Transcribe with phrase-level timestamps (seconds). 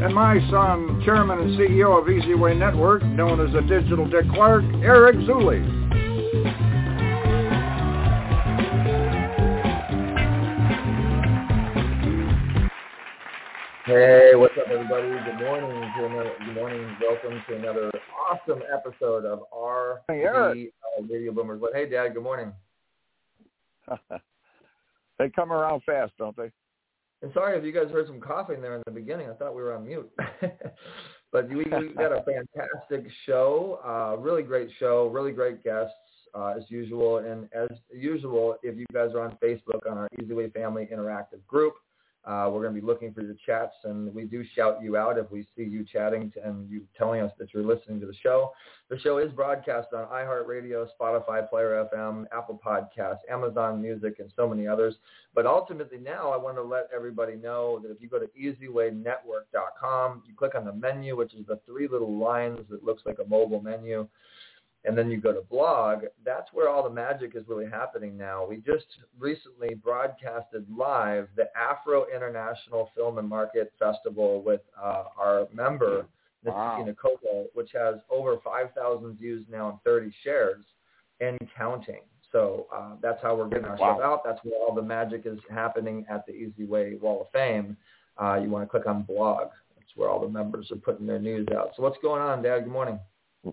[0.00, 4.26] And my son, chairman and CEO of Easy Way Network, known as the Digital Dick
[4.32, 5.64] Clark, Eric Zuley.
[13.84, 15.08] Hey, what's up, everybody?
[15.08, 16.32] Good morning to another.
[16.44, 16.96] Good morning.
[17.00, 17.90] Welcome to another
[18.30, 20.72] awesome episode of our Hey, Eric.
[21.00, 21.60] uh, Radio Boomers.
[21.60, 22.14] But hey, Dad.
[22.14, 22.52] Good morning.
[25.18, 26.50] they come around fast, don't they?
[27.22, 29.28] And sorry if you guys heard some coughing there in the beginning.
[29.28, 30.10] I thought we were on mute.
[31.32, 33.80] but we, we got a fantastic show.
[33.84, 35.08] Uh, really great show.
[35.08, 35.92] Really great guests
[36.34, 37.18] uh, as usual.
[37.18, 41.44] And as usual, if you guys are on Facebook on our Easy Way Family Interactive
[41.46, 41.74] group,
[42.28, 45.16] uh, we're going to be looking for your chats, and we do shout you out
[45.16, 48.52] if we see you chatting and you telling us that you're listening to the show.
[48.90, 54.46] The show is broadcast on iHeartRadio, Spotify, Player FM, Apple Podcasts, Amazon Music, and so
[54.46, 54.96] many others.
[55.34, 60.22] But ultimately now I want to let everybody know that if you go to easywaynetwork.com,
[60.26, 63.28] you click on the menu, which is the three little lines that looks like a
[63.28, 64.06] mobile menu,
[64.88, 68.46] and then you go to blog, that's where all the magic is really happening now.
[68.46, 68.86] We just
[69.18, 76.06] recently broadcasted live the Afro International Film and Market Festival with uh, our member,
[76.44, 76.76] Wow.
[76.76, 80.64] Christina Coco, which has over 5,000 views now and 30 shares
[81.20, 82.00] and counting.
[82.32, 84.00] So uh, that's how we're getting our Wow.
[84.00, 84.24] out.
[84.24, 87.76] That's where all the magic is happening at the Easy Way Wall of Fame.
[88.16, 89.48] Uh, you want to click on blog.
[89.76, 91.72] That's where all the members are putting their news out.
[91.76, 92.60] So what's going on, Dad?
[92.60, 92.98] Good morning.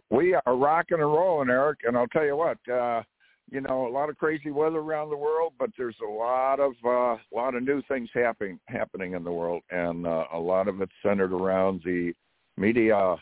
[0.09, 1.79] We are rocking and rolling, Eric.
[1.83, 3.03] And I'll tell you what, uh,
[3.51, 6.73] you know, a lot of crazy weather around the world, but there's a lot of
[6.83, 10.67] uh, a lot of new things happening happening in the world, and uh, a lot
[10.67, 12.13] of it's centered around the
[12.57, 13.15] media,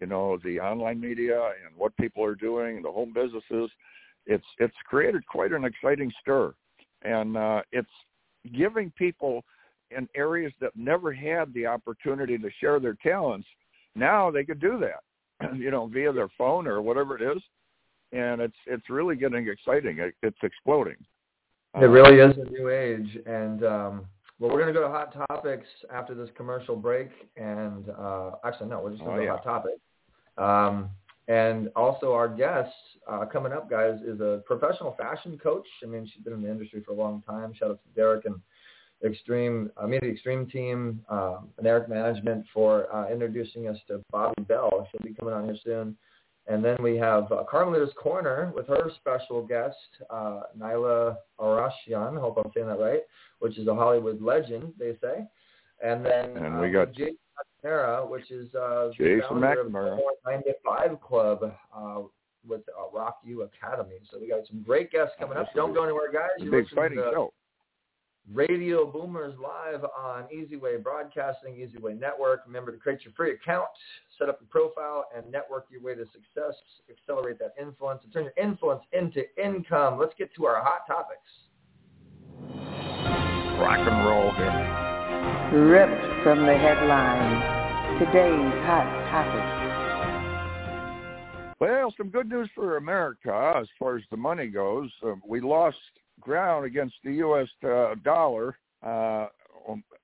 [0.00, 3.70] you know, the online media and what people are doing, the home businesses.
[4.26, 6.52] It's it's created quite an exciting stir,
[7.02, 7.88] and uh, it's
[8.52, 9.44] giving people
[9.96, 13.46] in areas that never had the opportunity to share their talents.
[13.94, 15.04] Now they could do that,
[15.54, 17.42] you know, via their phone or whatever it is,
[18.12, 19.98] and it's it's really getting exciting.
[19.98, 20.96] It, it's exploding.
[21.74, 24.06] It really is a new age, and um,
[24.38, 28.68] well, we're going to go to hot topics after this commercial break, and uh, actually,
[28.68, 29.38] no, we're just going Oh, to go yeah.
[29.38, 29.80] hot topics.
[30.38, 30.90] Um,
[31.28, 32.72] and also, our guest
[33.06, 35.66] uh, coming up, guys, is a professional fashion coach.
[35.82, 37.52] I mean, she's been in the industry for a long time.
[37.52, 38.36] Shout out to Derek and
[39.04, 44.00] Extreme, I mean, the Extreme team um, and Derek Management for uh, introducing us to
[44.10, 44.88] Bobbie Bell.
[44.90, 45.96] She'll be coming on here soon.
[46.48, 49.76] And then we have uh, Carmelita's Corner with her special guest,
[50.10, 53.00] uh, Nyla Arslanian, hope I'm saying that right,
[53.40, 55.26] which is a Hollywood legend, they say.
[55.84, 57.16] And then And uh, we got- Jason
[57.64, 59.98] McNamara, which is uh, Jason founder of McNamara.
[60.24, 62.00] the 95 Club uh,
[62.48, 63.96] with uh, Rock U Academy.
[64.10, 65.48] So we got some great guests coming up.
[65.54, 66.28] Don't go anywhere, guys.
[66.36, 67.32] It's You're big exciting to show.
[68.32, 72.40] Radio Boomers Live on Easy Way Broadcasting, Easy Way Network.
[72.44, 73.68] Remember to create your free account,
[74.18, 76.54] set up your profile, and network your way to success.
[76.90, 79.96] Accelerate that influence and turn your influence into income.
[79.98, 81.20] Let's get to our hot topics.
[83.60, 84.74] Rock and roll here.
[85.62, 88.00] Ripped from the headlines.
[88.00, 89.66] Today's hot topic.
[91.60, 94.90] Well, some good news for America as far as the money goes.
[95.06, 95.76] Uh, we lost
[96.20, 97.48] ground against the U.S.
[97.64, 98.56] Uh, dollar.
[98.82, 99.26] Uh,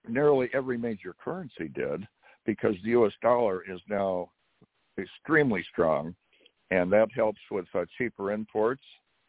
[0.09, 2.06] nearly every major currency did
[2.45, 3.12] because the U.S.
[3.23, 4.28] dollar is now
[4.99, 6.15] extremely strong,
[6.71, 8.83] and that helps with uh, cheaper imports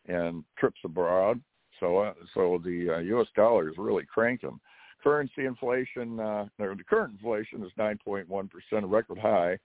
[0.08, 1.40] and trips abroad.
[1.80, 3.28] So, uh, so the uh, U.S.
[3.36, 4.60] dollar is really cranking.
[5.04, 9.58] Currency inflation, uh, the current inflation is 9.1 percent, a record high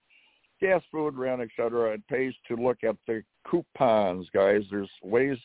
[0.59, 4.61] gas, food, rent, et cetera, it pays to look at the coupons, guys.
[4.69, 5.37] There's ways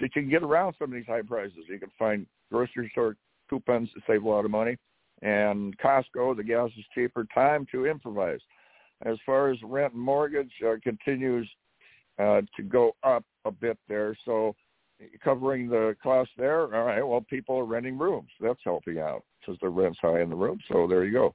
[0.00, 1.64] that you can get around some of these high prices.
[1.68, 3.16] You can find grocery store
[3.48, 4.76] coupons to save a lot of money.
[5.22, 7.26] And Costco, the gas is cheaper.
[7.34, 8.40] Time to improvise.
[9.04, 11.48] As far as rent and mortgage, uh, continues
[12.18, 14.16] uh, to go up a bit there.
[14.24, 14.54] So
[15.22, 18.30] covering the cost there, all right, well, people are renting rooms.
[18.40, 20.58] That's helping out because the rent's high in the room.
[20.70, 21.34] So there you go.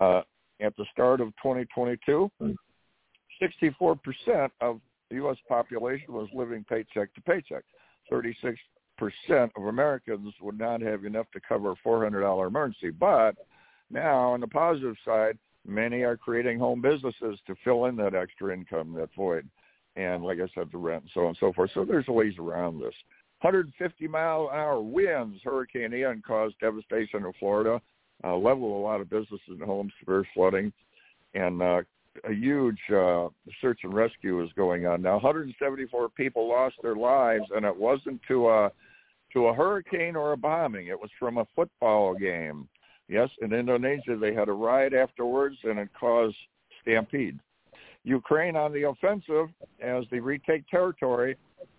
[0.00, 0.22] Uh,
[0.60, 2.30] at the start of 2022,
[3.42, 5.36] 64% of the U.S.
[5.48, 7.64] population was living paycheck to paycheck.
[8.12, 12.90] 36% of Americans would not have enough to cover a $400 emergency.
[12.90, 13.36] But
[13.90, 18.52] now, on the positive side, Many are creating home businesses to fill in that extra
[18.52, 19.48] income, that void.
[19.94, 21.70] And like I said, the rent and so on and so forth.
[21.74, 22.94] So there's ways around this.
[23.42, 27.80] 150 mile an hour winds, Hurricane Ian caused devastation in Florida,
[28.24, 30.72] uh, leveled a lot of businesses and homes, severe flooding,
[31.34, 31.82] and uh,
[32.28, 33.28] a huge uh,
[33.60, 35.14] search and rescue is going on now.
[35.14, 38.72] 174 people lost their lives, and it wasn't to a
[39.32, 40.88] to a hurricane or a bombing.
[40.88, 42.68] It was from a football game.
[43.08, 46.36] Yes, in Indonesia they had a riot afterwards, and it caused
[46.80, 47.38] stampede.
[48.04, 49.48] Ukraine on the offensive
[49.80, 51.36] as they retake territory,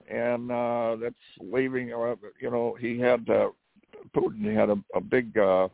[0.10, 1.94] and uh, that's leaving.
[1.94, 3.50] Uh, you know, he had uh,
[4.16, 4.54] Putin.
[4.56, 5.38] Had a, a big.
[5.38, 5.68] Uh,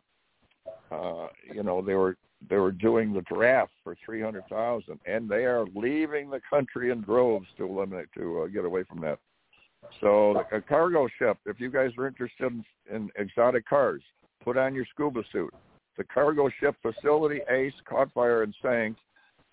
[0.90, 2.16] uh, you know, they were
[2.48, 6.90] they were doing the draft for three hundred thousand, and they are leaving the country
[6.90, 9.18] in droves to eliminate to uh, get away from that.
[10.00, 11.38] So a cargo ship.
[11.46, 12.64] If you guys are interested in,
[12.94, 14.02] in exotic cars,
[14.42, 15.52] put on your scuba suit.
[15.96, 18.96] The cargo ship Felicity Ace caught fire and sank,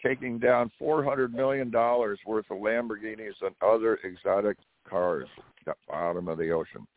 [0.04, 4.58] taking down four hundred million dollars worth of Lamborghinis and other exotic
[4.90, 5.28] cars
[5.68, 6.88] at the bottom of the ocean.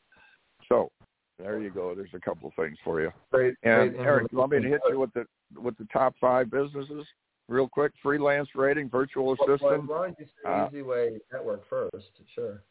[0.69, 0.91] So
[1.39, 1.95] there you go.
[1.95, 3.11] There's a couple of things for you.
[3.33, 3.55] Great.
[3.63, 5.25] And great Eric, you want me to hit you with the
[5.57, 7.07] with the top five businesses
[7.49, 7.93] real quick?
[8.03, 9.89] Freelance rating, virtual assistant.
[9.89, 12.11] Why don't you say uh, Easy Way Network first?
[12.35, 12.63] Sure.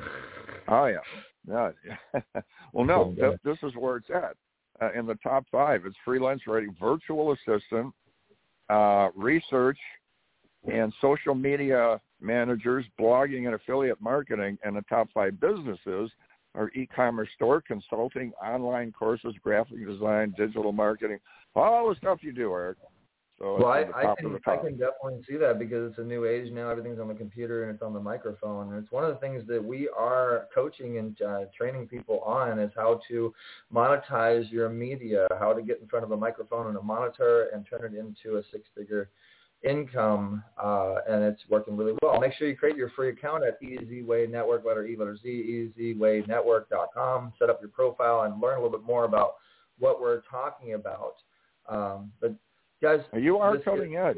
[0.70, 0.98] Oh yeah,
[1.48, 2.20] yeah.
[2.74, 4.36] well, no, th- this is where it's at
[4.82, 5.86] uh, in the top five.
[5.86, 7.94] It's freelance rating, virtual assistant,
[8.68, 9.78] uh, research,
[10.70, 16.10] and social media managers, blogging and affiliate marketing, and the top five businesses
[16.54, 21.18] our e-commerce store, consulting, online courses, graphic design, digital marketing,
[21.54, 22.78] all the stuff you do, Eric.
[23.38, 26.50] So well, I, I can I can definitely see that because it's a new age
[26.52, 26.70] now.
[26.70, 28.72] Everything's on the computer and it's on the microphone.
[28.72, 32.58] And it's one of the things that we are coaching and uh, training people on
[32.58, 33.32] is how to
[33.72, 37.64] monetize your media, how to get in front of a microphone and a monitor and
[37.64, 39.08] turn it into a six-figure
[39.62, 42.20] income, uh, and it's working really well.
[42.20, 47.32] Make sure you create your free account at EasyWay Network, letter E, letter Z, EasyWayNetwork.com.
[47.38, 49.34] Set up your profile and learn a little bit more about
[49.78, 51.14] what we're talking about.
[51.68, 52.34] Um, but
[52.82, 54.16] guys, you are cutting edge.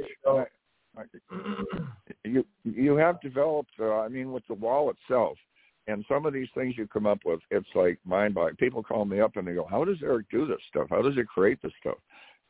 [2.25, 3.73] you you have developed.
[3.79, 5.39] Uh, I mean, with the wall itself,
[5.87, 8.57] and some of these things you come up with, it's like mind boggling.
[8.57, 10.89] People call me up and they go, "How does Eric do this stuff?
[10.91, 11.97] How does he create this stuff?"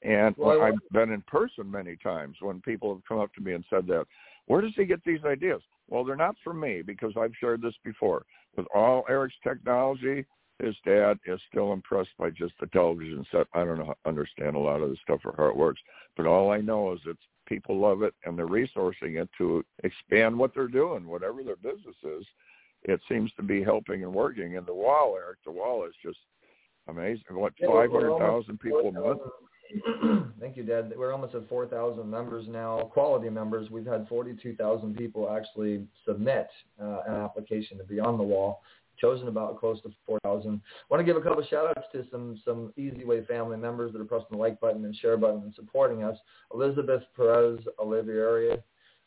[0.02, 3.52] And well, I've been in person many times when people have come up to me
[3.52, 4.06] and said that.
[4.47, 5.61] Where does he get these ideas?
[5.88, 8.25] Well, they're not from me because I've shared this before.
[8.56, 10.25] With all Eric's technology,
[10.58, 13.47] his dad is still impressed by just the television set.
[13.55, 15.81] I don't know, understand a lot of the stuff or how it works,
[16.17, 20.38] but all I know is it's people love it and they're resourcing it to expand
[20.38, 22.25] what they're doing, whatever their business is.
[22.85, 24.56] It seems to be helping and working.
[24.56, 26.19] And the wall, Eric, the wall is just
[26.88, 27.23] amazing.
[27.31, 29.20] What five hundred thousand people a month?
[29.25, 29.29] Uh,
[30.40, 30.93] Thank you, Dad.
[30.96, 33.70] We're almost at 4,000 members now, quality members.
[33.70, 36.49] We've had 42,000 people actually submit
[36.81, 38.62] uh, an application to be on the wall.
[38.99, 40.61] Chosen about close to 4,000.
[40.90, 44.00] Want to give a couple shout outs to some some Easy Way family members that
[44.00, 46.19] are pressing the like button and share button and supporting us.
[46.52, 48.61] Elizabeth Perez Olivieri,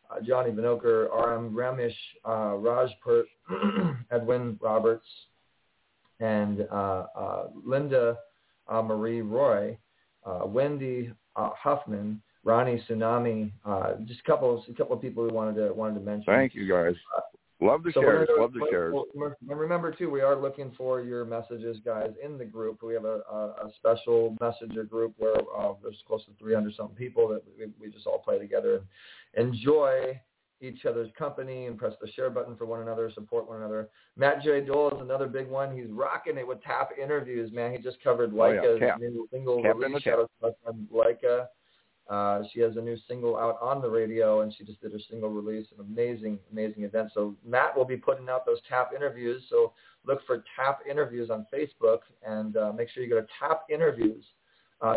[0.10, 1.94] uh, Johnny Vinoker, RM Ramesh,
[2.26, 3.26] uh, Rajpurt,
[4.12, 5.06] Edwin Roberts,
[6.20, 8.18] and uh, uh, Linda
[8.68, 9.78] uh, Marie Roy
[10.46, 15.56] Wendy uh, Huffman, Ronnie Tsunami, uh, just a couple, a couple of people we wanted
[15.56, 16.26] to wanted to mention.
[16.26, 16.96] Thank you guys.
[17.62, 18.28] Love the so shares.
[18.38, 18.94] Love the shares.
[19.16, 22.84] And remember too, we are looking for your messages, guys, in the group.
[22.84, 26.96] We have a, a, a special messenger group where uh, there's close to 300 something
[26.96, 28.82] people that we, we just all play together
[29.36, 30.20] and enjoy
[30.64, 33.90] each other's company and press the share button for one another, support one another.
[34.16, 34.62] Matt J.
[34.62, 35.76] Dole is another big one.
[35.76, 37.72] He's rocking it with Tap interviews, man.
[37.72, 38.96] He just covered Leica's oh, yeah.
[39.00, 40.02] new single Cap release.
[40.04, 41.48] Shout out Leica.
[42.10, 45.00] Uh, she has a new single out on the radio, and she just did her
[45.10, 45.68] single release.
[45.78, 47.12] An amazing, amazing event.
[47.14, 49.44] So Matt will be putting out those Tap interviews.
[49.50, 49.74] So
[50.06, 54.24] look for Tap interviews on Facebook, and uh, make sure you go to Tap interviews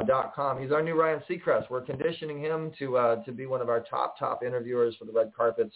[0.06, 0.60] dot com.
[0.60, 1.70] He's our new Ryan Seacrest.
[1.70, 5.12] We're conditioning him to uh, to be one of our top top interviewers for the
[5.12, 5.74] red carpets.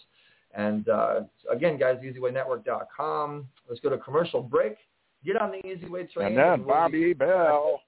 [0.53, 3.47] And uh, again, guys, EasyWayNetwork.com.
[3.69, 4.75] Let's go to commercial break.
[5.25, 6.29] Get on the Easy Way train.
[6.29, 7.81] And then we'll Bobbie be, Bell.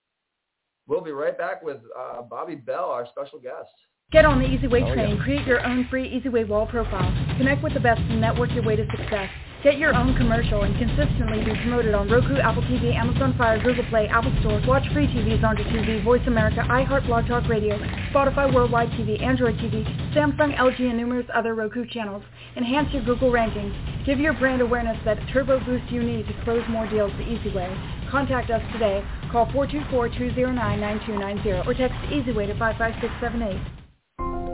[0.86, 3.70] We'll be right back with uh, Bobbie Bell, our special guest.
[4.12, 4.98] Get on the Easy Way train.
[4.98, 5.24] Oh, yeah.
[5.24, 7.10] Create your own free Easy Way wall profile.
[7.36, 9.30] Connect with the best and network your way to success.
[9.62, 13.84] Get your own commercial and consistently be promoted on Roku, Apple TV, Amazon Fire, Google
[13.90, 14.60] Play, Apple Store.
[14.66, 17.78] Watch free TVs, Zonda TV, Voice America, iHeart, Blog Talk Radio,
[18.10, 22.24] Spotify, Worldwide TV, Android TV, Samsung, LG, and numerous other Roku channels.
[22.56, 23.72] Enhance your Google rankings.
[24.04, 27.54] Give your brand awareness that turbo boost you need to close more deals the easy
[27.54, 27.72] way.
[28.10, 29.04] Contact us today.
[29.30, 33.60] Call 424-209-9290 or text EasyWay to 55678.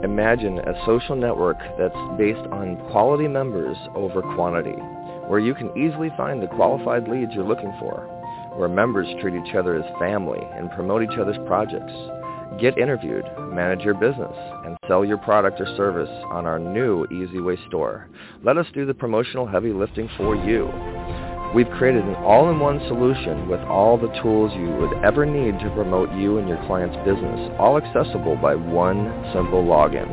[0.03, 4.75] Imagine a social network that's based on quality members over quantity,
[5.29, 8.01] where you can easily find the qualified leads you're looking for,
[8.57, 11.93] where members treat each other as family and promote each other's projects.
[12.59, 17.67] Get interviewed, manage your business, and sell your product or service on our new EasyWay
[17.67, 18.09] store.
[18.43, 20.65] Let us do the promotional heavy lifting for you.
[21.53, 26.11] We've created an all-in-one solution with all the tools you would ever need to promote
[26.13, 30.09] you and your client's business, all accessible by one simple login.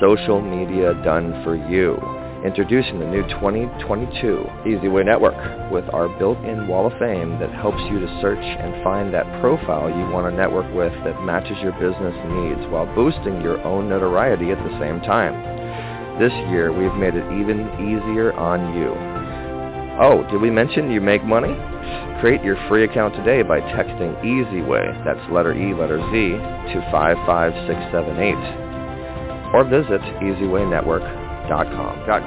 [0.00, 2.19] Social media done for you.
[2.40, 5.36] Introducing the new 2022 EasyWay Network
[5.70, 9.92] with our built-in wall of fame that helps you to search and find that profile
[9.92, 14.52] you want to network with that matches your business needs while boosting your own notoriety
[14.52, 15.36] at the same time.
[16.16, 18.88] This year, we've made it even easier on you.
[20.00, 21.52] Oh, did we mention you make money?
[22.24, 26.40] Create your free account today by texting EasyWay, that's letter E, letter Z,
[26.72, 29.52] to 55678.
[29.52, 31.29] Or visit EasyWayNetwork.com.
[31.50, 31.66] Got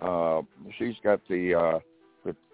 [0.00, 0.42] Uh,
[0.78, 1.78] she's got the uh,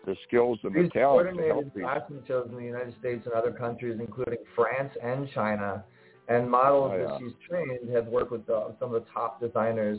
[0.09, 3.23] the, the skills and the She's talent to help fashion shows in the United States
[3.27, 5.85] and other countries, including France and China.
[6.29, 7.07] And models Oh, yeah.
[7.07, 9.99] that she's trained have worked with uh, some of the top designers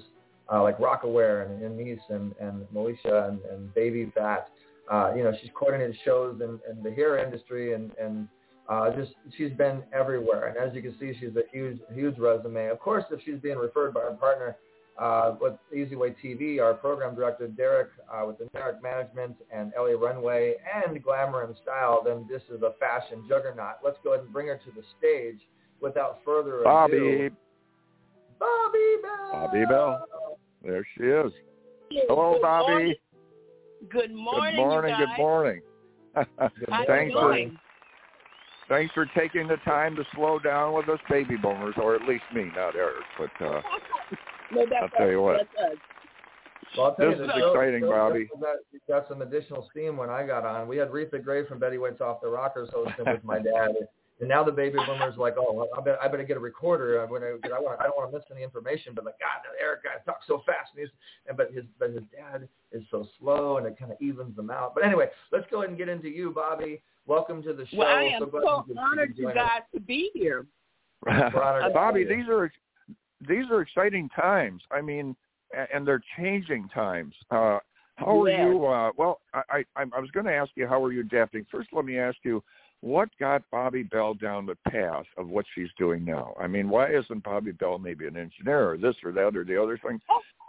[0.51, 4.49] uh, like Rocawear and, Nice and, and Militia and, and Baby Phat.
[4.91, 8.27] Uh, you know, she's coordinated shows in, in the hair industry and, and
[8.67, 10.47] uh, just she's been everywhere.
[10.47, 12.67] And as you can see, she's a huge, huge resume.
[12.67, 14.55] Of course, if she's being referred by our partner
[15.00, 19.91] uh, with EasyWay TV, our program director Derek uh, with the Derek Management and LA
[19.91, 23.75] Runway and Glamour and Style, then this is a fashion juggernaut.
[23.84, 25.39] Let's go ahead and bring her to the stage.
[25.82, 27.29] Without further ado, Bobbie,
[28.38, 29.32] Bobbie Bell.
[29.32, 30.08] Bobbie Bell.
[30.62, 31.32] there she is.
[32.10, 32.72] Hello, Good Bobbie.
[32.74, 32.96] morning.
[33.89, 34.96] Good morning, good morning.
[35.00, 35.62] you Good morning.
[36.86, 37.46] Thanks for
[38.68, 42.24] thanks for taking the time to slow down with us, baby boomers, or at least
[42.36, 43.06] me, not Eric.
[43.18, 43.62] But uh,
[44.51, 45.38] no, that's I'll tell you what.
[45.58, 45.77] That's us.
[46.77, 48.29] Well, tell This you, is the show- exciting, show Bobbie.
[48.39, 50.68] Got, got some additional steam when I got on.
[50.68, 53.72] We had Retha Gray from Betty White's Off Their Rockers hosting with my dad.
[54.20, 57.01] And now the baby boomers are like, oh, I better, I better get a recorder.
[57.01, 58.91] I'm gonna, cause I, want, I don't want to miss any information.
[58.94, 60.72] But like, God, that Eric guy talks so fast.
[60.75, 60.89] And, he's,
[61.27, 64.50] and but his, but his dad is so slow, and it kind of evens them
[64.51, 64.75] out.
[64.75, 66.82] But anyway, let's go ahead and get into you, Bobbie.
[67.08, 67.77] Welcome to the show.
[67.77, 69.36] Well, I am glad so honored you you us.
[69.36, 70.46] guys to be here.
[71.06, 72.51] Bobbie, these are
[73.27, 74.61] these are exciting times.
[74.71, 75.15] I mean,
[75.73, 77.13] and they're changing times.
[77.31, 77.59] Uh,
[77.95, 78.47] how are Yes.
[78.47, 78.65] you?
[78.65, 81.45] Uh, well, I, I, I was going to ask you how are you adapting.
[81.51, 82.41] First, let me ask you,
[82.81, 86.33] what got Bobbie Bell down the path of what she's doing now?
[86.39, 89.61] I mean, why isn't Bobbie Bell maybe an engineer or this or that or the
[89.61, 89.99] other thing?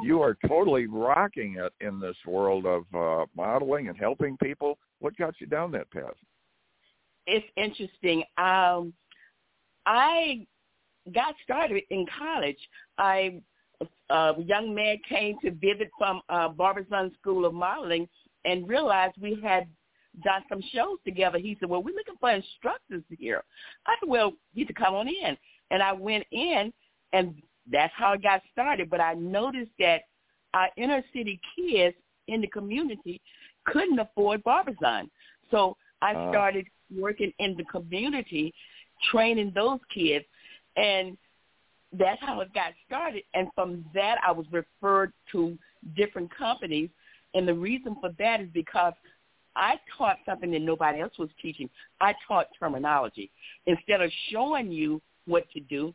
[0.00, 4.78] You are totally rocking it in this world of uh, modeling and helping people.
[5.00, 6.14] What got you down that path?
[7.26, 8.22] It's interesting.
[8.38, 8.92] Um,
[9.86, 10.46] I
[11.14, 12.58] got started in college.
[12.98, 13.40] I
[14.10, 18.06] a young man came to visit from uh, Barbizon School of Modeling
[18.44, 19.66] and realized we had
[20.22, 21.38] done some shows together.
[21.38, 23.42] He said, "Well, we're looking for instructors here."
[23.86, 25.36] I said, "Well, you should come on in."
[25.70, 26.72] And I went in,
[27.12, 27.40] and
[27.70, 28.90] that's how it got started.
[28.90, 30.02] But I noticed that
[30.52, 31.96] our inner city kids
[32.28, 33.20] in the community
[33.64, 35.10] couldn't afford Barbizon,
[35.50, 36.30] so I Ah.
[36.30, 38.52] started working in the community,
[39.10, 40.24] training those kids,
[40.76, 41.16] and
[41.98, 43.22] that's how it got started.
[43.34, 45.58] And from that, I was referred to
[45.96, 46.90] different companies.
[47.34, 48.92] And the reason for that is because
[49.56, 51.68] I taught something that nobody else was teaching.
[52.00, 53.30] I taught terminology.
[53.66, 55.92] Instead of showing you what to do,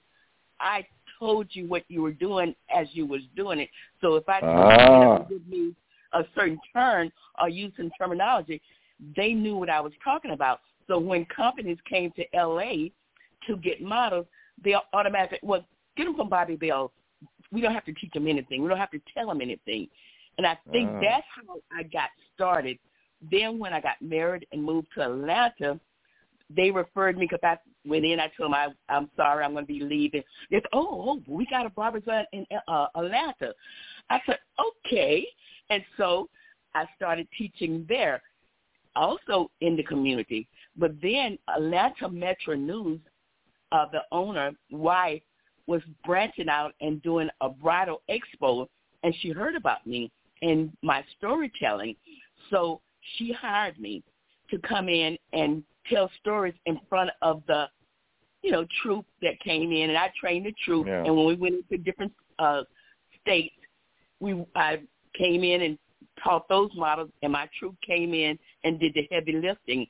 [0.59, 0.85] I
[1.19, 3.69] told you what you were doing as you was doing it.
[4.01, 5.19] So if I Ah.
[5.29, 5.75] give me
[6.13, 8.61] a certain term or use some terminology,
[9.15, 10.61] they knew what I was talking about.
[10.87, 12.89] So when companies came to LA
[13.47, 14.27] to get models,
[14.63, 16.91] they automatically, well, get them from Bobbie Bell.
[17.51, 18.61] We don't have to teach them anything.
[18.61, 19.87] We don't have to tell them anything.
[20.37, 20.99] And I think Ah.
[21.01, 22.77] that's how I got started.
[23.21, 25.79] Then when I got married and moved to Atlanta,
[26.49, 27.57] they referred me because I
[27.87, 28.19] went in.
[28.19, 30.23] I told them I, I'm sorry, I'm going to be leaving.
[30.51, 33.53] They said, oh, oh, we got a barbershop in uh, Atlanta.
[34.09, 35.25] I said, okay.
[35.69, 36.29] And so
[36.75, 38.21] I started teaching there,
[38.95, 40.47] also in the community.
[40.77, 42.99] But then Atlanta Metro News,
[43.75, 45.21] uh, the owner, wife,
[45.67, 48.67] was branching out and doing a bridal expo,
[49.03, 50.09] and she heard about me
[50.41, 51.95] and my storytelling.
[52.49, 52.79] So
[53.17, 54.01] she hired me
[54.49, 57.65] to come in and tell stories in front of the,
[58.43, 60.87] you know, troop that came in, and I trained the troop.
[60.87, 61.03] Yeah.
[61.03, 62.61] And when we went into different uh,
[63.21, 63.55] states,
[64.21, 64.79] we I
[65.17, 65.77] came in and
[66.23, 69.85] taught those models, and my troop came in and did the heavy lifting.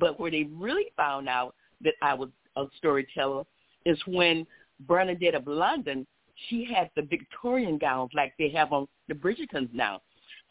[0.00, 3.44] But where they really found out that I was a storyteller
[3.86, 4.46] is when
[4.80, 6.06] Bernadette of London,
[6.48, 10.00] she had the Victorian gowns like they have on the Bridgertons now.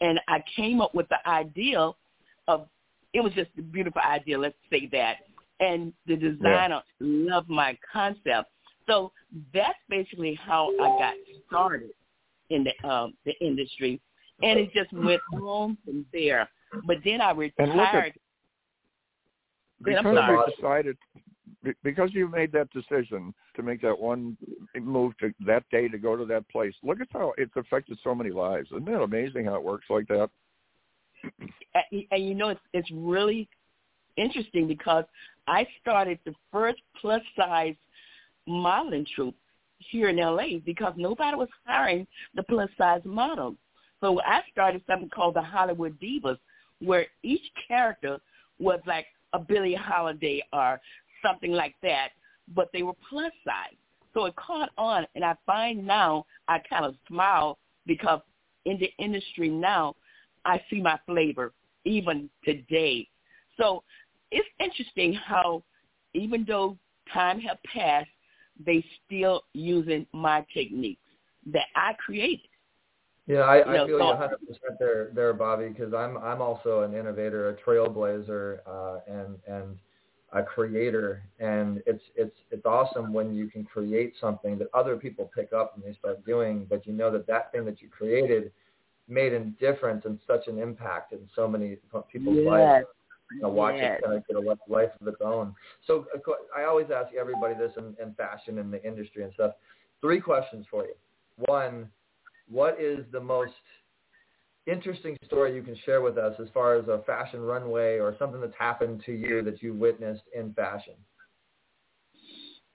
[0.01, 1.91] And I came up with the idea
[2.47, 2.67] of,
[3.13, 5.17] it was just a beautiful idea, let's say that.
[5.59, 8.49] And the designer loved my concept.
[8.85, 9.11] So
[9.53, 11.13] that's basically how I got
[11.47, 11.89] started
[12.49, 13.99] in the um, the industry,
[14.41, 16.49] and it just went on from there.
[16.85, 18.13] But then I And look retired.
[19.81, 20.37] Then I'm because sorry.
[20.37, 21.21] you decided be-
[21.83, 24.37] because you made that decision to make that one
[24.79, 26.73] move to that day to go to that place.
[26.83, 28.69] Look at how it's affected so many lives.
[28.71, 30.29] Isn't it amazing how it works like that?
[31.23, 33.47] and, and you know it's it's really
[34.17, 35.05] interesting because
[35.47, 37.75] I started the first plus size
[38.47, 39.35] modeling troupe
[39.77, 43.55] here in LA because nobody was hiring the plus size models.
[44.01, 46.37] So I started something called the Hollywood Divas,
[46.79, 48.19] where each character
[48.59, 50.79] was like a Billie Holiday or
[51.21, 52.09] something like that,
[52.53, 53.75] but they were plus size.
[54.13, 58.21] So it caught on, and I find now I kind of smile because
[58.65, 59.95] in the industry now,
[60.45, 61.53] I see my flavor
[61.85, 63.07] even today.
[63.57, 63.83] So
[64.31, 65.63] it's interesting how
[66.13, 66.77] even though
[67.13, 68.09] time have passed,
[68.65, 71.01] they still using my techniques
[71.51, 72.47] that I created.
[73.27, 76.81] Yeah, I, I feel you so- 100 percent there, there, Bobby, because I'm I'm also
[76.81, 79.77] an innovator, a trailblazer, uh, and and
[80.33, 85.31] a creator, and it's it's it's awesome when you can create something that other people
[85.33, 88.51] pick up and they start doing, but you know that that thing that you created
[89.07, 91.77] made a difference and such an impact in so many
[92.11, 92.45] people's Yes.
[92.45, 92.85] lives.
[93.31, 93.99] You know, watch Yes.
[93.99, 95.53] it kind of get a life of its own.
[95.85, 99.33] So of course, I always ask everybody this in, in fashion and the industry and
[99.33, 99.53] stuff.
[100.01, 100.93] Three questions for you.
[101.45, 101.89] One,
[102.49, 103.53] what is the most
[104.67, 108.41] interesting story you can share with us as far as a fashion runway or something
[108.41, 110.93] that's happened to you that you witnessed in fashion?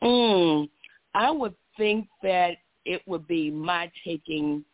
[0.03, 0.69] Mm,
[1.15, 4.65] I would think that it would be my taking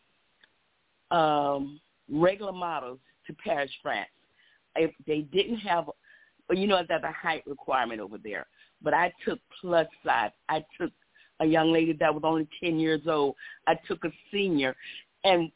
[1.10, 4.08] um, regular models to Paris, France.
[4.76, 5.90] If they didn't have,
[6.50, 8.46] you know, there's a height requirement over there.
[8.80, 10.30] But I took plus size.
[10.48, 10.92] I took
[11.40, 13.34] a young lady that was only 10 years old.
[13.66, 14.74] I took a senior.
[15.24, 15.50] And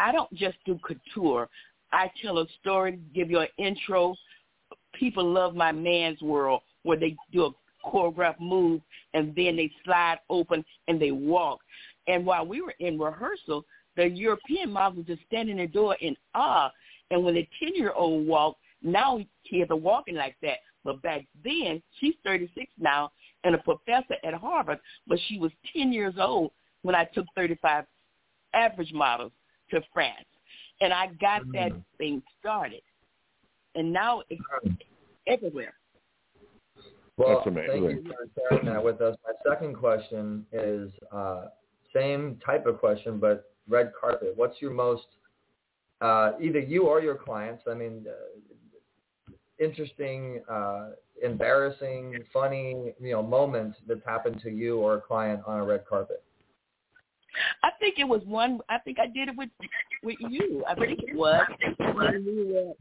[0.00, 1.48] I don't just do couture.
[1.92, 4.16] I tell a story, give you an intro.
[4.94, 7.50] People love my man's world where they do a
[7.86, 8.80] choreographed move
[9.12, 11.60] and then they slide open and they walk.
[12.06, 15.96] And while we were in rehearsal, the European models were just standing in the door
[16.00, 16.70] in awe.
[17.10, 20.58] And when the 10-year-old walked, now kids are walking like that.
[20.82, 23.12] But back then, she's 36 now
[23.44, 27.84] and a professor at Harvard, but she was 10 years old when I took 35
[28.54, 29.32] average models
[29.70, 30.26] to France.
[30.80, 31.84] And I got that Mm.
[31.98, 32.82] thing started.
[33.74, 34.42] And now it's
[35.26, 35.74] everywhere.
[37.16, 37.70] Well, That's amazing.
[37.70, 39.16] thank you for sharing that with us.
[39.26, 41.48] My second question is uh,
[41.94, 44.32] same type of question, but red carpet.
[44.36, 45.06] What's your most,
[46.00, 53.22] uh, either you or your clients, I mean, uh, interesting, uh, embarrassing, funny, you know,
[53.22, 56.22] moment that's happened to you or a client on a red carpet?
[57.62, 58.60] I think it was one.
[58.68, 59.50] I think I did it with
[60.02, 60.64] with you.
[60.68, 61.46] I think it was
[61.94, 62.72] when we were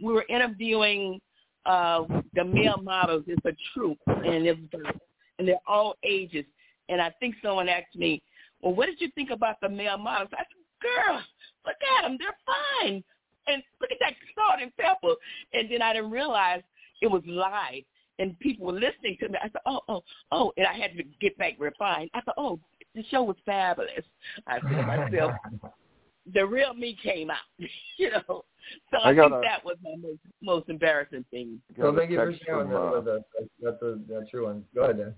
[0.00, 1.20] we were interviewing
[1.64, 2.04] uh
[2.34, 3.24] the male models.
[3.26, 4.94] It's a troop, and it was,
[5.38, 6.44] and they're all ages.
[6.88, 8.22] And I think someone asked me,
[8.60, 10.46] "Well, what did you think about the male models?" I said,
[10.82, 11.22] "Girl,
[11.64, 12.18] look at them.
[12.18, 13.04] They're fine.
[13.48, 15.14] And look at that salt and pepper."
[15.52, 16.62] And then I didn't realize
[17.00, 17.82] it was live,
[18.18, 19.38] and people were listening to me.
[19.42, 22.10] I said, "Oh, oh, oh!" And I had to get back refined.
[22.14, 22.60] I thought, "Oh,
[22.96, 24.04] the show was fabulous."
[24.46, 25.32] I said to myself,
[26.34, 27.36] "The real me came out,"
[27.98, 28.44] you know.
[28.90, 31.60] So I, I think got a- that was my most most embarrassing thing.
[31.78, 33.22] So thank you for text sharing from, that uh, with us.
[33.62, 34.64] That's a, that's a true one.
[34.74, 35.14] Go ahead, Dan.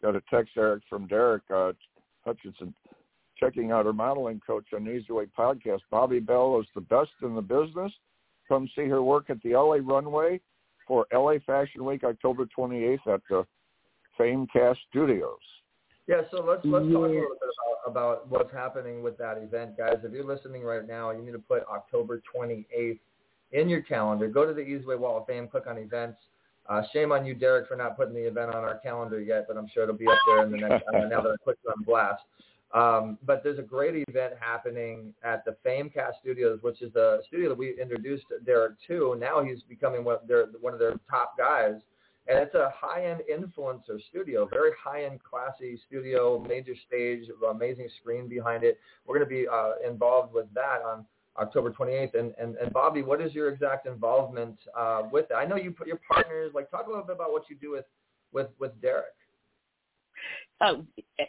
[0.00, 1.72] got a text, Eric, from Derek uh,
[2.24, 2.74] Hutchinson.
[3.38, 5.80] checking out her modeling coach on the Easy Way podcast.
[5.90, 7.92] Bobby Bell is the best in the business.
[8.48, 10.40] Come see her work at the LA runway
[10.86, 13.44] for LA Fashion Week, October 28th at the
[14.18, 15.38] Famecast Studios.
[16.08, 17.22] Yeah, so let's let's talk a little bit
[17.86, 19.98] about, about what's happening with that event, guys.
[20.02, 22.98] If you're listening right now, you need to put October 28th
[23.52, 24.28] in your calendar.
[24.28, 26.18] Go to the Easyway Wall of Fame, click on events.
[26.68, 29.56] Uh, shame on you, Derek, for not putting the event on our calendar yet, but
[29.56, 31.70] I'm sure it'll be up there in the next uh, now that I put it
[31.70, 32.22] on blast.
[32.72, 37.50] Um, but there's a great event happening at the Famecast Studios, which is the studio
[37.50, 39.16] that we introduced Derek to.
[39.20, 41.74] Now he's becoming one of their, one of their top guys.
[42.28, 48.62] And it's a high-end influencer studio, very high-end, classy studio, major stage, amazing screen behind
[48.62, 48.78] it.
[49.04, 51.04] We're going to be uh, involved with that on
[51.36, 52.14] October 28th.
[52.18, 55.36] And, and, and Bobbie, what is your exact involvement uh, with that?
[55.36, 57.72] I know you put your partners, like talk a little bit about what you do
[57.72, 57.86] with,
[58.32, 59.06] with, with Derek.
[60.60, 60.84] Oh,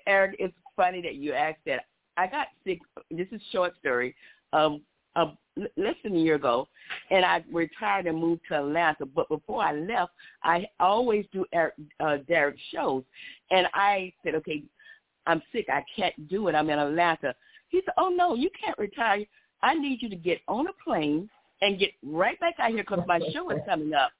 [0.06, 1.86] Eric, it's funny that you asked that.
[2.18, 2.80] I got sick.
[3.10, 4.16] This is short story.
[4.52, 4.82] Um,
[5.16, 6.68] uh, less than a year ago,
[7.12, 9.06] and I retired and moved to Atlanta.
[9.06, 10.12] But before I left,
[10.44, 13.04] I always do Eric, uh, Derek shows,
[13.52, 14.63] and I said, okay,
[15.26, 15.68] I'm sick.
[15.70, 16.56] I can't do it.
[16.56, 17.34] I'm in Atlanta.
[17.70, 19.26] He said, oh no, you can't retire.
[19.62, 21.30] I need you to get on a plane
[21.62, 24.12] and get right back out here because my show is coming up.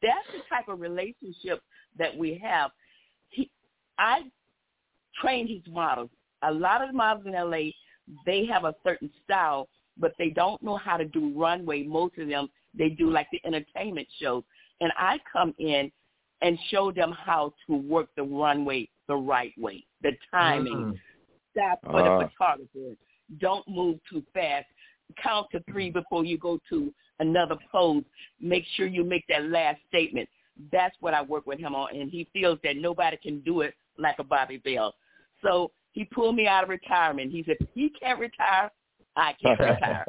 [0.00, 1.60] That's the type of relationship
[1.98, 2.70] that we have.
[3.30, 3.50] He,
[3.98, 4.22] I
[5.20, 6.10] trained his models.
[6.42, 7.70] A lot of the models in LA,
[8.24, 11.82] they have a certain style, but they don't know how to do runway.
[11.84, 14.42] Most of them, they do like the entertainment shows.
[14.80, 15.90] And I come in
[16.42, 20.74] and show them how to work the runway the right way, the timing.
[20.74, 20.92] Mm-hmm.
[21.52, 22.18] Stop for uh.
[22.18, 22.96] the photographer.
[23.38, 24.66] Don't move too fast
[25.22, 28.04] count to three before you go to another pose.
[28.40, 30.28] Make sure you make that last statement.
[30.72, 33.74] That's what I work with him on, and he feels that nobody can do it
[33.98, 34.94] like a Bobbie Bell.
[35.42, 37.32] So he pulled me out of retirement.
[37.32, 38.70] He said, he can't retire,
[39.16, 40.06] I can't retire.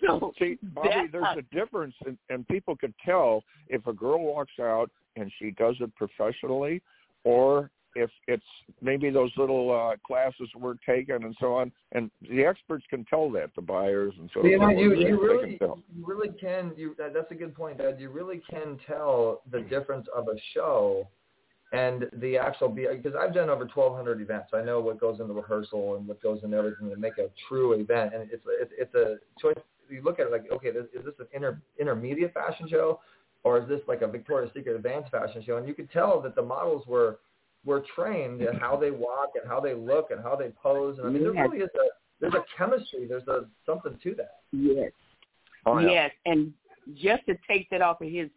[0.00, 4.22] So See, Bobbie, there's how- a difference, and, and people can tell if a girl
[4.22, 6.82] walks out and she does it professionally,
[7.22, 8.44] or if it's
[8.82, 13.30] maybe those little uh, classes were taken and so on, and the experts can tell
[13.30, 14.44] that the buyers and so.
[14.44, 16.72] You know, you, you really, you really can.
[16.76, 18.00] You that's a good point, Dad.
[18.00, 21.06] You really can tell the difference of a show
[21.74, 24.50] and the actual because I've done over 1,200 events.
[24.54, 27.72] I know what goes into rehearsal and what goes into everything to make a true
[27.72, 29.58] event, and it's it's, it's a choice.
[29.90, 33.00] You look at it like, okay, is this an inter, intermediate fashion show,
[33.42, 35.56] or is this like a Victoria's Secret advanced fashion show?
[35.56, 37.18] And you could tell that the models were
[37.64, 40.98] were trained in how they walk and how they look and how they pose.
[40.98, 41.88] And I mean, there really is a
[42.20, 43.06] there's a chemistry.
[43.08, 44.40] There's a something to that.
[44.52, 44.92] Yes.
[45.66, 45.90] Oh, yeah.
[45.90, 46.52] Yes, and
[46.94, 48.28] just to take that off of his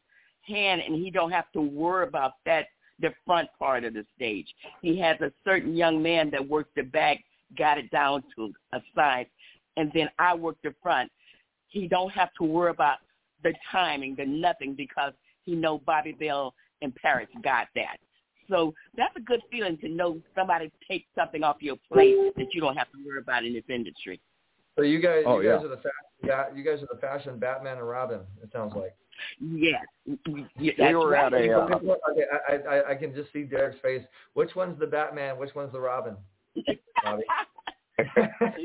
[0.42, 2.68] hand, and he don't have to worry about that
[3.00, 4.48] the front part of the stage.
[4.82, 7.24] He has a certain young man that works the back,
[7.58, 9.28] got it down to a size,
[9.76, 11.12] and then I work the front.
[11.68, 12.98] He don't have to worry about
[13.44, 17.98] the timing, the nothing, because he know Bobbie Bell and Paris got that.
[18.50, 22.62] So that's a good feeling to know somebody takes something off your plate that you
[22.62, 24.22] don't have to worry about in this industry.
[24.78, 25.66] So you guys, oh, you guys yeah.
[25.66, 28.22] are the fa- you guys are the fashion Batman and Robin.
[28.42, 28.96] It sounds like.
[29.40, 29.86] Yes,
[30.60, 31.34] yeah, we were right.
[31.34, 31.52] at a.
[31.52, 31.80] Uh,
[32.12, 34.04] okay, I, I I can just see Derek's face.
[34.34, 35.38] Which one's the Batman?
[35.38, 36.16] Which one's the Robin?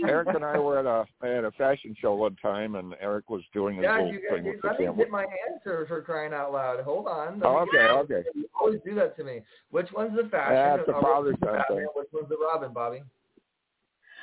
[0.07, 3.43] Eric and I were at a at a fashion show one time, and Eric was
[3.55, 4.45] doing his yeah, whole you, thing.
[4.45, 6.81] You, let me get my answer for crying out loud.
[6.81, 7.41] Hold on.
[7.43, 8.29] Oh, okay, okay.
[8.35, 9.41] You always do that to me.
[9.71, 10.55] Which one's the fashion?
[10.55, 11.87] That's the father's thing.
[11.95, 13.03] Which one's the Robin, Bobbie?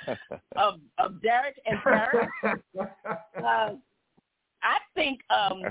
[0.56, 2.30] of of Derek and Derek.
[3.44, 3.74] uh,
[4.62, 5.64] I think um,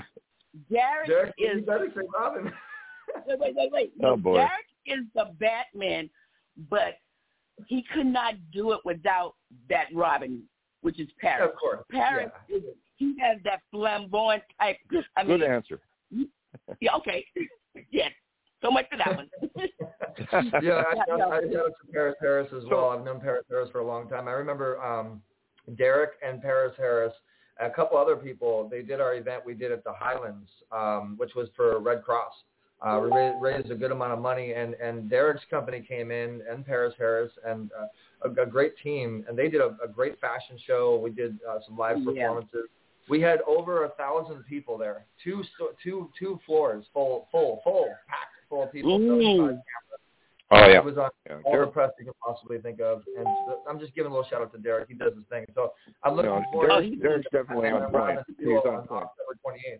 [0.71, 1.57] Derek, Derek is.
[1.57, 2.45] You better say Robin.
[3.27, 3.93] wait, wait, wait, wait.
[4.03, 4.35] Oh boy.
[4.35, 4.51] Derek
[4.85, 6.09] is the Batman,
[6.69, 6.97] but
[7.67, 9.35] he could not do it without
[9.69, 10.43] that Robin,
[10.81, 11.49] which is Paris.
[11.51, 11.79] Of course.
[11.91, 12.57] Paris yeah.
[12.57, 12.63] is
[12.99, 14.77] he has that flamboyant type.
[15.15, 15.79] I mean, Good answer.
[16.81, 16.95] Yeah.
[16.97, 17.25] Okay.
[17.91, 18.11] yes.
[18.61, 19.29] So much for that one.
[20.61, 22.89] yeah, I, I, I know Paris Harris as well.
[22.89, 24.27] I've known Paris Harris for a long time.
[24.27, 25.21] I remember um,
[25.77, 27.13] Derek and Paris Harris,
[27.59, 28.67] a couple other people.
[28.69, 32.33] They did our event we did at the Highlands, um, which was for Red Cross.
[32.81, 33.09] Uh, we
[33.41, 37.31] raised a good amount of money, and and Derek's company came in, and Paris Harris,
[37.45, 40.97] and uh, a, a great team, and they did a, a great fashion show.
[41.03, 42.51] We did uh, some live performances.
[42.53, 43.09] Yeah.
[43.09, 45.43] We had over a thousand people there, two
[45.83, 48.97] two two floors full, full, full, packed full of people.
[48.97, 49.59] Mm.
[50.51, 51.37] Oh yeah, it was on yeah.
[51.45, 51.69] all Derek.
[51.69, 54.41] the press you can possibly think of, and so I'm just giving a little shout
[54.41, 54.87] out to Derek.
[54.87, 56.69] He does his thing, so I'm looking no, forward.
[56.69, 58.19] Derek's, to Derek's definitely on point.
[58.39, 59.03] He's on point.
[59.03, 59.79] October 28th.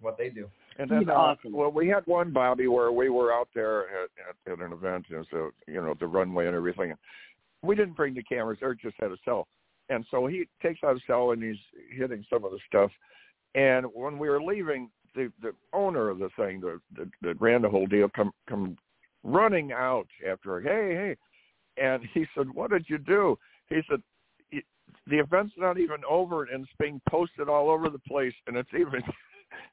[0.00, 0.48] What they do.
[0.78, 1.52] And then, uh, awesome.
[1.52, 4.10] well, we had one Bobbie where we were out there at,
[4.46, 6.94] at, at an event, and so you know the runway and everything.
[7.62, 8.58] we didn't bring the cameras.
[8.62, 9.46] Eric just had a cell,
[9.90, 11.56] and so he takes out a cell and he's
[11.90, 12.90] hitting some of the stuff.
[13.54, 17.62] And when we were leaving, the the owner of the thing, the the that ran
[17.62, 18.76] the whole deal, come come
[19.26, 20.60] running out after.
[20.60, 24.02] Hey, hey, and he said, "What did you do?" He said,
[25.06, 28.72] "The event's not even over, and it's being posted all over the place, and it's
[28.74, 29.02] even."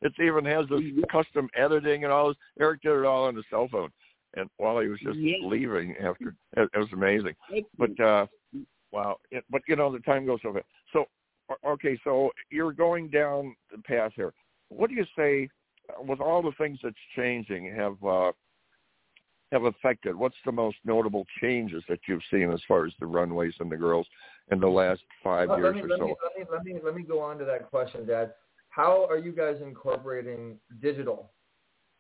[0.02, 2.38] it's even has this custom editing and all this.
[2.60, 3.90] Eric did it all on his cell phone,
[4.36, 5.38] and while he was just Yeah.
[5.42, 7.36] leaving after, it, it was amazing.
[7.78, 8.28] But uh
[8.92, 10.66] wow, it, but you know the time goes so fast.
[10.92, 11.06] So
[11.66, 14.34] okay, so you're going down the path here.
[14.70, 15.50] What do you say
[15.90, 18.32] uh, with all the things that's changing have uh
[19.54, 20.16] have affected?
[20.16, 23.78] What's the most notable changes that you've seen as far as the runways and the
[23.78, 24.08] girls
[24.52, 26.06] in the last five Let- years me, or let so?
[26.08, 28.34] Me, let, me, let, me, let me go on to that question, Dad.
[28.70, 31.32] How are you guys incorporating digital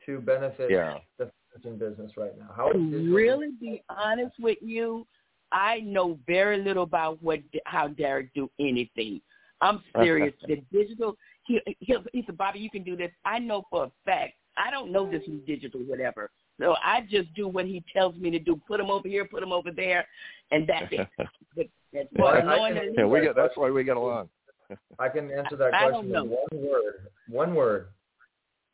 [0.06, 0.98] to benefit Yeah.
[1.18, 2.50] the fashion business right now?
[2.56, 5.06] How is To really be honest with you,
[5.52, 9.22] I know very little about what how Derek do anything.
[9.62, 10.34] I'm serious.
[10.48, 13.12] the digital, he, he he said, Bobbie, you can do this.
[13.24, 14.34] I know for a fact.
[14.58, 16.32] I don't know this is digital, whatever.
[16.60, 18.60] So I just do what he tells me to do.
[18.68, 20.06] Put him over here, put him over there,
[20.52, 21.08] and that's it.
[21.56, 21.68] But
[22.00, 23.98] as Well, far I- as knowing can- that yeah, we get that's why we get
[23.98, 24.30] along.
[25.00, 26.94] I can answer that I don't question in one word.
[27.30, 27.88] One word.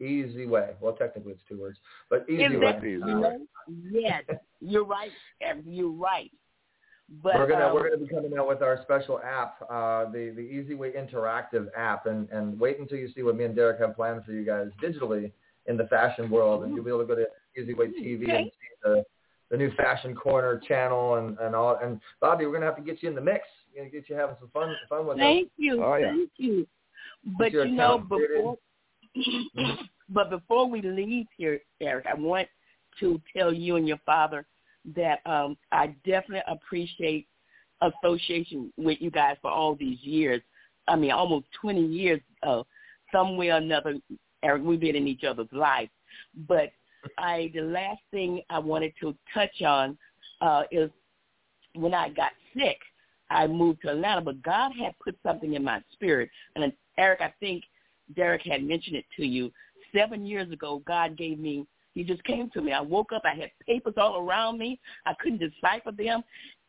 [0.02, 0.70] Easy way.
[0.80, 1.78] Well, technically it's two words,
[2.10, 2.60] but easy is way.
[2.72, 3.38] that, Easy you way.
[3.92, 4.24] yes,
[4.62, 5.12] you're right.
[5.65, 6.32] You're right.
[7.22, 10.32] But we're gonna um, we're gonna be coming out with our special app, uh, the
[10.34, 13.82] the Easy Way interactive app, and and wait until you see what me and Derek
[13.82, 15.32] have planned for you guys digitally
[15.65, 17.26] in the fashion world, and you'll be able to go to
[17.60, 18.38] Easy Way TV Okay.
[18.38, 19.06] and see the
[19.50, 21.78] the new Fashion Corner channel and and all.
[21.82, 23.48] And Bobbie, we're gonna have to get you in the mix.
[23.74, 25.22] We're gonna get you having some fun fun with us.
[25.22, 25.84] Thank you.
[25.84, 26.12] Oh, yeah.
[26.12, 26.67] Thank you.
[27.38, 28.58] But you know, before
[30.10, 32.48] but before we leave here, Eric, I want
[33.00, 34.45] to tell you and your father
[34.95, 37.28] that um I definitely appreciate
[37.82, 40.41] association with you guys for all these years.
[40.88, 42.22] I mean, almost 20 years.
[42.43, 42.63] Uh,
[43.12, 43.95] some way or another,
[44.43, 45.91] Eric, we've been in each other's lives.
[46.48, 46.72] But
[47.18, 49.98] I, the last thing I wanted to touch on
[50.42, 50.90] uh, is
[51.76, 52.78] when I got sick.
[53.30, 56.30] I moved to Atlanta, but God had put something in my spirit.
[56.56, 57.64] And Eric, I think
[58.16, 59.52] Derek had mentioned it to you.
[59.96, 62.72] Seven years ago, God gave me, he just came to me.
[62.72, 64.80] I woke up, I had papers all around me.
[65.06, 66.24] I couldn't decipher them.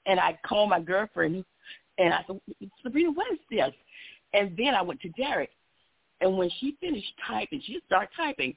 [0.06, 1.44] And I called my girlfriend
[1.98, 2.40] and I said,
[2.82, 3.72] Sabrina, what is this?
[4.32, 5.50] And then I went to Derek.
[6.20, 8.54] And when she finished typing, she started typing,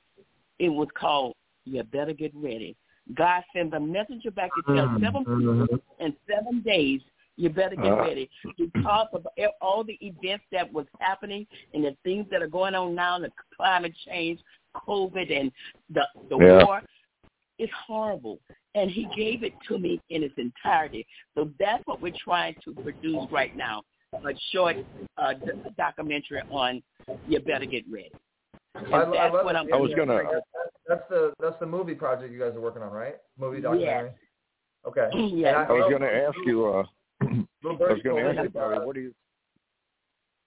[0.59, 2.75] it was called, You Better Get Ready.
[3.15, 7.01] God sent a messenger back to tell seven people in seven days
[7.35, 8.03] you better get Uh.
[8.03, 9.27] ready because of
[9.59, 13.31] all the events that was happening and the things that are going on now, the
[13.55, 14.39] climate change,
[14.75, 15.51] COVID, and
[15.89, 16.63] the the Yeah.
[16.63, 16.83] war.
[17.57, 18.39] It's horrible,
[18.75, 21.05] and he gave it to me in its entirety.
[21.35, 24.77] So that's what we're trying to produce right now: a short
[25.17, 25.33] uh,
[25.77, 26.81] documentary on
[27.27, 28.11] you better get ready.
[28.75, 29.55] And I, I love what.
[29.55, 30.45] I'm I was gonna- that's,
[30.87, 33.17] that's the that's the movie project you guys are working on, right?
[33.37, 34.11] Movie documentary.
[34.85, 35.09] Okay.
[35.13, 35.55] Yes.
[35.57, 36.65] And I was going to ask you.
[36.67, 36.83] uh
[37.23, 39.01] Little I was birdie going to told ask me you, that, Bobby, uh, what do
[39.01, 39.13] you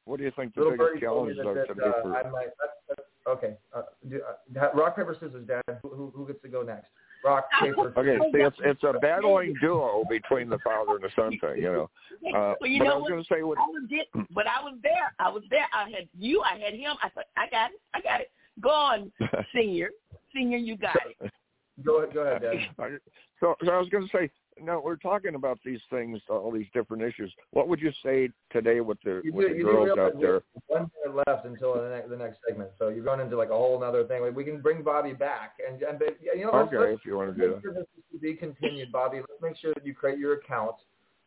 [0.04, 1.98] what do you think the Little biggest birdie told me challenges that, are that today
[1.98, 2.16] uh, for?
[2.16, 2.48] I might.
[2.60, 3.56] That's, that's, okay.
[3.74, 5.62] Uh, do, uh, rock paper scissors, Dad.
[5.82, 6.88] Who, who who gets to go next?
[7.24, 7.92] Rock paper.
[7.96, 11.72] Okay, see, it's it's a battling duo between the father and the son thing, you
[11.72, 11.90] know.
[12.34, 14.46] Uh, well, you but know I was going to say, what, I was there, but
[14.46, 15.14] I was there.
[15.20, 15.66] I was there.
[15.72, 16.42] I had you.
[16.42, 16.96] I had him.
[17.02, 17.80] I thought, I got it.
[17.94, 18.30] I got it.
[18.60, 19.12] Go on,
[19.54, 19.90] senior.
[20.34, 21.30] Senior, you got it.
[21.84, 22.98] Go ahead, go ahead, Dad.
[23.38, 24.30] so, so I was going to say,
[24.62, 27.32] no, we're talking about these things, all these different issues.
[27.52, 30.42] What would you say today with the You with do, the you girls out there?
[30.66, 33.56] one minute left until the next, the next segment, so you're going into like a
[33.56, 34.22] whole other thing.
[34.34, 37.36] We can bring Bobbie back, and, and but, you know, Okay, let's if you want
[37.36, 37.74] to do make that.
[37.74, 39.18] this be continued, Bobbie.
[39.18, 40.76] Let's make sure that you create your account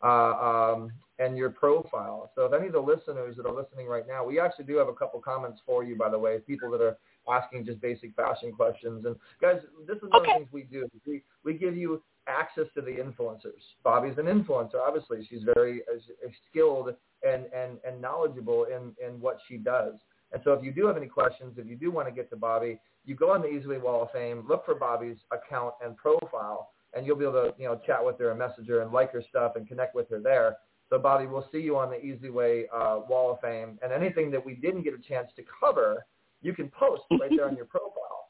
[0.03, 2.31] uh, um, and your profile.
[2.35, 4.87] So if any of the listeners that are listening right now, we actually do have
[4.87, 6.97] a couple comments for you, by the way, people that are
[7.31, 9.05] asking just basic fashion questions.
[9.05, 10.89] And guys, this is one of the things we do.
[11.05, 13.61] We we give you access to the influencers.
[13.83, 15.25] Bobbie's an influencer, obviously.
[15.29, 16.93] She's very uh, skilled
[17.27, 19.93] and, and, and knowledgeable in, in what she does.
[20.31, 22.35] And so if you do have any questions, if you do want to get to
[22.35, 25.97] Bobbie, you go on the Easy Way Wall of Fame, look for Bobbie's account and
[25.97, 28.91] profile, and you'll be able to, you know, chat with her and message her and
[28.91, 30.57] like her stuff and connect with her there.
[30.89, 33.79] So Bobbie, we'll see you on the Easy Way uh, Wall of Fame.
[33.81, 36.05] And anything that we didn't get a chance to cover,
[36.41, 38.29] you can post right there on your profile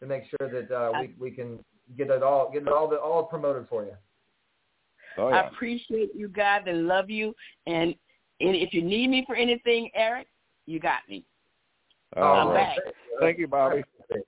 [0.00, 1.58] to make sure that uh, we, we can
[1.96, 3.94] get it all get it all the, all promoted for you.
[5.16, 7.34] Oh I appreciate you guys and love you.
[7.66, 7.94] And,
[8.40, 10.26] and if you need me for anything, Eric,
[10.66, 11.24] you got me.
[12.16, 12.76] All I'm right.
[12.76, 12.78] back.
[13.20, 13.84] Thank you, Bobbie.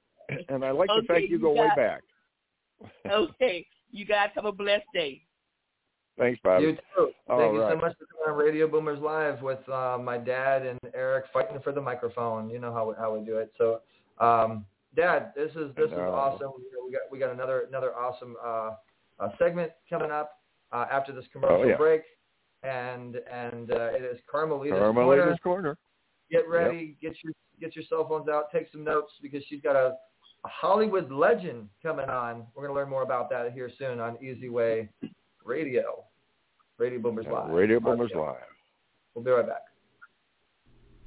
[0.48, 2.02] And I like the Okay, fact you you go way back.
[3.10, 3.64] Okay.
[3.92, 5.22] You guys have a blessed day.
[6.18, 6.62] Thanks, Bob.
[6.62, 7.10] You too.
[7.28, 10.64] All Thank you so much for coming on Radio Boomers Live with uh, my dad
[10.64, 12.48] and Eric fighting for the microphone.
[12.48, 13.52] You know how we, how we do it.
[13.58, 13.80] So,
[14.18, 16.14] um, Dad, this is this is know.
[16.14, 16.52] awesome.
[16.86, 18.70] We got we got another another awesome uh,
[19.20, 20.40] uh, segment coming up
[20.72, 21.76] uh, after this commercial Oh, yeah.
[21.76, 22.02] break,
[22.62, 24.92] and and uh, it is Carmelita's Corner.
[24.94, 25.76] Carmelita's Corner.
[26.30, 26.96] Get ready.
[27.02, 28.50] Get your get your cell phones out.
[28.50, 29.96] Take some notes because she's got a,
[30.44, 32.46] a Hollywood legend coming on.
[32.54, 34.88] We're going to learn more about that here soon on Easy Way
[35.46, 36.04] Radio.
[36.78, 37.50] Radio Boomers Live.
[37.50, 38.36] Radio Boomers Live.
[39.14, 39.62] We'll be right back.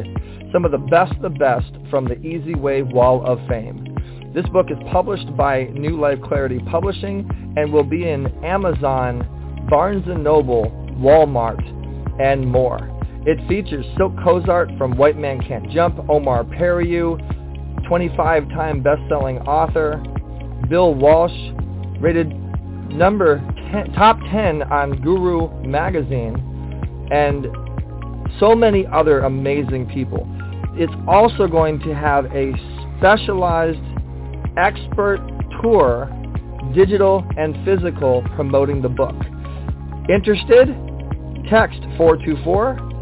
[0.53, 3.96] some of the best of the best from the Easy Way Wall of Fame.
[4.35, 9.27] This book is published by New Life Clarity Publishing and will be in Amazon,
[9.70, 10.66] Barnes & Noble,
[10.98, 11.66] Walmart,
[12.20, 12.93] and more.
[13.26, 17.18] It features Silk Cozart from White Man Can't Jump, Omar Periu,
[17.88, 19.96] 25-time best-selling author,
[20.68, 21.32] Bill Walsh,
[22.00, 22.30] rated
[22.90, 23.38] number
[23.72, 26.37] 10, top 10 on Guru magazine,
[27.10, 27.46] and
[28.38, 30.28] so many other amazing people.
[30.74, 32.52] It's also going to have a
[32.98, 33.80] specialized
[34.58, 35.20] expert
[35.62, 36.10] tour,
[36.74, 39.14] digital and physical, promoting the book.
[40.10, 40.68] Interested?
[41.48, 41.80] Text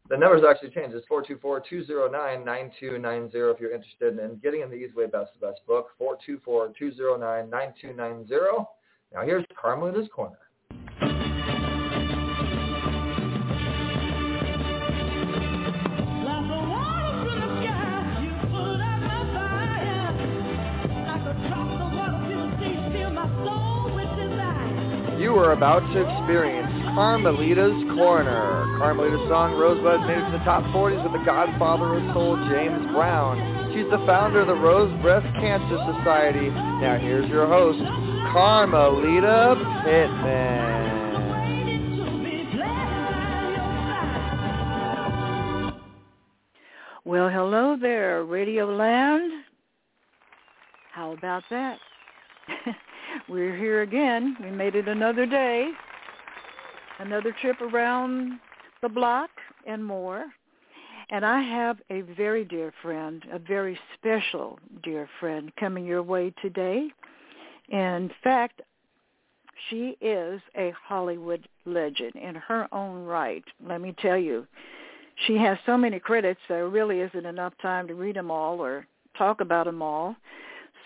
[0.08, 0.96] The number's actually changed.
[0.96, 5.64] It's 424-209-9290 if you're interested in getting in the Easy Way Best of the Best
[5.66, 5.90] book.
[6.00, 8.66] 424-209-9290.
[9.12, 10.38] Now here's Carmelita's Corner.
[25.30, 28.66] You are about to experience Carmelita's Corner.
[28.80, 32.84] Carmelita's song Rosebud made it to the top 40s with the godfather of soul, James
[32.90, 33.38] Brown.
[33.72, 36.50] She's the founder of the Rose Breast Cancer Society.
[36.50, 37.78] Now here's your host,
[38.32, 39.54] Carmelita
[39.86, 40.90] Pittman.
[47.04, 49.30] Well, hello there, Radio Land.
[50.92, 51.78] How about that?
[53.30, 54.36] We're here again.
[54.42, 55.70] We made it another day,
[56.98, 58.40] another trip around
[58.82, 59.30] the block
[59.68, 60.24] and more.
[61.10, 66.34] And I have a very dear friend, a very special dear friend coming your way
[66.42, 66.88] today.
[67.68, 68.62] In fact,
[69.68, 73.44] she is a Hollywood legend in her own right.
[73.64, 74.44] Let me tell you,
[75.28, 78.88] she has so many credits, there really isn't enough time to read them all or
[79.16, 80.16] talk about them all.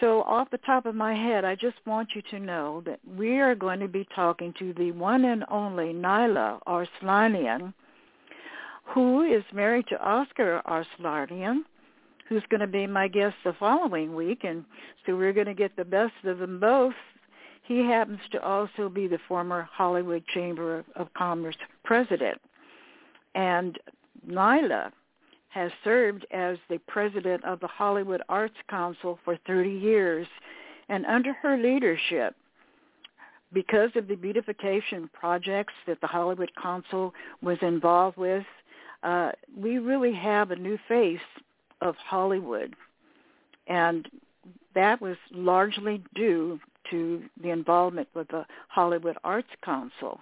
[0.01, 3.39] So off the top of my head, I just want you to know that we
[3.39, 7.73] are going to be talking to the one and only Nyla Arslanian,
[8.85, 11.61] who is married to Oscar Arslanian,
[12.29, 14.43] who's going to be my guest the following week.
[14.43, 14.65] And
[15.07, 16.95] so we're going to get the best of them both.
[17.63, 22.41] He happens to also be the former Hollywood Chamber of Commerce president.
[23.35, 23.79] And
[24.29, 24.91] Nyla
[25.55, 30.27] has served as the president of the Hollywood Arts Council for 30 years.
[30.89, 32.35] And under her leadership,
[33.53, 38.45] because of the beautification projects that the Hollywood Council was involved with,
[39.05, 41.21] uh, we really have a new face
[41.81, 42.75] of Hollywood.
[43.69, 44.09] And
[44.75, 46.59] that was largely due
[46.91, 50.19] to the involvement with the Hollywood Arts Council.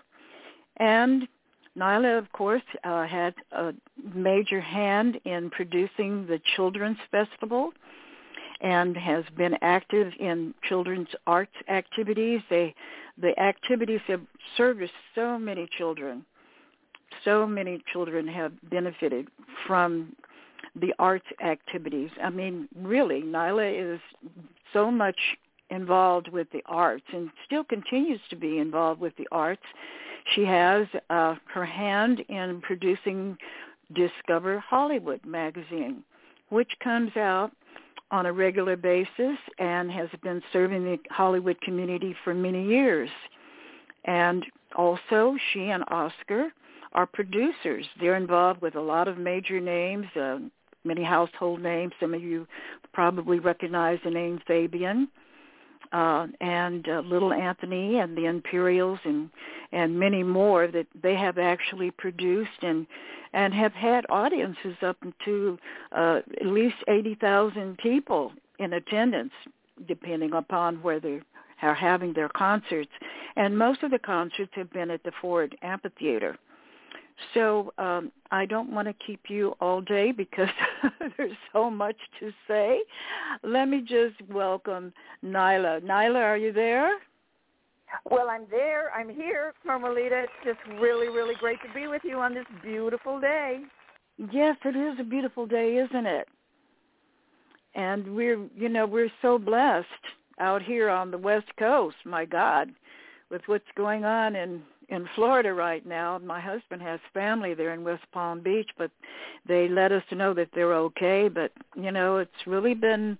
[0.76, 1.26] And
[1.78, 3.72] Nyla, of course, uh, had a
[4.14, 7.72] major hand in producing the Children's Festival
[8.60, 12.40] and has been active in children's arts activities.
[12.48, 12.74] They,
[13.20, 14.20] the activities have
[14.56, 16.24] serviced so many children.
[17.24, 19.28] So many children have benefited
[19.66, 20.14] from
[20.76, 22.10] the arts activities.
[22.22, 24.00] I mean, really, Nyla is
[24.72, 25.18] so much
[25.70, 29.62] involved with the arts and still continues to be involved with the arts.
[30.34, 33.36] She has uh, her hand in producing
[33.94, 36.02] Discover Hollywood magazine,
[36.48, 37.52] which comes out
[38.10, 43.10] on a regular basis and has been serving the Hollywood community for many years.
[44.04, 44.44] And
[44.76, 46.52] also, she and Oscar
[46.92, 47.86] are producers.
[48.00, 50.38] They're involved with a lot of major names, uh,
[50.84, 51.92] many household names.
[52.00, 52.46] Some of you
[52.92, 55.08] probably recognize the name Fabian
[55.92, 59.30] uh, and uh, Little Anthony and the Imperials and
[59.72, 62.86] and many more that they have actually produced and
[63.32, 65.58] and have had audiences up to
[65.92, 69.32] uh, at least eighty thousand people in attendance,
[69.88, 71.20] depending upon where they
[71.62, 72.90] are having their concerts.
[73.36, 76.36] And most of the concerts have been at the Ford Amphitheater.
[77.34, 80.48] So um, I don't want to keep you all day because
[81.16, 82.80] there's so much to say.
[83.42, 84.92] Let me just welcome
[85.24, 85.82] Nyla.
[85.82, 86.98] Nyla, are you there?
[88.10, 88.90] Well, I'm there.
[88.92, 90.24] I'm here, Carmelita.
[90.24, 93.60] It's just really, really great to be with you on this beautiful day.
[94.32, 96.28] Yes, it is a beautiful day, isn't it?
[97.74, 99.86] And we're, you know, we're so blessed
[100.38, 101.96] out here on the West Coast.
[102.04, 102.70] My God,
[103.30, 104.62] with what's going on in
[104.92, 106.18] in Florida right now.
[106.18, 108.90] My husband has family there in West Palm Beach, but
[109.48, 111.28] they let us know that they're okay.
[111.28, 113.18] But you know, it's really been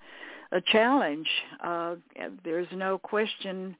[0.53, 1.27] a challenge.
[1.65, 1.97] Uh,
[2.45, 3.75] there's no question,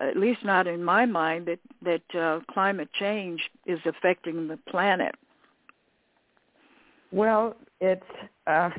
[0.00, 5.14] at least not in my mind, that that uh, climate change is affecting the planet.
[7.12, 8.02] Well, it's
[8.48, 8.70] uh,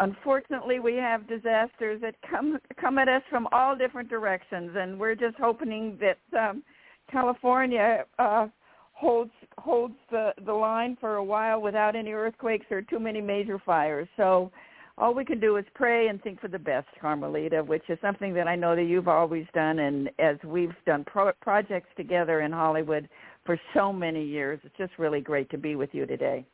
[0.00, 5.14] unfortunately we have disasters that come come at us from all different directions, and we're
[5.14, 6.18] just hoping that.
[6.38, 6.62] Um,
[7.10, 8.46] California uh,
[8.92, 13.58] holds holds the the line for a while without any earthquakes or too many major
[13.64, 14.08] fires.
[14.16, 14.50] So
[14.96, 18.32] all we can do is pray and think for the best, Carmelita, which is something
[18.34, 22.52] that I know that you've always done, and as we've done pro- projects together in
[22.52, 23.08] Hollywood
[23.44, 26.46] for so many years, it's just really great to be with you today.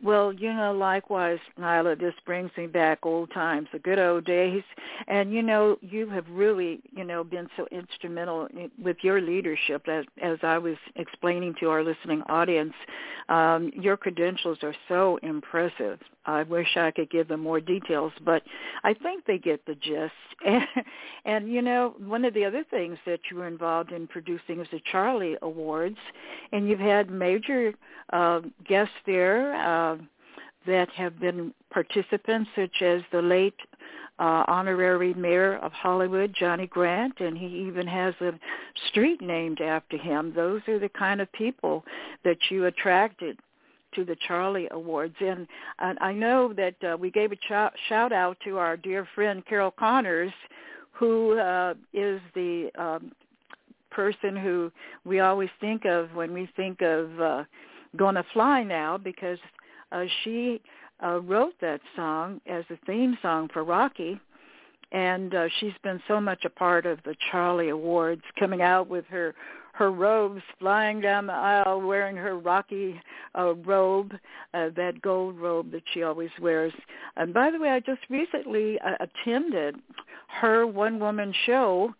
[0.00, 4.62] Well, you know, likewise, Nyla, this brings me back old times, the good old days.
[5.08, 8.46] And, you know, you have really, you know, been so instrumental
[8.80, 12.74] with your leadership, as, as I was explaining to our listening audience.
[13.28, 15.98] Um, your credentials are so impressive.
[16.26, 18.42] I wish I could give them more details, but
[18.84, 20.12] I think they get the gist.
[20.46, 20.62] And,
[21.24, 24.68] and you know, one of the other things that you were involved in producing is
[24.70, 25.98] the Charlie Awards,
[26.52, 27.72] and you've had major
[28.12, 29.87] uh, guests there uh,
[30.66, 33.54] that have been participants, such as the late
[34.18, 38.32] uh, honorary mayor of Hollywood, Johnny Grant, and he even has a
[38.88, 40.32] street named after him.
[40.34, 41.84] Those are the kind of people
[42.24, 43.38] that you attracted
[43.94, 45.14] to the Charlie Awards.
[45.20, 45.46] And,
[45.78, 49.42] and I know that uh, we gave a ch- shout out to our dear friend
[49.46, 50.32] Carol Connors,
[50.92, 53.12] who uh, is the um,
[53.90, 54.70] person who
[55.04, 57.44] we always think of when we think of uh,
[57.96, 59.38] Gonna Fly Now, because
[59.92, 60.60] uh, she
[61.02, 64.20] uh, wrote that song as a theme song for Rocky.
[64.90, 69.04] And uh, she's been so much a part of the Charlie Awards, coming out with
[69.06, 69.34] her
[69.78, 73.00] her robes, flying down the aisle wearing her Rocky
[73.38, 74.12] uh, robe,
[74.52, 76.72] uh, that gold robe that she always wears.
[77.16, 79.76] And by the way, I just recently uh, attended
[80.40, 81.94] her one-woman show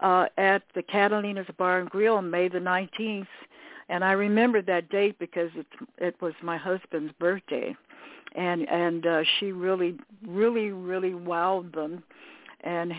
[0.00, 3.26] uh, at the Catalina's Bar and Grill on May the 19th,
[3.88, 5.66] and I remember that date because it
[5.98, 7.74] it was my husband's birthday,
[8.34, 12.02] and and uh, she really really really wowed them,
[12.62, 12.92] and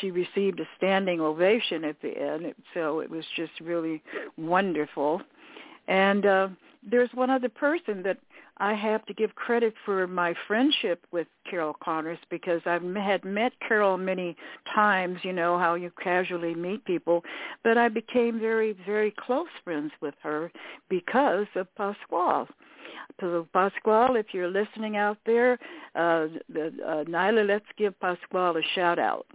[0.00, 2.54] she received a standing ovation at the end.
[2.74, 4.02] So it was just really
[4.36, 5.20] wonderful.
[5.88, 6.48] And uh,
[6.88, 8.18] there's one other person that
[8.58, 13.52] I have to give credit for my friendship with Carol Connors because I've had met
[13.66, 14.34] Carol many
[14.74, 17.22] times, you know, how you casually meet people,
[17.64, 20.50] but I became very, very close friends with her
[20.88, 22.46] because of Pasquale.
[23.20, 25.58] So Pasquale, if you're listening out there,
[25.94, 29.26] uh, uh, Nyla, let's give Pasquale a shout out.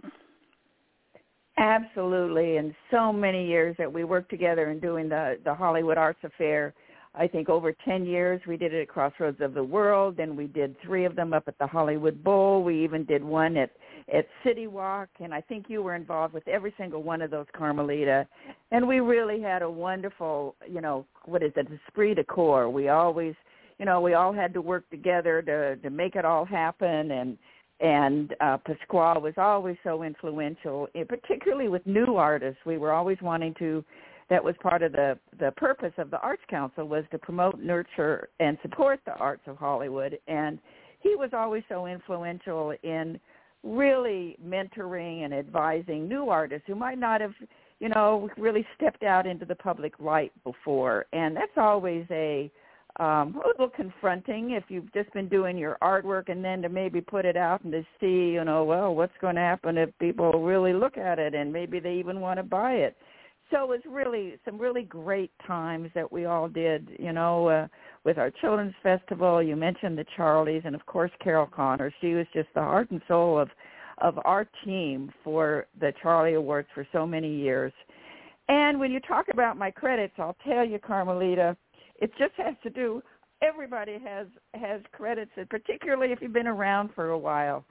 [1.58, 6.18] Absolutely, and so many years that we worked together in doing the the Hollywood Arts
[6.24, 6.72] Affair.
[7.14, 10.46] I think over 10 years we did it at Crossroads of the World, and we
[10.46, 12.62] did three of them up at the Hollywood Bowl.
[12.62, 13.70] We even did one at
[14.12, 17.46] at City Walk, and I think you were involved with every single one of those,
[17.56, 18.26] Carmelita.
[18.72, 22.68] And we really had a wonderful, you know, what is it, esprit de corps.
[22.68, 23.34] We always,
[23.78, 27.38] you know, we all had to work together to to make it all happen, and
[27.80, 32.60] and uh, Pasquale was always so influential, particularly with new artists.
[32.64, 33.84] We were always wanting to.
[34.32, 38.30] That was part of the the purpose of the Arts Council was to promote, nurture,
[38.40, 40.18] and support the arts of Hollywood.
[40.26, 40.58] And
[41.00, 43.20] he was always so influential in
[43.62, 47.34] really mentoring and advising new artists who might not have,
[47.78, 51.04] you know, really stepped out into the public light before.
[51.12, 52.50] And that's always a
[53.00, 57.02] um, a little confronting if you've just been doing your artwork and then to maybe
[57.02, 60.42] put it out and to see, you know, well, what's going to happen if people
[60.42, 62.96] really look at it and maybe they even want to buy it.
[63.52, 67.68] So it was really some really great times that we all did, you know, uh,
[68.02, 69.42] with our children's festival.
[69.42, 71.92] You mentioned the Charlies and of course Carol Connor.
[72.00, 73.50] She was just the heart and soul of
[73.98, 77.72] of our team for the Charlie Awards for so many years.
[78.48, 81.56] And when you talk about my credits, I'll tell you, Carmelita,
[82.00, 83.02] it just has to do.
[83.42, 87.64] Everybody has has credits, and particularly if you've been around for a while.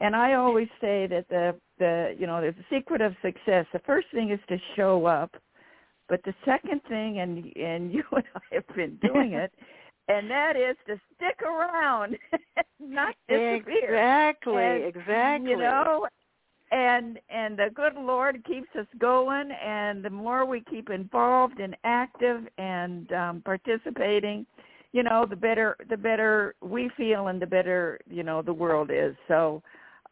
[0.00, 3.66] And I always say that the the you know there's a secret of success.
[3.72, 5.34] The first thing is to show up,
[6.08, 9.52] but the second thing, and and you and I have been doing it,
[10.08, 12.16] and that is to stick around,
[12.80, 13.94] not disappear.
[13.94, 15.50] Exactly, and, exactly.
[15.50, 16.06] You know,
[16.72, 21.76] and and the good lord keeps us going and the more we keep involved and
[21.84, 24.46] active and um participating
[24.92, 28.90] you know the better the better we feel and the better you know the world
[28.90, 29.62] is so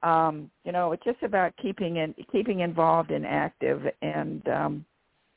[0.03, 4.85] um you know it's just about keeping in keeping involved and active and um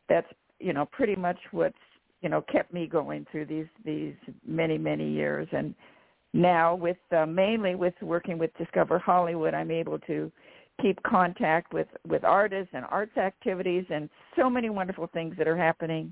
[0.09, 0.27] that's
[0.59, 1.75] you know pretty much what's
[2.21, 5.47] you know kept me going through these these many many years.
[5.51, 5.75] And
[6.33, 10.31] now with uh, mainly with working with discover hollywood i'm able to
[10.81, 15.57] keep contact with with artists and arts activities and so many wonderful things that are
[15.57, 16.11] happening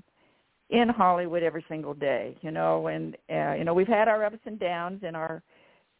[0.70, 2.86] in Hollywood every single day you know.
[2.86, 5.42] And uh, you know we've had our ups and downs in our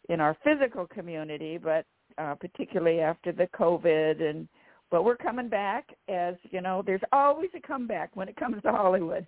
[0.09, 1.85] in our physical community but
[2.19, 4.49] uh, particularly after the covid and
[4.91, 8.71] but we're coming back as you know there's always a comeback when it comes to
[8.71, 9.27] Hollywood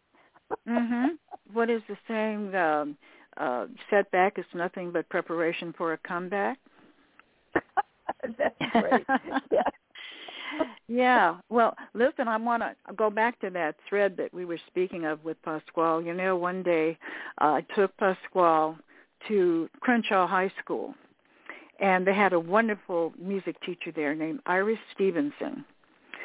[0.69, 1.11] mhm
[1.53, 2.97] what is the saying um
[3.39, 6.59] uh setback is nothing but preparation for a comeback
[8.39, 9.05] That's great.
[9.53, 9.63] yeah.
[10.89, 11.37] yeah.
[11.49, 15.25] Well, listen, I want to go back to that thread that we were speaking of
[15.25, 16.05] with Pasquale.
[16.05, 16.97] You know, one day
[17.41, 18.77] uh, I took Pasquale
[19.29, 20.95] to Crenshaw High School,
[21.85, 25.67] and they had a wonderful music teacher there named Iris Stevenson,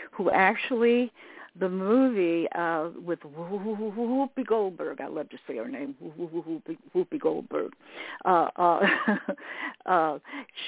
[0.09, 1.11] who actually
[1.59, 5.01] the movie uh with Whoopi Goldberg.
[5.01, 5.95] I love to say her name,
[6.95, 7.73] Whoopi, Goldberg.
[8.23, 8.87] Uh, uh,
[9.85, 10.19] uh,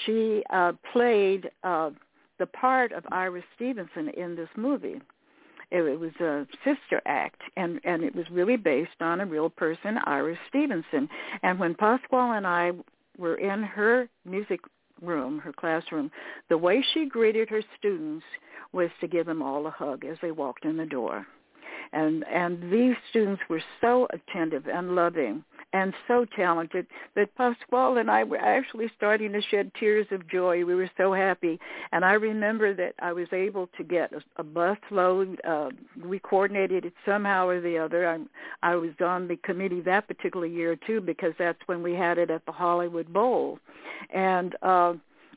[0.06, 1.92] she uh, played uh,
[2.38, 5.00] the part of Iris Stevenson in this movie.
[5.72, 9.50] It, it was a sister act, and and it was really based on a real
[9.50, 11.08] person, Iris Stevenson.
[11.44, 12.72] And when Pasquale and I
[13.18, 14.60] were in her music
[15.02, 16.12] room, her classroom,
[16.50, 18.26] the way she greeted her students
[18.74, 21.26] was to give them all a hug as they walked in the door.
[21.94, 25.44] And and these students were so attentive and loving
[25.74, 30.66] and so talented that Pasquale and I were actually starting to shed tears of joy.
[30.66, 31.60] We were so happy.
[31.92, 35.40] And I remember that I was able to get a, a bus load.
[35.44, 35.70] Uh,
[36.04, 38.08] we coordinated it somehow or the other.
[38.10, 38.20] I,
[38.62, 42.30] I was on the committee that particular year too because that's when we had it
[42.30, 43.60] at the Hollywood Bowl.
[44.14, 44.94] And uh,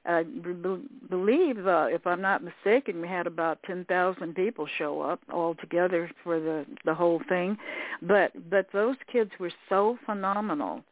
[0.07, 5.20] I be- believe, uh, if I'm not mistaken, we had about 10,000 people show up
[5.32, 7.57] all together for the the whole thing.
[8.02, 10.82] But but those kids were so phenomenal.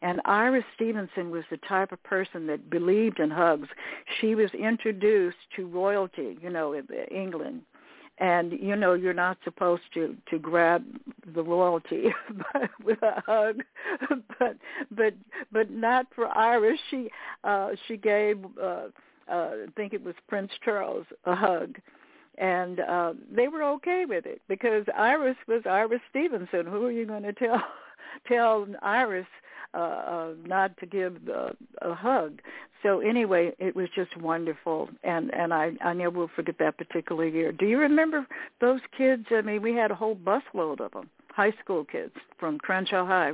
[0.00, 3.68] And Iris Stevenson was the type of person that believed in hugs.
[4.20, 7.62] She was introduced to royalty, you know, in England
[8.22, 10.84] and you know you're not supposed to to grab
[11.34, 12.04] the royalty
[12.84, 13.62] with a hug.
[14.38, 14.56] But
[14.90, 15.14] but
[15.52, 17.10] but not for iris she
[17.44, 18.86] uh she gave uh
[19.30, 21.78] uh i think it was prince charles a hug.
[22.38, 26.66] And uh they were okay with it because iris was iris stevenson.
[26.66, 27.62] Who are you going to tell
[28.26, 29.26] tell iris
[29.74, 31.50] uh, uh, not to give uh,
[31.80, 32.40] a hug.
[32.82, 37.26] So anyway, it was just wonderful, and and I I never will forget that particular
[37.26, 37.52] year.
[37.52, 38.26] Do you remember
[38.60, 39.24] those kids?
[39.30, 43.32] I mean, we had a whole busload of them, high school kids from Crenshaw High.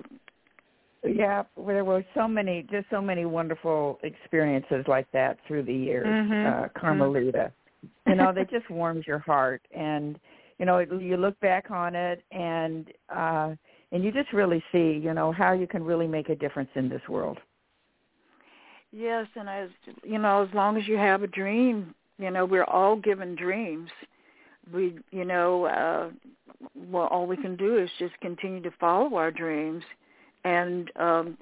[1.04, 6.06] Yeah, there were so many, just so many wonderful experiences like that through the years,
[6.06, 6.64] mm-hmm.
[6.64, 7.52] uh, Carmelita.
[8.06, 10.20] you know, that just warms your heart, and
[10.58, 13.54] you know, it, you look back on it, and uh
[13.92, 16.88] and you just really see, you know, how you can really make a difference in
[16.88, 17.38] this world.
[18.92, 19.68] Yes, and as
[20.02, 23.90] you know, as long as you have a dream, you know, we're all given dreams.
[24.72, 26.10] We, you know, uh,
[26.74, 29.84] well, all we can do is just continue to follow our dreams,
[30.44, 31.38] and um,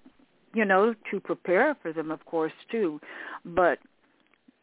[0.55, 3.01] you know, to prepare for them, of course, too.
[3.44, 3.78] But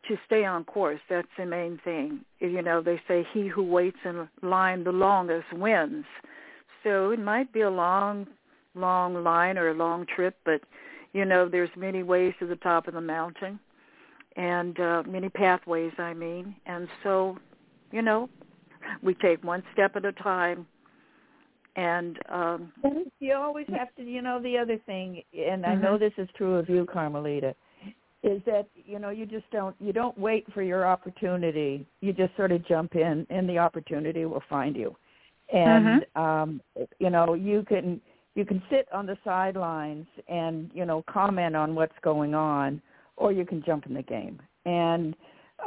[0.08, 2.22] to stay on course, that's the main thing.
[2.40, 6.06] You know, they say he who waits in line the longest wins.
[6.84, 8.28] So it might be a long,
[8.76, 10.62] long line or a long trip, but
[11.14, 13.60] you know, there's many ways to the top of the mountain.
[14.36, 15.94] and uh, many pathways.
[15.98, 17.38] I mean, and so,
[17.92, 18.30] you know,
[19.04, 20.68] we take one step at a time.
[21.76, 22.74] And um
[23.20, 25.84] you always have to, you know, the other thing, and I Mm-hmm.
[25.84, 27.56] know this is true of you, Carmelita,
[28.24, 31.86] is that you know you just don't you don't wait for your opportunity.
[32.02, 34.96] You just sort of jump in, and the opportunity will find you.
[35.52, 36.62] And um,
[37.00, 38.02] you know, you can
[38.36, 42.82] you can sit on the sidelines and you know comment on what's going on,
[43.18, 44.42] or you can jump in the game.
[44.66, 45.16] And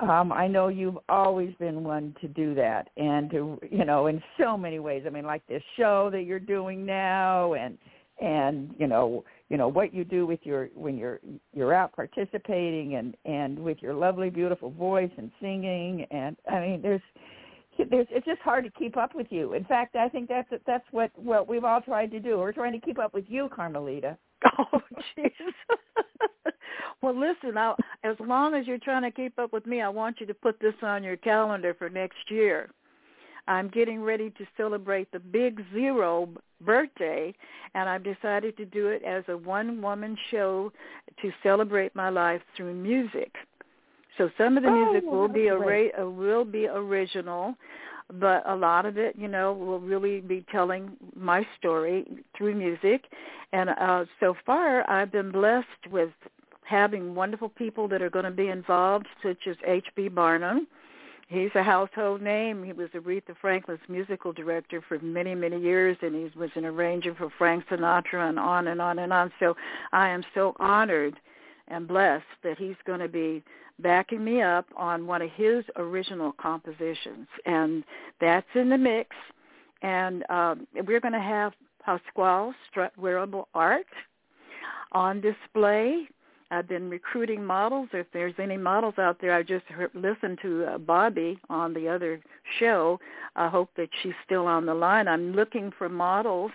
[0.02, 4.22] um, I know you've always been one to do that, and to you know in
[4.40, 5.04] so many ways.
[5.06, 7.78] I mean, like this show that you're doing now, and
[8.20, 11.20] and you know you know what you do with your when you're
[11.54, 16.82] you're out participating, and and with your lovely, beautiful voice and singing, and I mean,
[16.82, 17.02] there's
[17.90, 19.54] there's it's just hard to keep up with you.
[19.54, 22.38] In fact, I think that's that's what what we've all tried to do.
[22.38, 24.16] We're trying to keep up with you, Carmelita.
[24.58, 24.80] Oh,
[25.18, 25.32] jeez.
[27.02, 30.20] well, listen, I'll, as long as you're trying to keep up with me, I want
[30.20, 32.70] you to put this on your calendar for next year.
[33.48, 36.28] I'm getting ready to celebrate the Big Zero
[36.60, 37.34] birthday,
[37.74, 40.72] and I've decided to do it as a one-woman show
[41.22, 43.34] to celebrate my life through music.
[44.18, 47.54] So some of the music Oh, will be ori- will be original,
[48.20, 52.06] but a lot of it, you know, will really be telling my story
[52.36, 53.04] through music.
[53.52, 56.10] And uh, so far, I've been blessed with
[56.64, 60.08] having wonderful people that are going to be involved, such as H.B.
[60.08, 60.66] Barnum.
[61.28, 62.62] He's a household name.
[62.62, 67.14] He was Aretha Franklin's musical director for many, many years, and he was an arranger
[67.16, 69.32] for Frank Sinatra and on and on and on.
[69.40, 69.56] So
[69.92, 71.18] I am so honored
[71.68, 73.42] and blessed that he's going to be
[73.80, 77.84] backing me up on one of his original compositions, and
[78.20, 79.14] that's in the mix.
[79.82, 81.52] And um, we're going to have
[81.84, 83.86] Pasquale Strut Wearable Art
[84.92, 86.08] on display.
[86.50, 87.88] I've been recruiting models.
[87.92, 91.88] If there's any models out there, I just heard, listened to uh, Bobbie on the
[91.88, 92.20] other
[92.58, 92.98] show.
[93.34, 95.08] I hope that she's still on the line.
[95.08, 96.52] I'm looking for models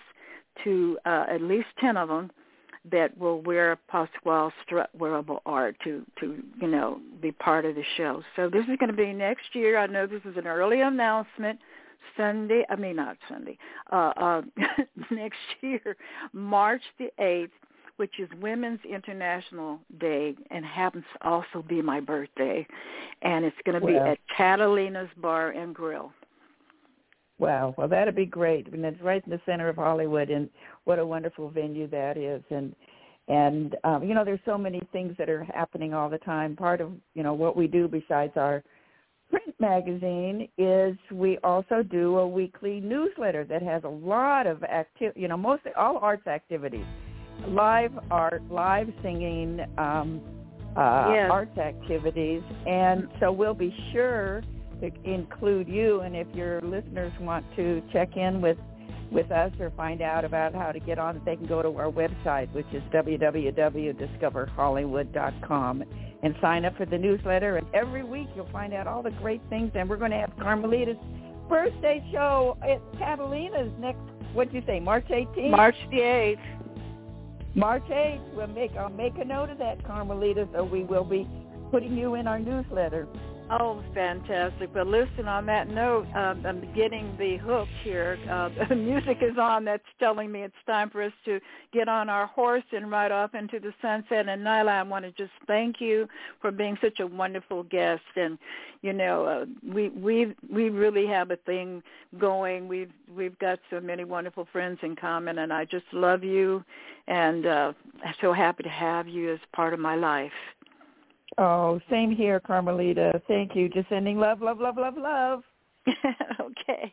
[0.64, 2.32] to uh, at least 10 of them
[2.90, 7.76] that will wear a Pasquale strut wearable art to to you know be part of
[7.76, 8.24] the show.
[8.36, 9.78] So this is going to be next year.
[9.78, 11.60] I know this is an early announcement.
[12.18, 13.58] Sunday, I mean not Sunday,
[13.92, 14.42] uh, uh,
[15.12, 15.96] next year,
[16.34, 17.54] March the eighth,
[17.98, 22.66] which is Women's International Day, and happens to also be my birthday,
[23.22, 26.12] and it's going to be at Catalina's Bar and Grill.
[27.42, 27.74] Wow.
[27.76, 28.68] Well, that'd be great.
[28.68, 30.48] I mean, it's right in the center of Hollywood, and
[30.86, 32.44] what a wonderful venue that is.
[32.50, 32.76] And
[33.28, 36.56] and um, you know, there's so many things that are happening all the time.
[36.56, 38.64] Part of you know what we do besides our
[39.30, 45.14] print magazine is we also do a weekly newsletter that has a lot of active,
[45.16, 46.86] you know, mostly all arts activities,
[47.48, 50.22] live art, live singing, um,
[50.76, 51.32] uh, Yes.
[51.32, 54.42] arts activities, and so we'll be sure
[54.82, 56.02] to include you.
[56.02, 58.58] And if your listeners want to check in with
[59.12, 61.92] with us or find out about how to get on, they can go to our
[61.92, 65.84] website, which is www.discoverhollywood.com,
[66.24, 67.58] and sign up for the newsletter.
[67.58, 69.72] And every week you'll find out all the great things.
[69.76, 70.96] And we're going to have Carmelita's
[71.50, 74.00] birthday show at Catalina's next.
[74.34, 74.80] What'd you say?
[74.80, 75.52] March 18th.
[75.52, 76.40] March the eighth.
[77.54, 78.34] March 8th.
[78.34, 78.72] We'll make.
[78.78, 80.48] I'll make a note of that, Carmelita.
[80.54, 81.28] So we will be
[81.70, 83.10] putting you in our newsletter.
[83.54, 84.74] Oh, fantastic!
[84.74, 88.18] But listen, on that note, um, I'm getting the hook here.
[88.32, 89.66] Uh, the music is on.
[89.66, 91.42] That's telling me it's time for us to
[91.74, 94.30] get on our horse and ride off into the sunset.
[94.30, 96.08] And Nyla, I want to just thank you
[96.40, 98.04] for being such a wonderful guest.
[98.16, 98.38] And
[98.84, 101.84] you know, uh, we we we really have a thing
[102.18, 102.70] going.
[102.70, 106.64] We've we've got so many wonderful friends in common, and I just love you,
[107.08, 107.74] and uh,
[108.06, 110.32] I'm so happy to have you as part of my life.
[111.38, 113.22] Oh, same here, Carmelita.
[113.28, 113.70] Thank you.
[113.70, 115.44] Just sending love, love, love, love, love.
[116.40, 116.92] okay.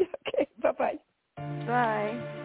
[0.00, 0.48] Okay.
[0.62, 0.98] Bye-bye.
[1.66, 2.44] Bye.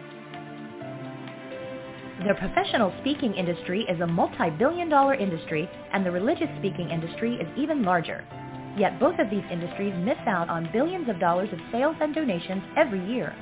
[2.26, 7.48] The professional speaking industry is a multi-billion dollar industry and the religious speaking industry is
[7.56, 8.26] even larger.
[8.76, 12.62] Yet both of these industries miss out on billions of dollars of sales and donations
[12.76, 13.34] every year.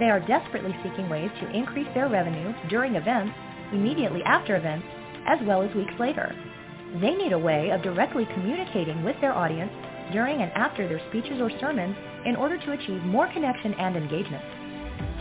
[0.00, 3.32] They are desperately seeking ways to increase their revenue during events,
[3.72, 4.86] immediately after events,
[5.26, 6.34] as well as weeks later.
[7.00, 9.72] They need a way of directly communicating with their audience
[10.12, 14.44] during and after their speeches or sermons in order to achieve more connection and engagement.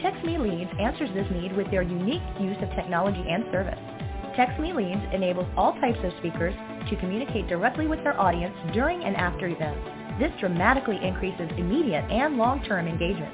[0.02, 3.80] Text Me Leads answers this need with their unique use of technology and service.
[4.36, 6.54] Text Me Leads enables all types of speakers
[6.90, 9.82] to communicate directly with their audience during and after events.
[10.20, 13.34] This dramatically increases immediate and long-term engagement.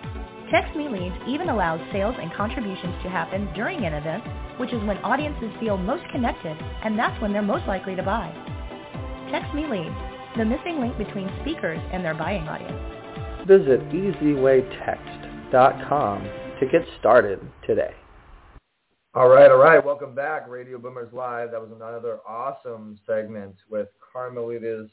[0.52, 4.24] Text Me Leads even allows sales and contributions to happen during an event,
[4.58, 8.32] which is when audiences feel most connected, and that's when they're most likely to buy.
[9.32, 9.96] Text Me Leads,
[10.38, 12.78] the missing link between speakers and their buying audience.
[13.48, 16.24] Visit easywaytext.com
[16.60, 17.94] to get started today.
[19.14, 19.84] All right, all right.
[19.84, 21.52] Welcome back, Radio Boomers Live.
[21.52, 24.90] That was another awesome segment with Carmelita's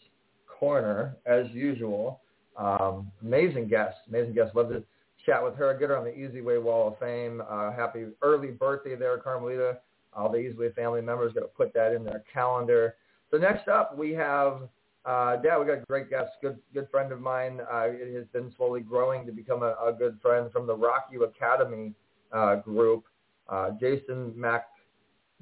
[0.48, 2.20] Corner, as usual.
[2.56, 4.56] Um, amazing guest, amazing guest.
[4.56, 4.82] Love to
[5.24, 5.74] chat with her.
[5.74, 7.42] Get her on the Easy Way Wall of Fame.
[7.48, 9.78] Uh, happy early birthday there, Carmelita.
[10.12, 12.96] All the Easy Way family members got to put that in their calendar.
[13.30, 14.68] So next up, we have
[15.04, 15.58] uh, Dad.
[15.58, 17.60] We got a great guest, good good friend of mine.
[17.60, 21.10] Uh, it has been slowly growing to become a, a good friend from the Rock
[21.22, 21.94] Academy
[22.32, 23.04] uh, group.
[23.48, 24.34] Uh, Jason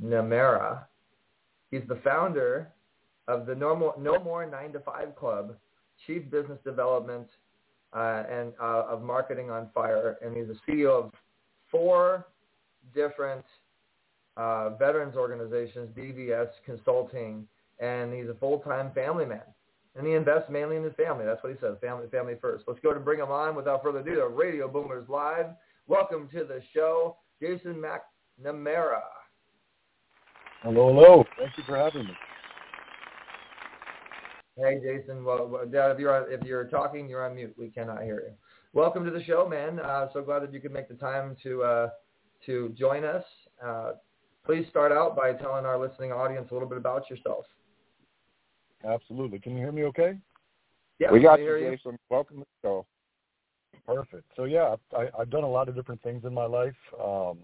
[0.03, 0.85] McNamara.
[1.71, 2.73] He's the founder
[3.27, 5.57] of the Normal, No More 9 to 5 Club,
[6.07, 7.27] Chief Business Development
[7.93, 11.13] uh, and uh, of Marketing on Fire, and he's the CEO of
[11.71, 12.27] four
[12.95, 13.45] different
[14.37, 17.47] uh, veterans organizations, BVS Consulting,
[17.79, 19.43] and he's a full-time family man.
[19.95, 21.25] And he invests mainly in his family.
[21.25, 22.65] That's what he says, family, family first.
[22.67, 24.27] Let's go to bring him on without further ado.
[24.27, 25.47] Radio Boomers Live.
[25.87, 29.01] Welcome to the show, Jason McNamara.
[30.63, 31.25] Hello, hello.
[31.39, 32.13] Thank you for having me.
[34.59, 35.23] Hey, Jason.
[35.23, 37.55] Well, Dad, if you're if you're talking, you're on mute.
[37.59, 38.33] We cannot hear you.
[38.73, 39.79] Welcome to the show, man.
[39.79, 41.89] Uh, so glad that you could make the time to uh,
[42.47, 43.25] to join us.
[43.63, 43.93] Uh,
[44.47, 47.45] please start out by telling our listening audience a little bit about yourself.
[48.83, 49.39] Absolutely.
[49.39, 50.19] Can you hear me okay?
[50.99, 51.99] Yeah, we got you, Jason.
[52.09, 52.87] Welcome to the show.
[53.85, 54.25] Perfect.
[54.37, 56.75] So yeah, I, I've done a lot of different things in my life.
[57.03, 57.41] Um,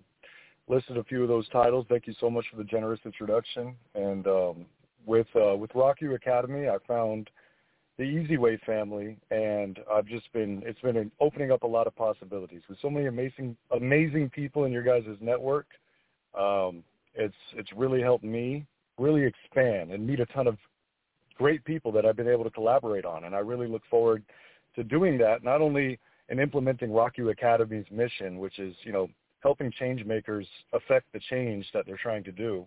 [0.67, 1.85] listed a few of those titles.
[1.91, 3.75] Thank you so much for the generous introduction.
[3.95, 4.67] And um,
[5.07, 7.31] with uh, with Rock You Academy, I found
[7.99, 11.95] the Easy Way family, and I've just been it's been opening up a lot of
[11.95, 15.67] possibilities with so many amazing amazing people in your guys' network.
[16.39, 16.83] Um,
[17.15, 18.67] it's it's really helped me
[18.99, 20.57] really expand and meet a ton of
[21.37, 24.23] great people that I've been able to collaborate on, and I really look forward
[24.77, 25.45] to doing that.
[25.45, 25.99] Not only
[26.29, 29.09] in implementing Rock You Academy's mission, which is you know
[29.43, 32.67] helping change makers affect the change that they're trying to do,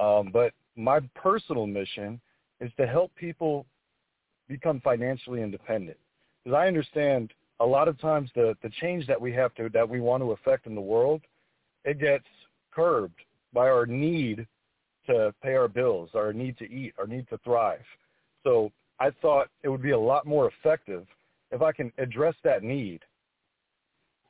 [0.00, 2.20] um, but my personal mission
[2.60, 3.66] is to help people
[4.48, 5.96] become financially independent.
[6.42, 9.88] Because I understand a lot of times the, the change that we have to that
[9.88, 11.22] we want to affect in the world,
[11.84, 12.24] it gets
[12.72, 13.20] curbed
[13.52, 14.46] by our need
[15.06, 17.84] to pay our bills, our need to eat, our need to thrive.
[18.42, 21.06] So I thought it would be a lot more effective
[21.50, 23.00] if I can address that need.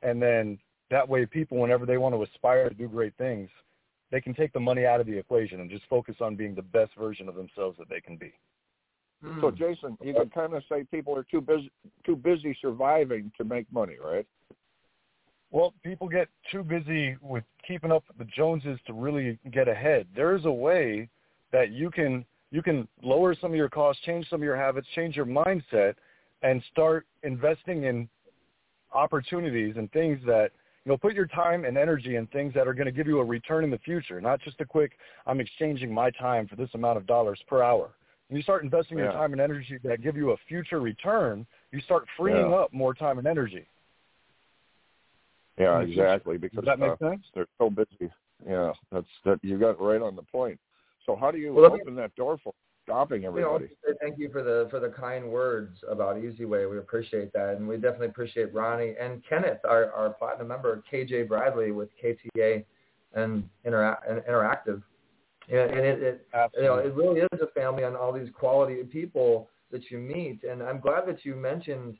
[0.01, 0.59] And then
[0.91, 3.49] that way people, whenever they want to aspire to do great things,
[4.11, 6.61] they can take the money out of the equation and just focus on being the
[6.61, 8.33] best version of themselves that they can be.
[9.23, 9.39] Hmm.
[9.41, 11.71] So, Jason, you can kind of say people are too busy
[12.05, 14.25] too busy surviving to make money, right?
[15.51, 20.07] Well, people get too busy with keeping up with the Joneses to really get ahead.
[20.15, 21.09] There is a way
[21.51, 24.87] that you can you can lower some of your costs, change some of your habits,
[24.95, 25.95] change your mindset,
[26.41, 28.07] and start investing in
[28.93, 30.51] opportunities and things that
[30.85, 33.19] you know, put your time and energy in things that are going to give you
[33.19, 34.93] a return in the future, not just a quick,
[35.25, 37.89] I'm exchanging my time for this amount of dollars per hour.
[38.29, 39.05] When you start investing yeah.
[39.05, 42.57] your time and energy that give you a future return, you start freeing yeah.
[42.57, 43.67] up more time and energy.
[45.57, 46.37] Yeah, exactly.
[46.37, 47.25] Because Does that make uh, sense?
[47.33, 48.11] they're so busy.
[48.47, 49.39] Yeah, that's that.
[49.41, 50.59] You got right on the point.
[51.05, 52.53] So how do you Well, let me- open that door for
[52.85, 53.67] stopping everybody?
[54.01, 56.65] Thank you for the for the kind words about Easy Way.
[56.67, 61.27] We appreciate that, and we definitely appreciate Ronnie and Kenneth, our, our platinum member, KJ
[61.27, 62.63] Bradley with KTA
[63.13, 64.81] and, Intera- and Interactive.
[65.49, 68.75] And, and it, it you know it really is a family on all these quality
[68.83, 70.43] people that you meet.
[70.43, 71.97] And I'm glad that you mentioned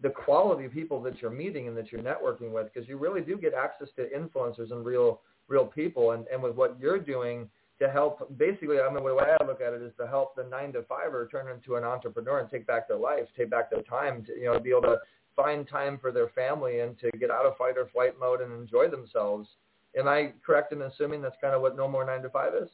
[0.00, 3.20] the quality of people that you're meeting and that you're networking with, because you really
[3.20, 6.10] do get access to influencers and real real people.
[6.12, 7.48] And and with what you're doing
[7.80, 10.44] to help basically I mean the way I look at it is to help the
[10.44, 13.82] nine to fiver turn into an entrepreneur and take back their life, take back their
[13.82, 14.98] time to you know be able to
[15.36, 18.52] find time for their family and to get out of fight or flight mode and
[18.52, 19.48] enjoy themselves.
[19.96, 22.68] Am I correct in assuming that's kind of what No More Nine to Five is?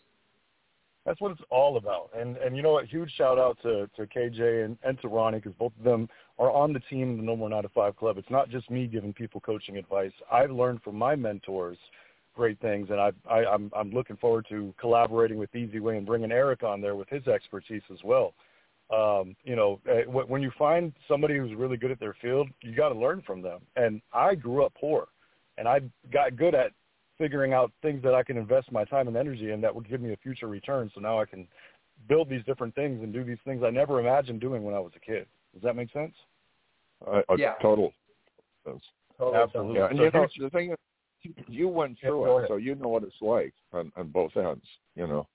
[1.05, 2.11] That's what it's all about.
[2.17, 2.87] And and you know what?
[2.87, 6.51] Huge shout out to to KJ and, and to Ronnie because both of them are
[6.51, 8.17] on the team, the No More Nine to Five Club.
[8.17, 10.13] It's not just me giving people coaching advice.
[10.33, 11.77] I've learned from my mentors
[12.35, 16.07] great things, and I, I I'm I'm looking forward to collaborating with Easy Way and
[16.07, 18.35] bringing Eric on there with his expertise as well.
[18.95, 22.75] Um, you know, eh, when you find somebody who's really good at their field, you
[22.75, 23.63] got to learn from them.
[23.77, 25.09] And I grew up poor,
[25.57, 25.81] and I
[26.13, 26.73] got good at
[27.17, 30.01] figuring out things that I can invest my time and energy in that would give
[30.01, 30.91] me a future return.
[30.95, 31.47] So now I can
[32.09, 34.93] build these different things and do these things I never imagined doing when I was
[34.97, 35.27] a kid.
[35.55, 36.15] Does that make sense?
[37.07, 37.55] Uh, Yeah.
[37.63, 37.95] total.
[38.67, 38.85] sense.
[39.19, 39.43] Totally.
[39.43, 39.77] Absolutely.
[39.77, 40.79] Yeah, and So you know the thing is,
[41.49, 42.49] you went through go it, ahead.
[42.49, 44.65] so you know what it's like on, on both ends.
[44.97, 45.27] You know.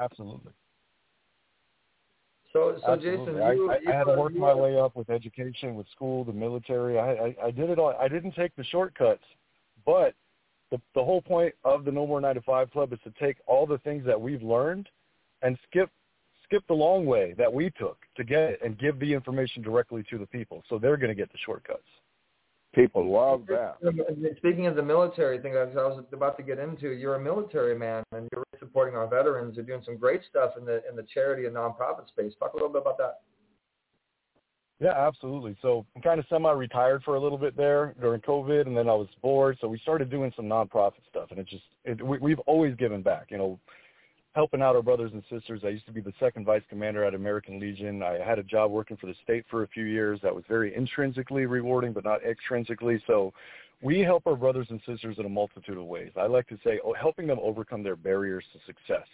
[0.00, 0.52] Absolutely.
[2.52, 3.26] So, so Absolutely.
[3.26, 5.74] Jason, I, you, I, you, I had to work you, my way up with education,
[5.74, 6.98] with school, the military.
[6.98, 7.94] I, I, I did it all.
[7.98, 9.24] I didn't take the shortcuts,
[9.86, 10.14] but
[10.70, 13.38] the the whole point of the No More Nine to Five Club is to take
[13.46, 14.88] all the things that we've learned
[15.42, 15.90] and skip
[16.44, 20.04] skip the long way that we took to get it and give the information directly
[20.10, 21.80] to the people, so they're going to get the shortcuts.
[22.74, 23.76] People love that.
[24.38, 28.02] Speaking of the military thing, I was about to get into, you're a military man
[28.12, 29.56] and you're supporting our veterans.
[29.56, 32.32] You're doing some great stuff in the in the charity and nonprofit space.
[32.38, 33.20] Talk a little bit about that.
[34.80, 35.56] Yeah, absolutely.
[35.62, 38.94] So I'm kind of semi-retired for a little bit there during COVID, and then I
[38.94, 42.40] was bored, so we started doing some nonprofit stuff, and it just it, we, we've
[42.40, 43.26] always given back.
[43.30, 43.60] You know,
[44.34, 45.60] helping out our brothers and sisters.
[45.64, 48.02] I used to be the second vice commander at American Legion.
[48.02, 50.74] I had a job working for the state for a few years that was very
[50.74, 53.00] intrinsically rewarding, but not extrinsically.
[53.06, 53.32] So
[53.82, 56.12] we help our brothers and sisters in a multitude of ways.
[56.16, 59.06] I like to say oh, helping them overcome their barriers to success.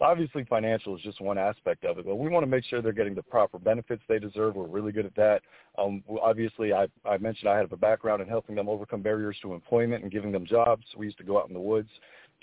[0.00, 2.92] Obviously, financial is just one aspect of it, but we want to make sure they're
[2.92, 4.56] getting the proper benefits they deserve.
[4.56, 5.42] We're really good at that.
[5.78, 9.54] Um, obviously, I, I mentioned I have a background in helping them overcome barriers to
[9.54, 10.82] employment and giving them jobs.
[10.96, 11.90] We used to go out in the woods,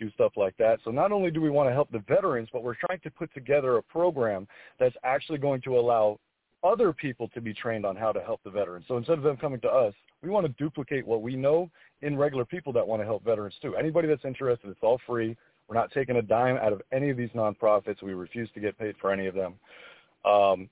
[0.01, 0.79] do stuff like that.
[0.83, 3.33] So not only do we want to help the veterans, but we're trying to put
[3.33, 4.47] together a program
[4.79, 6.19] that's actually going to allow
[6.63, 8.85] other people to be trained on how to help the veterans.
[8.87, 11.69] So instead of them coming to us, we want to duplicate what we know
[12.01, 13.75] in regular people that want to help veterans too.
[13.75, 15.35] Anybody that's interested, it's all free.
[15.67, 18.03] We're not taking a dime out of any of these nonprofits.
[18.03, 19.53] We refuse to get paid for any of them.
[20.25, 20.69] Um,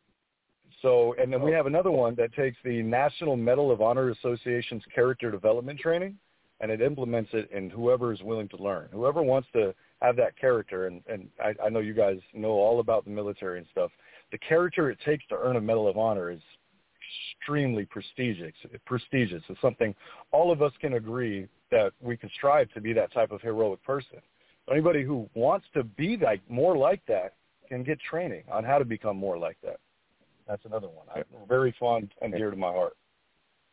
[0.82, 4.84] so, and then we have another one that takes the National Medal of Honor Association's
[4.94, 6.18] character development training,
[6.62, 8.90] and it implements it in whoever is willing to learn.
[8.92, 12.80] Whoever wants to have that character, and, and I, I know you guys know all
[12.80, 13.92] about the military and stuff.
[14.32, 16.42] The character it takes to earn a Medal of Honor is
[17.42, 18.54] extremely prestigious.
[18.86, 19.42] Prestigious.
[19.50, 19.96] It's something
[20.32, 23.84] all of us can agree that we can strive to be that type of heroic
[23.84, 24.20] person.
[24.72, 27.34] Anybody who wants to be like more like that
[27.68, 29.80] can get training on how to become more like that.
[30.48, 31.06] That's another one.
[31.16, 32.94] I'm very fond and dear to my heart.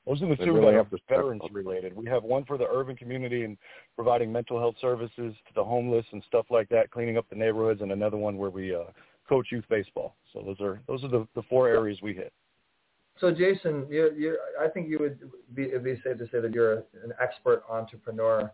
[0.07, 1.95] Those are the They two really that are have to veterans related.
[1.95, 3.59] We have one for the urban community and
[3.97, 7.83] providing mental health services to the homeless and stuff like that, cleaning up the neighborhoods,
[7.83, 8.85] and another one where we uh,
[9.29, 10.15] coach youth baseball.
[10.33, 12.33] So those are those are the, the four areas we hit.
[13.19, 15.19] So Jason, you're, you're, I think you would
[15.55, 18.53] be, it'd be safe to say that you're an expert entrepreneur.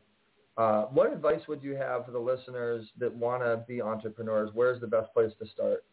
[0.56, 4.50] Uh, what advice would you have for the listeners that want to be entrepreneurs?
[4.54, 5.84] Where's the best place to start?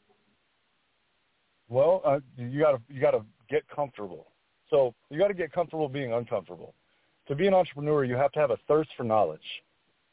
[1.68, 4.28] Well, uh, you got to you got to get comfortable.
[4.70, 6.74] So you got to get comfortable being uncomfortable.
[7.28, 9.40] To be an entrepreneur, you have to have a thirst for knowledge.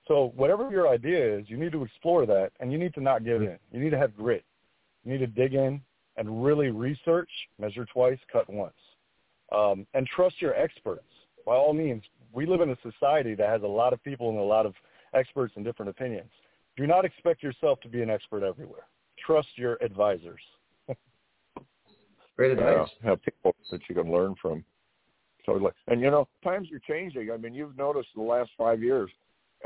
[0.09, 3.25] So whatever your idea is, you need to explore that, and you need to not
[3.25, 3.59] give in.
[3.73, 4.45] You need to have grit.
[5.05, 5.81] You need to dig in
[6.17, 8.75] and really research, measure twice, cut once,
[9.53, 11.05] um, and trust your experts.
[11.45, 12.03] By all means,
[12.33, 14.75] we live in a society that has a lot of people and a lot of
[15.15, 16.31] experts and different opinions.
[16.77, 18.87] Do not expect yourself to be an expert everywhere.
[19.25, 20.41] Trust your advisors.
[22.37, 22.89] Great advice.
[23.03, 24.65] Yeah, have people that you can learn from.
[25.45, 25.73] Totally.
[25.87, 27.31] And you know, times are changing.
[27.31, 29.11] I mean, you've noticed the last five years,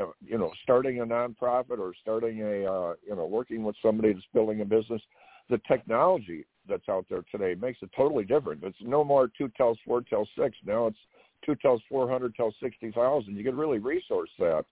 [0.00, 4.12] uh, you know, starting a nonprofit or starting a, uh, you know, working with somebody
[4.12, 5.00] that's building a business,
[5.48, 8.62] the technology that's out there today makes it totally different.
[8.62, 10.56] It's no more two tells four tells six.
[10.64, 10.98] Now it's
[11.44, 13.36] two tells four hundred tells sixty thousand.
[13.36, 14.64] You can really resource that,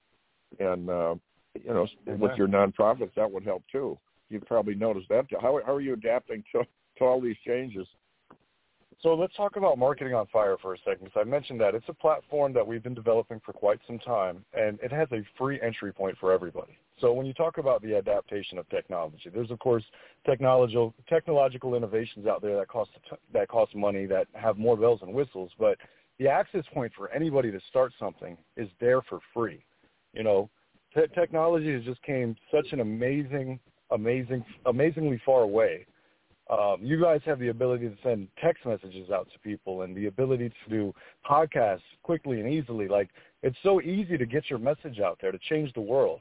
[0.60, 1.14] and uh,
[1.54, 3.98] you know, with your nonprofits, that would help too.
[4.28, 5.26] You've probably noticed that.
[5.40, 6.64] How how are you adapting to
[6.98, 7.86] to all these changes?
[9.00, 11.88] So let's talk about Marketing on Fire for a second, because I mentioned that it's
[11.88, 15.60] a platform that we've been developing for quite some time, and it has a free
[15.60, 16.76] entry point for everybody.
[17.00, 19.84] So when you talk about the adaptation of technology, there's of course
[20.26, 22.90] technological technological innovations out there that cost
[23.32, 25.78] that cost money that have more bells and whistles, but
[26.18, 29.64] the access point for anybody to start something is there for free.
[30.12, 30.50] You know,
[30.92, 33.60] te- technology has just came such an amazing,
[33.92, 35.86] amazing, amazingly far away
[36.50, 40.06] um, you guys have the ability to send text messages out to people and the
[40.06, 40.94] ability to do
[41.28, 42.88] podcasts quickly and easily.
[42.88, 43.10] Like
[43.42, 46.20] it's so easy to get your message out there to change the world.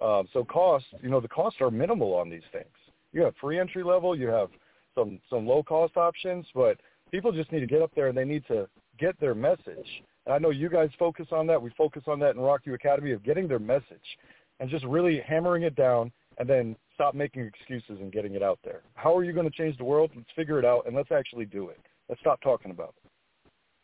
[0.00, 2.66] Um, so costs, you know, the costs are minimal on these things.
[3.12, 4.50] You have free entry level, you have
[4.94, 6.78] some some low cost options, but
[7.10, 10.02] people just need to get up there and they need to get their message.
[10.26, 11.60] And I know you guys focus on that.
[11.60, 14.18] We focus on that in Rock You Academy of getting their message
[14.60, 18.58] and just really hammering it down and then stop making excuses and getting it out
[18.64, 18.80] there.
[18.94, 20.10] How are you going to change the world?
[20.16, 21.78] Let's figure it out and let's actually do it.
[22.08, 23.10] Let's stop talking about it.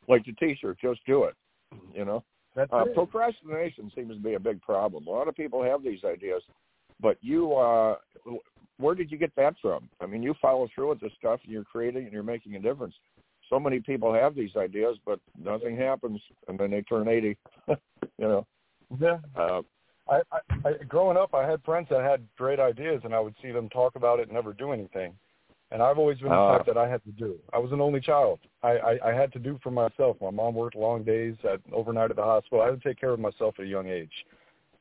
[0.09, 1.35] Like the T-shirt, just do it.
[1.95, 2.25] You know,
[2.57, 2.95] That's uh, it.
[2.95, 5.07] procrastination seems to be a big problem.
[5.07, 6.43] A lot of people have these ideas,
[7.01, 7.97] but you, uh,
[8.79, 9.89] where did you get that from?
[10.01, 12.59] I mean, you follow through with this stuff, and you're creating, and you're making a
[12.59, 12.95] difference.
[13.49, 17.37] So many people have these ideas, but nothing happens, and then they turn eighty.
[17.69, 17.77] you
[18.19, 18.47] know,
[19.01, 19.19] Yeah.
[19.37, 19.63] uh,
[20.13, 23.35] I, I, I growing up, I had friends that had great ideas, and I would
[23.43, 25.15] see them talk about it and never do anything.
[25.71, 27.37] And I've always been the uh, type that I had to do.
[27.55, 28.41] I was an only child.
[28.63, 30.19] I, I, I had to do for myself.
[30.21, 32.61] My mom worked long days, at, overnight at the hospital.
[32.61, 34.13] I had to take care of myself at a young age.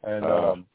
[0.03, 0.65] And uh, um,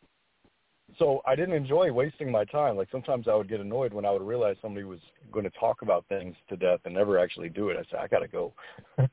[0.99, 2.77] so I didn't enjoy wasting my time.
[2.77, 5.01] Like sometimes I would get annoyed when I would realize somebody was
[5.33, 7.77] going to talk about things to death and never actually do it.
[7.77, 8.55] I said, I got to go.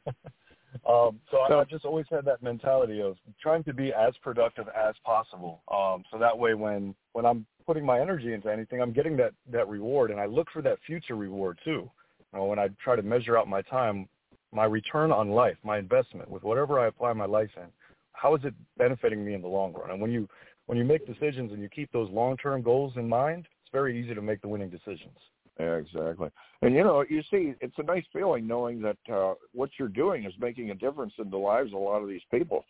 [0.87, 4.13] um, so, so I, I just always had that mentality of trying to be as
[4.21, 5.61] productive as possible.
[5.71, 9.33] Um, so that way, when when I'm putting my energy into anything, I'm getting that
[9.51, 11.89] that reward, and I look for that future reward too.
[12.31, 14.07] You know, when I try to measure out my time,
[14.51, 17.67] my return on life, my investment with whatever I apply my life in,
[18.13, 19.91] how is it benefiting me in the long run?
[19.91, 20.27] And when you
[20.65, 24.15] when you make decisions and you keep those long-term goals in mind, it's very easy
[24.15, 25.17] to make the winning decisions.
[25.59, 26.29] Exactly.
[26.61, 30.25] And you know, you see, it's a nice feeling knowing that uh, what you're doing
[30.25, 32.65] is making a difference in the lives of a lot of these people.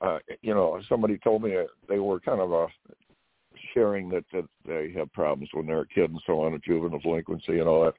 [0.00, 1.56] Uh, you know, somebody told me
[1.88, 2.66] they were kind of uh,
[3.74, 7.00] sharing that, that they have problems when they're a kid and so on, a juvenile
[7.00, 7.94] delinquency and all that.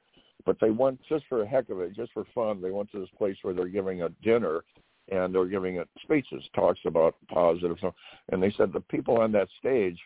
[0.46, 2.62] But they went just for a heck of it, just for fun.
[2.62, 4.62] They went to this place where they're giving a dinner
[5.10, 7.76] and they're giving it speeches, talks about positive.
[8.30, 9.98] And they said the people on that stage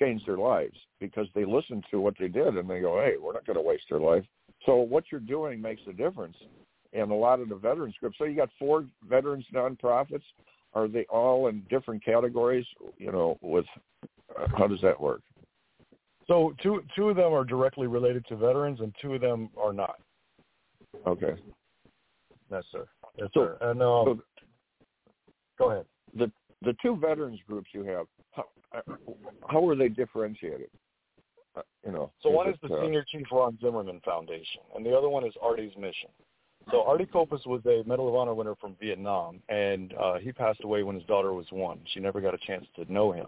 [0.00, 3.32] changed their lives because they listened to what they did and they go, hey, we're
[3.32, 4.24] not going to waste their life.
[4.66, 6.36] So what you're doing makes a difference.
[6.92, 10.24] And a lot of the veterans groups, so you got four veterans nonprofits.
[10.74, 12.66] Are they all in different categories?
[12.98, 13.64] You know, with
[14.38, 15.20] uh, how does that work?
[16.26, 19.72] So two two of them are directly related to veterans, and two of them are
[19.72, 19.96] not.
[21.06, 21.34] Okay.
[22.50, 22.86] Yes, sir.
[23.16, 23.58] Yes, so, sir.
[23.60, 24.20] And um, so
[25.58, 25.86] go ahead.
[26.16, 26.30] The
[26.62, 28.44] the two veterans groups you have, how,
[29.48, 30.68] how are they differentiated?
[31.56, 32.10] Uh, you know.
[32.22, 35.34] So one is the uh, Senior Chief Ron Zimmerman Foundation, and the other one is
[35.42, 36.10] Artie's Mission.
[36.70, 40.62] So Artie Kopus was a Medal of Honor winner from Vietnam, and uh, he passed
[40.62, 41.80] away when his daughter was one.
[41.92, 43.26] She never got a chance to know him.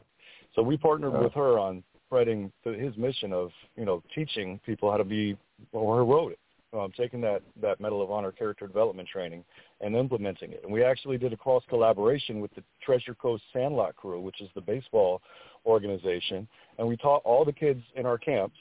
[0.55, 4.99] So we partnered with her on spreading his mission of, you know, teaching people how
[4.99, 5.37] to be
[5.73, 6.39] more heroic,
[6.73, 9.45] um, taking that, that Medal of Honor character development training
[9.81, 10.61] and implementing it.
[10.65, 14.49] And we actually did a cross collaboration with the Treasure Coast Sandlot Crew, which is
[14.55, 15.21] the baseball
[15.67, 16.49] organization,
[16.79, 18.57] and we taught all the kids in our camps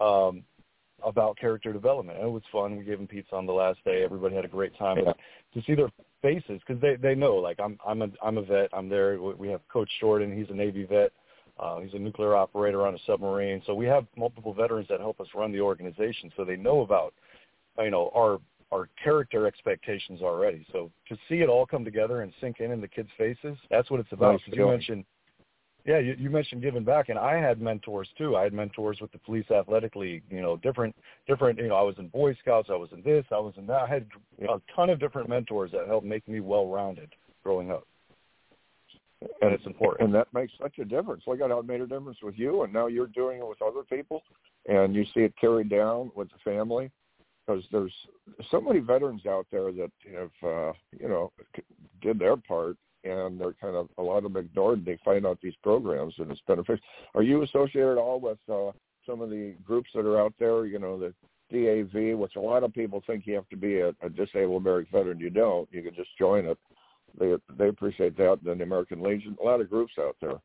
[0.00, 0.44] um,
[1.04, 2.18] about character development.
[2.18, 2.76] And it was fun.
[2.76, 4.02] We gave them pizza on the last day.
[4.04, 4.98] Everybody had a great time.
[5.04, 5.12] Yeah.
[5.54, 5.90] To see their
[6.22, 8.70] faces, because they they know, like I'm I'm a I'm a vet.
[8.72, 9.20] I'm there.
[9.20, 10.36] We have Coach Jordan.
[10.36, 11.12] He's a Navy vet.
[11.58, 13.62] Uh, he's a nuclear operator on a submarine.
[13.66, 17.14] So we have multiple veterans that help us run the organization, so they know about
[17.78, 18.40] you know our
[18.72, 20.66] our character expectations already.
[20.72, 23.90] So to see it all come together and sink in in the kids' faces, that's
[23.90, 24.32] what it's about.
[24.32, 25.04] Nice you mentioned,
[25.86, 28.36] yeah, you, you mentioned giving back, and I had mentors too.
[28.36, 30.22] I had mentors with the Police Athletic League.
[30.28, 30.94] You know, different,
[31.28, 31.58] different.
[31.58, 32.68] You know, I was in Boy Scouts.
[32.70, 33.24] I was in this.
[33.30, 33.82] I was in that.
[33.82, 34.06] I had
[34.48, 37.86] a ton of different mentors that helped make me well-rounded growing up.
[39.40, 40.06] And it's important.
[40.06, 41.22] And that makes such a difference.
[41.26, 43.62] Look at how it made a difference with you, and now you're doing it with
[43.62, 44.22] other people,
[44.66, 46.90] and you see it carried down with the family
[47.46, 47.92] because there's
[48.50, 51.32] so many veterans out there that have uh, you know
[52.00, 55.38] did their part and they're kind of a lot of them ignored they find out
[55.42, 56.84] these programs and it's beneficial.
[57.14, 58.72] Are you associated at all with uh,
[59.06, 60.66] some of the groups that are out there?
[60.66, 61.14] You know the
[61.52, 64.92] DAV, which a lot of people think you have to be a, a disabled American
[64.92, 65.20] veteran.
[65.20, 65.68] You don't.
[65.70, 66.58] You can just join it.
[67.18, 68.38] They they appreciate that.
[68.38, 70.40] And then the American Legion, a lot of groups out there.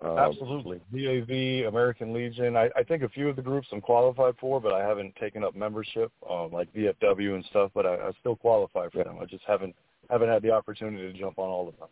[0.00, 0.80] Um, Absolutely.
[0.92, 2.56] DAV, American Legion.
[2.56, 5.42] I, I think a few of the groups I'm qualified for, but I haven't taken
[5.42, 7.72] up membership, um, like VFW and stuff.
[7.74, 9.04] But I, I still qualify for yeah.
[9.04, 9.18] them.
[9.20, 9.74] I just haven't
[10.08, 11.88] haven't had the opportunity to jump on all of them.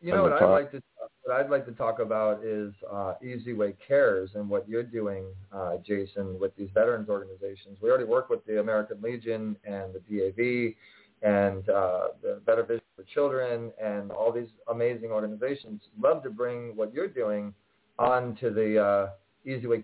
[0.00, 0.82] You know what I'd like to
[1.28, 5.26] what I'd like to talk about is uh, Easy Way Cares and what you're doing,
[5.52, 7.76] uh, Jason, with these veterans organizations.
[7.82, 10.74] We already work with the American Legion and the DAV
[11.22, 16.76] and uh, the Better Vision for Children and all these amazing organizations love to bring
[16.76, 17.52] what you're doing
[17.98, 19.08] onto the uh,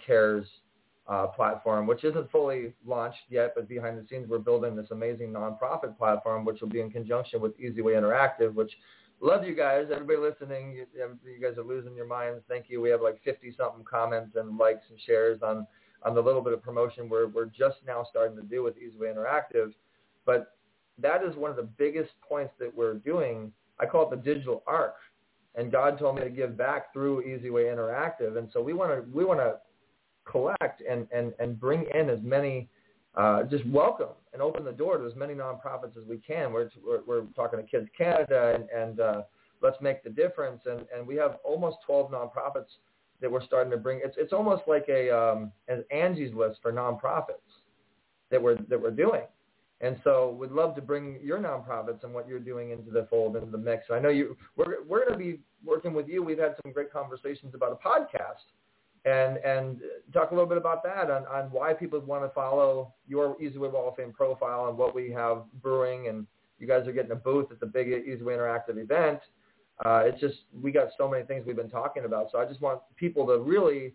[0.06, 0.46] Cares
[1.08, 5.32] uh, platform, which isn't fully launched yet, but behind the scenes we're building this amazing
[5.32, 8.72] nonprofit platform, which will be in conjunction with Easy Way Interactive, which
[9.20, 9.86] love you guys.
[9.92, 12.42] Everybody listening, you, you guys are losing your minds.
[12.48, 12.80] Thank you.
[12.80, 15.66] We have like 50 something comments and likes and shares on
[16.04, 18.98] on the little bit of promotion we're we're just now starting to do with Easy
[18.98, 19.72] Way Interactive.
[20.26, 20.54] But
[21.00, 23.52] that is one of the biggest points that we're doing.
[23.80, 24.94] I call it the digital arc.
[25.56, 28.38] And God told me to give back through Easy Way Interactive.
[28.38, 29.56] And so we want to we want to
[30.24, 32.68] collect and, and, and bring in as many,
[33.16, 36.52] uh, just welcome and open the door to as many nonprofits as we can.
[36.52, 39.22] We're, we're, we're talking to Kids Canada and, and uh,
[39.62, 40.60] Let's Make the Difference.
[40.66, 42.78] And, and we have almost 12 nonprofits
[43.20, 44.00] that we're starting to bring.
[44.02, 47.46] It's, it's almost like a um, an Angie's List for nonprofits
[48.30, 49.22] that we're, that we're doing.
[49.80, 53.36] And so we'd love to bring your nonprofits and what you're doing into the fold,
[53.36, 53.86] into the mix.
[53.90, 56.22] I know you, we're, we're going to be working with you.
[56.22, 58.44] We've had some great conversations about a podcast
[59.04, 59.80] and and
[60.12, 63.70] talk a little bit about that on, on why people want to follow your Easyway
[63.70, 66.08] Wall of Fame profile and what we have brewing.
[66.08, 66.26] And
[66.58, 69.20] you guys are getting a booth at the big Easyway Interactive event.
[69.84, 72.28] Uh, it's just we got so many things we've been talking about.
[72.32, 73.92] So I just want people to really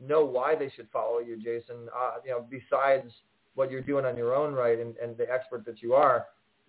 [0.00, 1.88] know why they should follow you, Jason.
[1.96, 3.12] Uh, you know, besides
[3.54, 6.26] what you're doing on your own right and, and the expert that you are,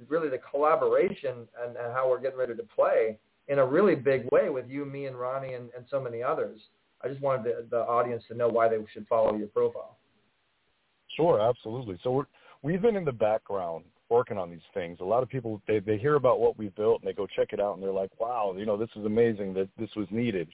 [0.07, 3.17] really the collaboration and, and how we're getting ready to play
[3.47, 6.59] in a really big way with you, me, and Ronnie, and, and so many others.
[7.03, 9.97] I just wanted the, the audience to know why they should follow your profile.
[11.15, 11.99] Sure, absolutely.
[12.03, 12.25] So we're,
[12.61, 14.99] we've been in the background working on these things.
[15.01, 17.49] A lot of people they they hear about what we built and they go check
[17.53, 20.49] it out and they're like, "Wow, you know, this is amazing that this was needed."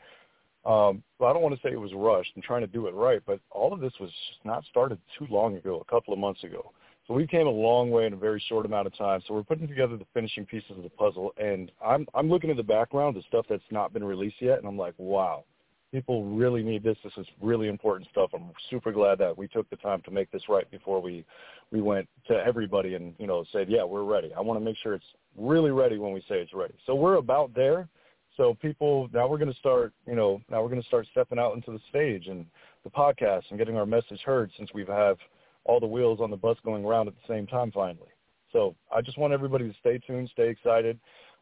[0.68, 2.94] Um, but I don't want to say it was rushed and trying to do it
[2.94, 4.12] right, but all of this was
[4.44, 6.74] not started too long ago, a couple of months ago.
[7.08, 9.22] So we came a long way in a very short amount of time.
[9.26, 12.58] So we're putting together the finishing pieces of the puzzle, and I'm I'm looking at
[12.58, 15.46] the background, the stuff that's not been released yet, and I'm like, wow,
[15.94, 16.98] people really need this.
[17.02, 18.32] This is really important stuff.
[18.34, 21.24] I'm super glad that we took the time to make this right before we
[21.72, 24.34] we went to everybody and you know said, yeah, we're ready.
[24.36, 25.06] I want to make sure it's
[25.38, 26.76] really ready when we say it's ready.
[26.86, 27.88] So we're about there.
[28.38, 31.40] So people, now we're going to start, you know, now we're going to start stepping
[31.40, 32.46] out into the stage and
[32.84, 35.18] the podcast and getting our message heard since we have
[35.66, 38.08] all the wheels on the bus going around at the same time finally.
[38.54, 41.00] So I just want everybody to stay tuned, stay excited.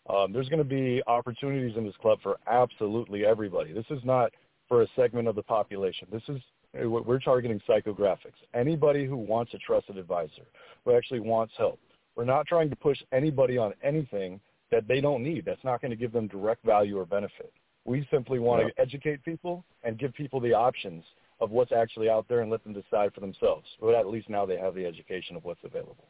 [0.10, 3.74] Um, there's going to be opportunities in this club for absolutely everybody.
[3.74, 4.32] This is not
[4.68, 6.08] for a segment of the population.
[6.12, 6.42] This is
[6.74, 8.36] we're targeting psychographics.
[8.54, 10.44] Anybody who wants a trusted advisor,
[10.84, 11.80] who actually wants help.
[12.18, 14.42] We're not trying to push anybody on anything
[14.72, 15.46] that they don't need.
[15.46, 17.54] That's not going to give them direct value or benefit.
[17.86, 18.70] We simply want yeah.
[18.70, 21.04] to educate people and give people the options
[21.40, 23.68] of what's actually out there and let them decide for themselves.
[23.80, 26.08] But at least now they have the education of what's available.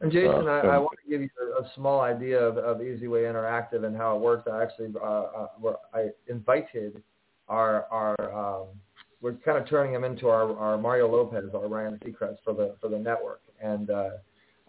[0.00, 2.78] And Jason, uh, I, I, want to give you a, a small idea of, of
[2.78, 4.48] EasyWay Interactive and how it works.
[4.50, 7.02] I actually uh, uh, I invited
[7.48, 8.66] our our um,
[9.20, 12.76] we're kind of turning him into our, our Mario Lopez, our Ryan Seacrest for the
[12.80, 13.40] for the network.
[13.60, 14.10] And uh,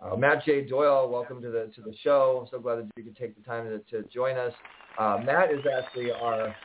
[0.01, 0.65] uh, Matt J.
[0.65, 2.39] Doyle, welcome to the to the show.
[2.41, 4.53] I'm so glad that you could take the time to, to join us.
[4.97, 6.55] Uh, Matt is actually our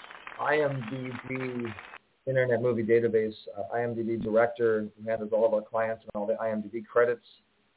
[0.40, 1.72] IMDb
[2.26, 4.86] Internet Movie Database uh, IMDb director.
[4.96, 7.26] He handles all of our clients and all the IMDb credits.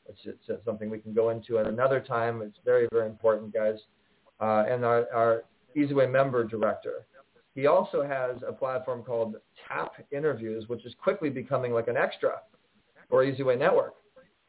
[0.07, 2.41] It's, it's, it's something we can go into at another time.
[2.41, 3.79] It's very very important, guys.
[4.39, 5.43] Uh, and our, our
[5.75, 7.05] EasyWay member director.
[7.55, 9.37] He also has a platform called
[9.67, 12.41] Tap Interviews, which is quickly becoming like an extra
[13.09, 13.95] for EasyWay Network.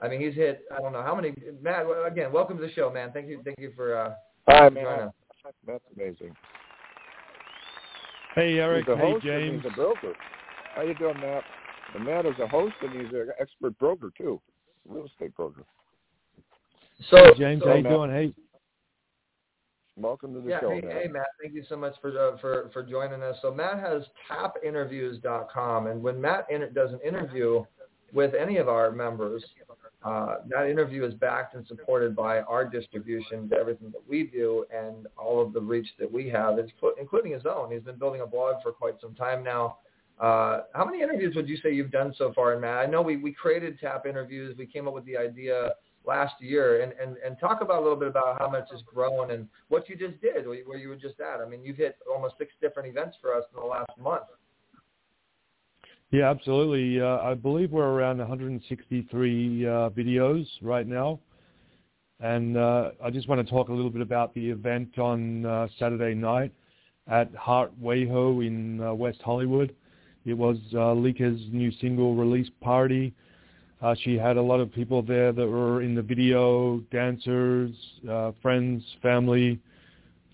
[0.00, 1.34] I mean, he's hit I don't know how many.
[1.60, 3.10] Matt, again, welcome to the show, man.
[3.12, 4.14] Thank you, thank you for uh,
[4.48, 5.10] Hi, man.
[5.66, 6.34] That's amazing.
[8.34, 8.86] Hey, Eric.
[8.86, 9.62] He's a hey, host James.
[9.62, 10.12] he's a broker.
[10.74, 11.42] How you doing, Matt?
[11.94, 14.40] And Matt is a host and he's an expert broker too,
[14.86, 15.64] real estate broker.
[17.10, 18.10] So, hey, James, so, how you doing?
[18.10, 18.34] Hey.
[19.96, 20.92] Welcome to the yeah, show, hey, Matt.
[20.92, 21.26] hey, Matt.
[21.42, 23.36] Thank you so much for uh, for for joining us.
[23.42, 27.64] So Matt has tapinterviews.com, and when Matt inter- does an interview
[28.12, 29.44] with any of our members,
[30.08, 34.64] uh, that interview is backed and supported by our distribution to everything that we do
[34.74, 36.58] and all of the reach that we have,
[36.98, 37.70] including his own.
[37.70, 39.78] He's been building a blog for quite some time now.
[40.18, 42.78] Uh, how many interviews would you say you've done so far, Matt?
[42.78, 44.56] I know we, we created Tap Interviews.
[44.56, 45.72] We came up with the idea
[46.06, 49.30] last year, and, and, and talk about a little bit about how much has grown
[49.30, 51.40] and what you just did, where you were just at.
[51.40, 54.24] I mean, you've hit almost six different events for us in the last month.
[56.10, 57.00] Yeah, absolutely.
[57.02, 61.20] Uh, I believe we're around 163 uh, videos right now.
[62.20, 65.68] And uh, I just want to talk a little bit about the event on uh,
[65.78, 66.50] Saturday night
[67.08, 69.74] at Heart WeHo in uh, West Hollywood.
[70.24, 73.12] It was uh, Lika's new single release party.
[73.82, 77.70] Uh, she had a lot of people there that were in the video, dancers,
[78.42, 79.60] friends, family,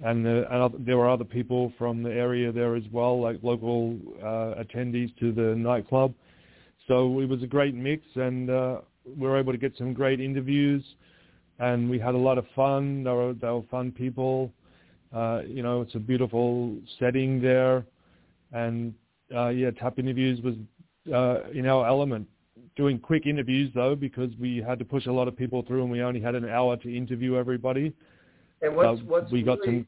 [0.05, 3.97] and, the, and there were other people from the area there as well, like local
[4.23, 6.13] uh, attendees to the nightclub.
[6.87, 10.21] So it was a great mix, and uh, we were able to get some great
[10.21, 10.85] interviews,
[11.59, 13.05] and we had a lot of fun.
[13.05, 14.53] There were, there were fun people.
[15.15, 17.87] Uh, you know, it's a beautiful setting there,
[18.53, 18.93] and
[19.35, 20.55] uh, yeah, Tap Interviews was
[21.13, 22.29] uh, in our element.
[22.77, 25.91] Doing quick interviews though, because we had to push a lot of people through, and
[25.91, 27.95] we only had an hour to interview everybody.
[28.61, 29.87] And what's Uh, what's we got really, some-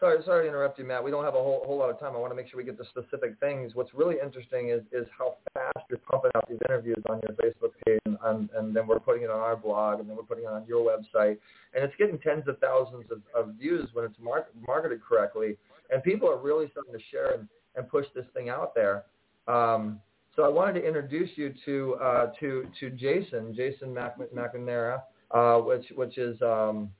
[0.00, 1.02] sorry sorry to interrupt you, Matt.
[1.02, 2.14] We don't have a whole whole lot of time.
[2.14, 3.74] I want to make sure we get the specific things.
[3.74, 7.72] What's really interesting is is how fast you're pumping out these interviews on your Facebook
[7.84, 10.44] page, and and, and then we're putting it on our blog, and then we're putting
[10.44, 11.38] it on your website,
[11.74, 15.56] and it's getting tens of thousands of, of views when it's mar- marketed correctly,
[15.90, 19.04] and people are really starting to share and, and push this thing out there.
[19.48, 20.00] Um,
[20.34, 25.58] so I wanted to introduce you to uh, to to Jason, Jason Mac- McNamara, uh,
[25.58, 26.90] which which is um,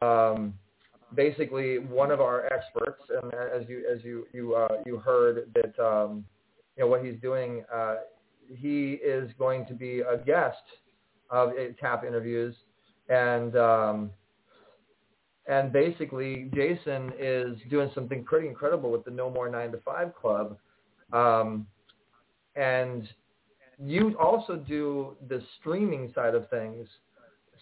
[0.00, 0.54] um,
[1.14, 5.84] basically one of our experts, and as you as you you uh, you heard that
[5.84, 6.24] um,
[6.76, 7.96] you know what he's doing, uh,
[8.48, 10.62] he is going to be a guest
[11.30, 12.54] of TAP interviews,
[13.08, 14.10] and um,
[15.46, 20.14] and basically Jason is doing something pretty incredible with the No More Nine to Five
[20.14, 20.56] Club,
[21.12, 21.66] um,
[22.56, 23.08] and
[23.84, 26.86] you also do the streaming side of things.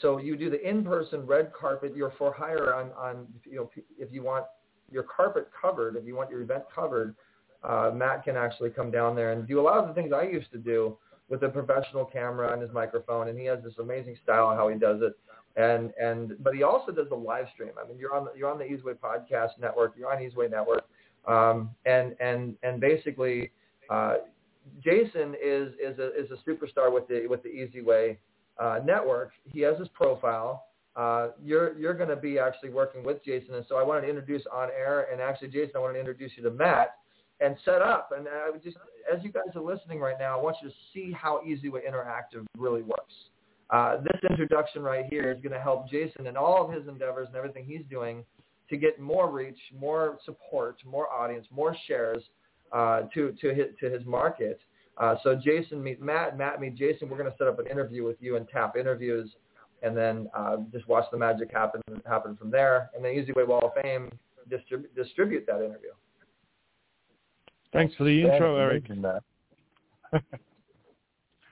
[0.00, 1.94] So you do the in-person red carpet.
[1.94, 4.46] You're for hire on on you know if you want
[4.90, 7.14] your carpet covered, if you want your event covered,
[7.62, 10.22] uh, Matt can actually come down there and do a lot of the things I
[10.22, 10.96] used to do
[11.28, 14.78] with a professional camera and his microphone, and he has this amazing style how he
[14.78, 15.16] does it.
[15.56, 17.72] And and but he also does a live stream.
[17.82, 20.84] I mean, you're on the, you're on the Easyway Podcast Network, you're on Easyway Network,
[21.26, 23.50] um, and and and basically,
[23.90, 24.16] uh,
[24.82, 28.16] Jason is is a is a superstar with the with the Easyway
[28.60, 29.32] uh, network.
[29.44, 30.66] He has his profile.
[30.96, 34.08] Uh, you're you're going to be actually working with Jason, and so I wanted to
[34.08, 35.06] introduce on air.
[35.10, 36.96] And actually, Jason, I wanted to introduce you to Matt
[37.40, 38.10] and set up.
[38.16, 38.76] And I would just,
[39.12, 42.44] as you guys are listening right now, I want you to see how Easyway Interactive
[42.58, 43.14] really works.
[43.70, 47.28] Uh, this introduction right here is going to help Jason in all of his endeavors
[47.28, 48.24] and everything he's doing
[48.68, 52.22] to get more reach, more support, more audience, more shares
[52.72, 54.60] uh, to to his, to his market.
[55.00, 57.08] Uh, so Jason meet Matt, Matt meet Jason.
[57.08, 59.30] We're going to set up an interview with you and tap interviews,
[59.82, 62.90] and then uh, just watch the magic happen happen from there.
[62.94, 64.10] And then Easyway Wall of Fame
[64.50, 65.90] distrib- distribute that interview.
[67.72, 68.84] Thanks for the intro, Eric.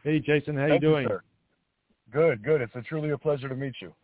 [0.04, 1.08] hey, Jason, how Thank you doing?
[1.08, 1.20] You,
[2.12, 2.60] good, good.
[2.60, 3.94] It's a truly a pleasure to meet you.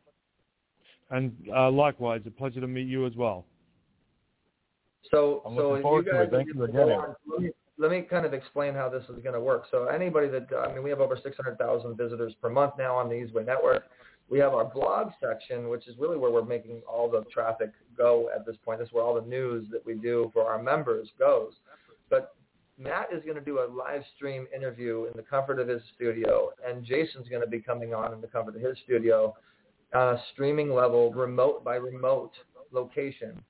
[1.10, 3.44] And uh, likewise, a pleasure to meet you as well.
[5.10, 6.44] So, I'm so looking forward you guys, to it.
[6.44, 7.52] Thank you again.
[7.78, 9.64] Let, me, kind of explain how this is going to work.
[9.70, 13.14] So, anybody that I mean, we have over 600,000 visitors per month now on the
[13.14, 13.84] Easyway Network.
[14.28, 18.30] We have our blog section, which is really where we're making all the traffic go
[18.34, 18.78] at this point.
[18.78, 21.52] This is where all the news that we do for our members goes.
[22.09, 22.34] But
[22.78, 26.51] Matt is going to do a live stream interview in the comfort of his studio,
[26.66, 29.34] and Jason's going to be coming on in the comfort of his studio
[29.94, 32.32] on a streaming level, remote by remote
[32.72, 33.40] location.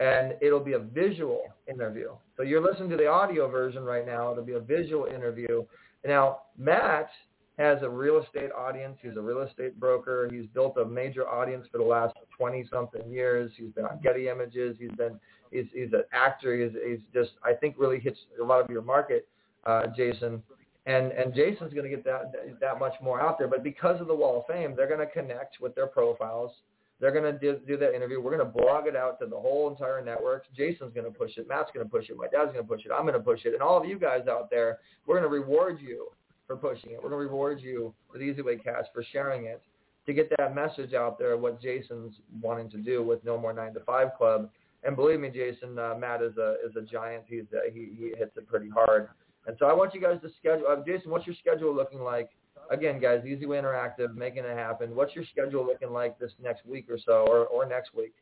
[0.00, 2.10] And it'll be a visual interview.
[2.36, 4.30] So you're listening to the audio version right now.
[4.30, 5.64] It'll be a visual interview.
[6.06, 7.10] Now, Matt
[7.58, 8.96] has a real estate audience.
[9.02, 10.28] He's a real estate broker.
[10.30, 13.50] He's built a major audience for the last 20-something years.
[13.56, 14.76] He's been on Getty Images.
[14.78, 15.18] He's been
[15.50, 16.56] he's, he's an actor.
[16.56, 19.26] He's, he's just I think really hits a lot of your market,
[19.64, 20.42] uh, Jason.
[20.86, 23.48] And and Jason's going to get that that much more out there.
[23.48, 26.52] But because of the Wall of Fame, they're going to connect with their profiles.
[27.00, 28.20] They're going to do, do that interview.
[28.20, 30.44] We're going to blog it out to the whole entire network.
[30.56, 31.46] Jason's going to push it.
[31.48, 32.16] Matt's going to push it.
[32.16, 32.90] My dad's going to push it.
[32.92, 33.52] I'm going to push it.
[33.54, 36.08] And all of you guys out there, we're going to reward you
[36.46, 36.96] for pushing it.
[36.96, 39.62] We're going to reward you with Easyway Cash for sharing it
[40.06, 41.36] to get that message out there.
[41.36, 44.50] What Jason's wanting to do with No More Nine to Five Club.
[44.82, 47.24] And believe me, Jason, uh, Matt is a is a giant.
[47.26, 49.08] He's uh, he he hits it pretty hard.
[49.46, 50.66] And so I want you guys to schedule.
[50.68, 52.30] Uh, Jason, what's your schedule looking like?
[52.70, 54.94] Again, guys, Easyway Interactive, making it happen.
[54.94, 58.14] What's your schedule looking like this next week or so, or, or next week,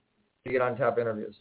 [0.45, 1.35] to get on tap interviews?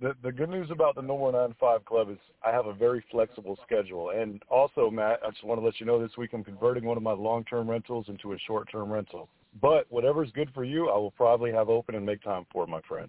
[0.00, 2.74] The the good news about the No More Nine Five Club is I have a
[2.74, 6.30] very flexible schedule, and also Matt, I just want to let you know this week
[6.34, 9.28] I'm converting one of my long-term rentals into a short-term rental.
[9.60, 12.82] But whatever's good for you, I will probably have open and make time for, my
[12.82, 13.08] friend.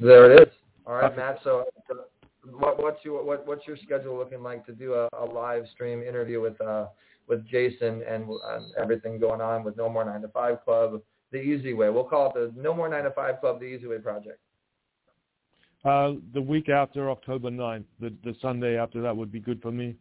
[0.00, 0.54] There it is.
[0.84, 1.38] All right, Matt.
[1.44, 1.64] So,
[2.50, 6.02] what, what's your what, what's your schedule looking like to do a, a live stream
[6.02, 6.86] interview with uh,
[7.26, 11.00] with Jason and um, everything going on with No More Nine to Five Club,
[11.32, 11.90] the Easy Way?
[11.90, 14.38] We'll call it the No More Nine to Five Club, the Easy Way Project.
[15.84, 19.70] Uh, the week after October 9th, the, the Sunday after that would be good for
[19.70, 19.94] me.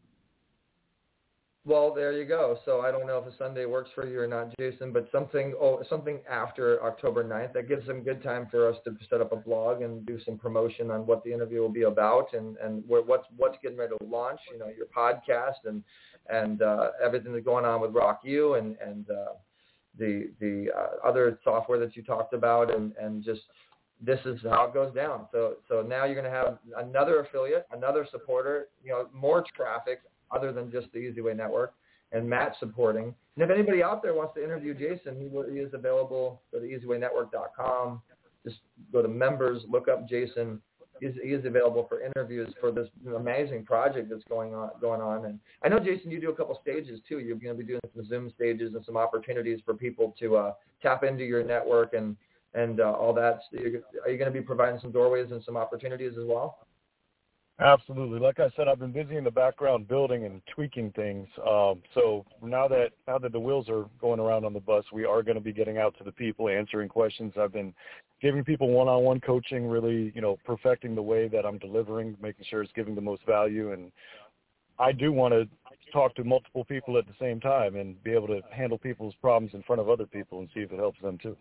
[1.68, 2.60] Well, there you go.
[2.64, 5.56] So I don't know if a Sunday works for you or not, Jason, but something
[5.60, 9.32] oh, something after October 9th that gives some good time for us to set up
[9.32, 12.84] a blog and do some promotion on what the interview will be about and and
[12.86, 14.40] what's what's getting ready to launch.
[14.52, 15.84] You know, your podcast and
[16.30, 19.34] and uh, everything that's going on with Rock U and and uh,
[19.98, 23.42] the the uh, other software that you talked about and and just
[24.00, 25.26] this is how it goes down.
[25.32, 30.02] So so now you're going to have another affiliate, another supporter, you know, more traffic
[30.32, 31.74] other than just the Easyway Network,
[32.12, 33.14] and Matt supporting.
[33.36, 36.42] And if anybody out there wants to interview Jason, he, will, he is available.
[36.52, 38.02] Go to EasywayNetwork.com.
[38.46, 38.58] Just
[38.94, 40.62] go to members, look up Jason.
[41.02, 42.88] He's, he is available for interviews for this
[43.18, 44.70] amazing project that's going on.
[44.80, 47.20] Going on, and I know Jason, you do a couple stages too.
[47.20, 50.54] You're going to be doing some Zoom stages and some opportunities for people to uh,
[50.82, 52.16] tap into your network and
[52.54, 53.42] and uh, all that.
[53.54, 56.60] Are you going to be providing some doorways and some opportunities as well?
[57.60, 58.20] Absolutely.
[58.20, 61.26] Like I said, I've been busy in the background building and tweaking things.
[61.40, 65.06] Um, so now that now that the wheels are going around on the bus, we
[65.06, 67.34] are going to be getting out to the people, answering questions.
[67.40, 67.74] I've been
[68.22, 72.62] giving people one-on-one coaching, really, you know, perfecting the way that I'm delivering, making sure
[72.62, 73.72] it's giving the most value.
[73.72, 73.90] And
[74.78, 75.48] I do want to
[75.94, 79.54] talk to multiple people at the same time and be able to handle people's problems
[79.54, 81.38] in front of other people and see if it helps them too.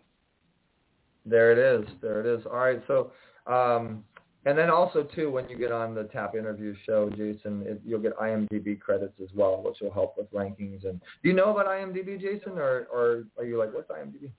[1.25, 1.89] There it is.
[2.01, 2.45] There it is.
[2.45, 2.81] All right.
[2.87, 3.11] So.
[3.47, 4.03] Um,
[4.45, 7.99] and then also too, when you get on the Tap Interview show, Jason, it, you'll
[7.99, 10.85] get IMDb credits as well, which will help with rankings.
[10.87, 14.31] And do you know about IMDb, Jason, or or are you like, what's IMDb?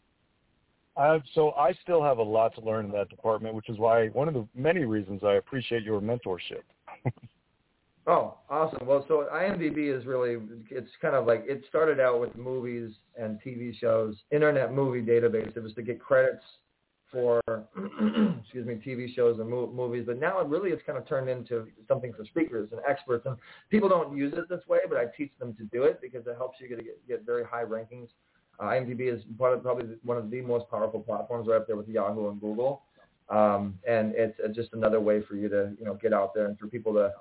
[0.97, 4.09] Uh, so I still have a lot to learn in that department, which is why
[4.09, 6.63] one of the many reasons I appreciate your mentorship.
[8.07, 8.87] oh, awesome.
[8.87, 10.39] Well, so IMDb is really,
[10.71, 15.55] it's kind of like, it started out with movies and TV shows, Internet Movie Database.
[15.55, 16.45] It was to get credits
[17.17, 17.43] for
[18.43, 21.31] excuse me TV shows and mo- movies, but now it really it's kind of turned
[21.31, 23.25] into something for speakers and experts.
[23.25, 23.37] And
[23.71, 26.35] people don't use it this way, but I teach them to do it because it
[26.37, 28.09] helps you get get, very high rankings.
[28.61, 32.29] Uh, IMDb is probably one of the most powerful platforms right up there with Yahoo
[32.29, 32.83] and Google,
[33.31, 36.59] um, and it's just another way for you to you know get out there and
[36.59, 37.13] for people to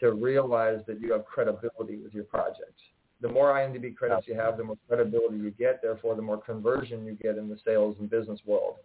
[0.00, 2.78] to realize that you have credibility with your project.
[3.20, 5.80] The more IMDb credits you have, the more credibility you get.
[5.80, 8.76] Therefore, the more conversion you get in the sales and business world.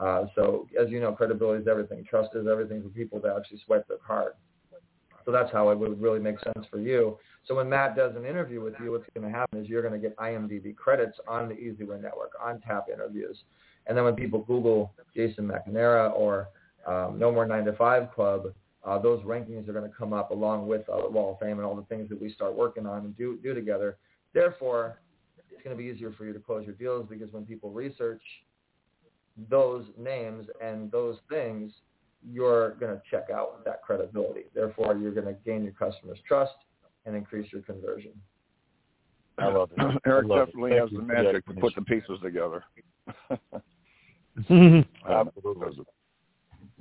[0.00, 2.04] Uh, so as you know, credibility is everything.
[2.08, 4.32] Trust is everything for people to actually swipe their card.
[5.26, 7.18] So that's how it would really make sense for you.
[7.46, 9.92] So when Matt does an interview with you, what's going to happen is you're going
[9.92, 13.36] to get IMDb credits on the EasyWay Network, on Tap Interviews.
[13.86, 16.48] And then when people Google Jason McNamara or
[16.86, 18.54] um, No More 9 to 5 Club,
[18.84, 21.58] uh, those rankings are going to come up along with uh, the Wall of Fame
[21.58, 23.98] and all the things that we start working on and do, do together.
[24.32, 25.00] Therefore,
[25.50, 28.22] it's going to be easier for you to close your deals because when people research
[29.48, 31.72] those names and those things,
[32.28, 34.44] you're going to check out with that credibility.
[34.54, 36.54] Therefore, you're going to gain your customers' trust
[37.06, 38.12] and increase your conversion.
[39.38, 40.00] I love it.
[40.06, 40.80] Eric love definitely it.
[40.80, 42.64] has the magic to put the pieces together.
[45.08, 45.84] Absolutely.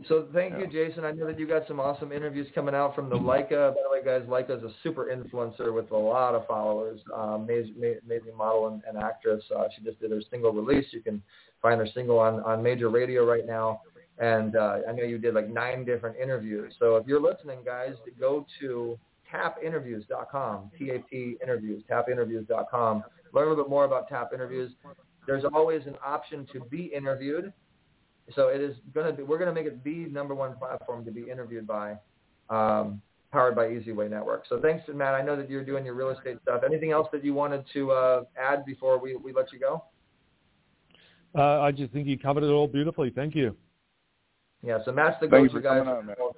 [0.08, 1.04] So thank you, Jason.
[1.04, 3.74] I know that you got some awesome interviews coming out from the Leica.
[3.76, 7.02] By the way, guys, Leica is a super influencer with a lot of followers.
[7.14, 9.44] Um, amazing, amazing model and, and actress.
[9.56, 10.86] Uh, she just did her single release.
[10.92, 11.22] You can
[11.62, 13.82] find her single on, on major radio right now.
[14.20, 16.74] And uh, I know you did like nine different interviews.
[16.80, 18.98] So if you're listening, guys, go to
[19.34, 23.04] tapinterviews.com, T-A-P interviews, tapinterviews.com.
[23.34, 24.72] Learn a little bit more about Tap Interviews.
[25.28, 27.54] There's always an option to be interviewed.
[28.36, 31.06] So it is going to be, we're going to make it the number one platform
[31.06, 31.96] to be interviewed by,
[32.50, 33.02] um,
[33.32, 34.46] powered by EasyWay Network.
[34.48, 35.14] So thanks, Matt.
[35.14, 36.62] I know that you're doing your real estate stuff.
[36.66, 39.84] Anything else that you wanted to uh, add before we, we let you go?
[41.36, 43.12] Uh, I just think you covered it all beautifully.
[43.12, 43.56] Thank you.
[44.62, 46.34] Yeah, so Matt's the go-to guy for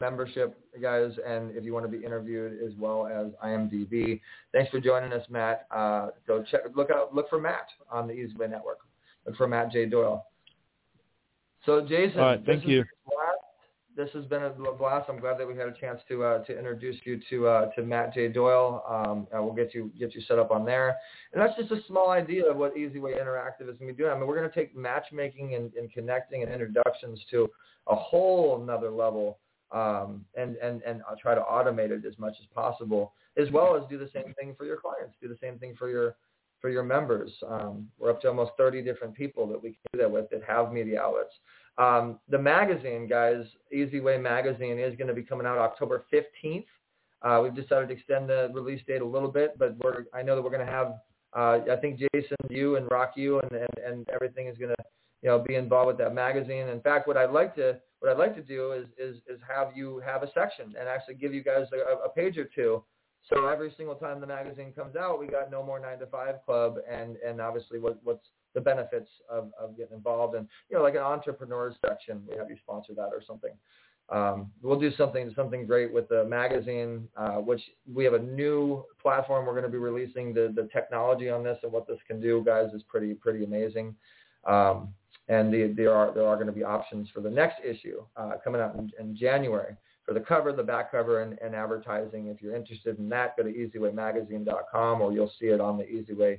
[0.00, 4.20] membership, guys, and if you want to be interviewed as well as IMDb.
[4.52, 5.66] Thanks for joining us, Matt.
[5.70, 8.78] Uh, go check, look out, look for Matt on the EasyWay Network.
[9.26, 9.86] Look for Matt J.
[9.86, 10.24] Doyle.
[11.66, 12.84] So, Jason, right, thank you.
[13.96, 15.08] This has been a blast.
[15.08, 17.82] I'm glad that we had a chance to uh, to introduce you to uh, to
[17.82, 18.28] Matt J.
[18.28, 18.84] Doyle.
[18.86, 20.96] Um, we'll get you get you set up on there.
[21.32, 23.94] And that's just a small idea of what Easy Way Interactive is going to be
[23.94, 24.12] doing.
[24.12, 27.48] I mean, we're going to take matchmaking and, and connecting and introductions to
[27.86, 29.38] a whole another level,
[29.72, 33.76] um, and and and I'll try to automate it as much as possible, as well
[33.76, 35.16] as do the same thing for your clients.
[35.22, 36.16] Do the same thing for your
[36.60, 37.32] for your members.
[37.48, 40.42] Um, we're up to almost 30 different people that we can do that with that
[40.44, 41.34] have media outlets.
[41.78, 46.64] Um, the magazine, guys, Easy Way Magazine is going to be coming out October 15th.
[47.22, 50.34] Uh, we've decided to extend the release date a little bit, but we're, I know
[50.36, 50.94] that we're going to have,
[51.36, 54.84] uh, I think Jason, you and Rock you and, and, and everything is going to,
[55.22, 56.68] you know, be involved with that magazine.
[56.68, 59.76] In fact, what I'd like to, what I'd like to do is, is, is have
[59.76, 62.82] you have a section and actually give you guys a, a page or two
[63.28, 66.36] so every single time the magazine comes out, we got no more nine to five
[66.44, 70.82] club, and and obviously what what's the benefits of, of getting involved, and you know
[70.82, 73.52] like an entrepreneurs section, we have you sponsor that or something.
[74.08, 77.60] Um, we'll do something something great with the magazine, uh, which
[77.92, 80.32] we have a new platform we're going to be releasing.
[80.32, 83.94] The the technology on this and what this can do, guys, is pretty pretty amazing.
[84.44, 84.94] Um,
[85.28, 88.34] and the, there are there are going to be options for the next issue uh,
[88.44, 89.76] coming out in, in January
[90.06, 92.28] for the cover, the back cover, and, and advertising.
[92.28, 96.38] If you're interested in that, go to easywaymagazine.com or you'll see it on the EasyWay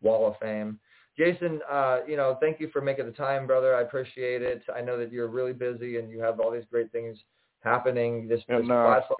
[0.00, 0.78] Wall of Fame.
[1.16, 3.74] Jason, uh, you know, thank you for making the time, brother.
[3.74, 4.62] I appreciate it.
[4.74, 7.18] I know that you're really busy and you have all these great things
[7.64, 8.28] happening.
[8.28, 9.16] This, and, this uh, platform.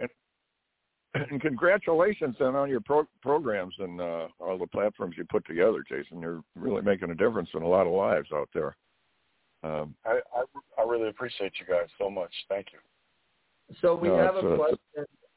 [1.14, 5.44] And, and congratulations then on your pro- programs and uh, all the platforms you put
[5.44, 6.20] together, Jason.
[6.20, 8.76] You're really making a difference in a lot of lives out there.
[9.64, 10.44] Um, I, I
[10.80, 12.30] I really appreciate you guys so much.
[12.48, 12.78] Thank you.
[13.80, 14.78] So we No, have a question.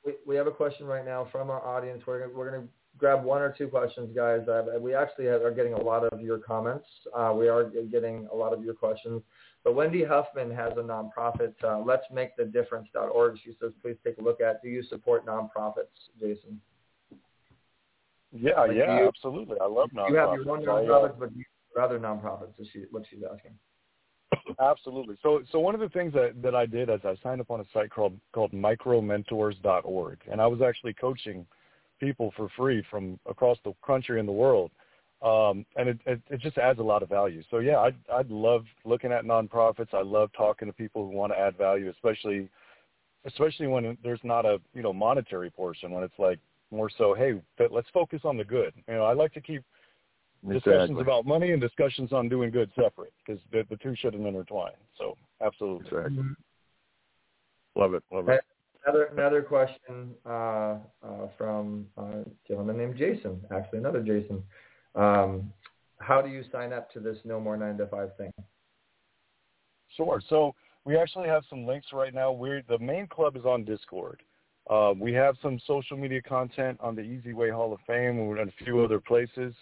[0.06, 2.04] We, we have a question right now from our audience.
[2.08, 2.68] We're gonna, we're going to
[2.98, 4.48] grab one or two questions, guys.
[4.48, 6.86] Uh, we actually have, are getting a lot of your comments.
[7.16, 9.22] Uh, we are getting a lot of your questions.
[9.64, 13.38] But Wendy Huffman has a nonprofit, uh, Let's Make the Difference.org.
[13.44, 14.62] She says, please take a look at.
[14.64, 16.60] Do you support nonprofits, Jason?
[18.32, 19.58] Yeah, Like, yeah, you- absolutely.
[19.62, 20.10] I love nonprofits.
[20.10, 22.60] You have your own uh, nonprofits, but do you support other nonprofits?
[22.60, 23.52] Is she, what she's asking.
[24.60, 25.18] Absolutely.
[25.24, 27.60] So, so one of the things that, that I did is I signed up on
[27.60, 31.46] a site called called micromentors.org, and I was actually coaching
[32.00, 34.72] people for free from across the country and the world,
[35.22, 37.44] um, and it, it, it just adds a lot of value.
[37.50, 39.94] So, yeah, I I love looking at nonprofits.
[39.94, 42.50] I love talking to people who want to add value, especially
[43.26, 45.92] especially when there's not a you know monetary portion.
[45.92, 46.40] When it's like
[46.72, 48.74] more so, hey, let's focus on the good.
[48.88, 49.64] You know, I like to keep
[50.48, 54.72] discussions about money and discussions on doing good separate because the, the two shouldn't intertwine.
[54.98, 55.86] So absolutely.
[55.88, 56.24] Exactly.
[57.76, 58.04] Love it.
[58.12, 58.42] Love it.
[58.86, 60.30] Another another question uh,
[61.04, 63.40] uh, from a gentleman named Jason.
[63.52, 64.44] Actually, another Jason.
[64.96, 65.54] Um,
[66.00, 68.34] how do you sign up to this No More Nine to Five thing?
[69.96, 70.22] Sure.
[70.30, 72.32] So we actually have some links right now.
[72.32, 74.24] We're the main club is on Discord.
[74.70, 78.50] Uh, we have some social media content on the Easy Way Hall of Fame and
[78.50, 79.54] a few other places.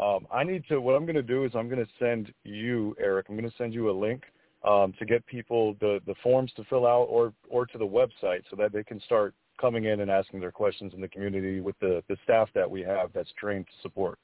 [0.00, 0.80] Um, I need to.
[0.80, 3.26] What I'm going to do is I'm going to send you, Eric.
[3.28, 4.22] I'm going to send you a link
[4.66, 8.42] um, to get people the the forms to fill out, or or to the website
[8.50, 11.78] so that they can start coming in and asking their questions in the community with
[11.80, 14.18] the the staff that we have that's trained to support.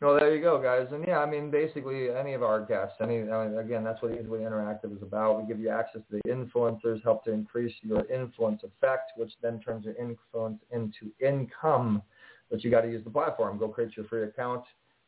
[0.00, 0.86] No, there you go, guys.
[0.92, 4.12] And yeah, I mean, basically any of our guests, any I mean, again, that's what
[4.12, 5.40] Easy Way Interactive is about.
[5.40, 9.58] We give you access to the influencers, help to increase your influence effect, which then
[9.58, 12.02] turns your influence into income.
[12.50, 13.58] But you got to use the platform.
[13.58, 14.64] Go create your free account,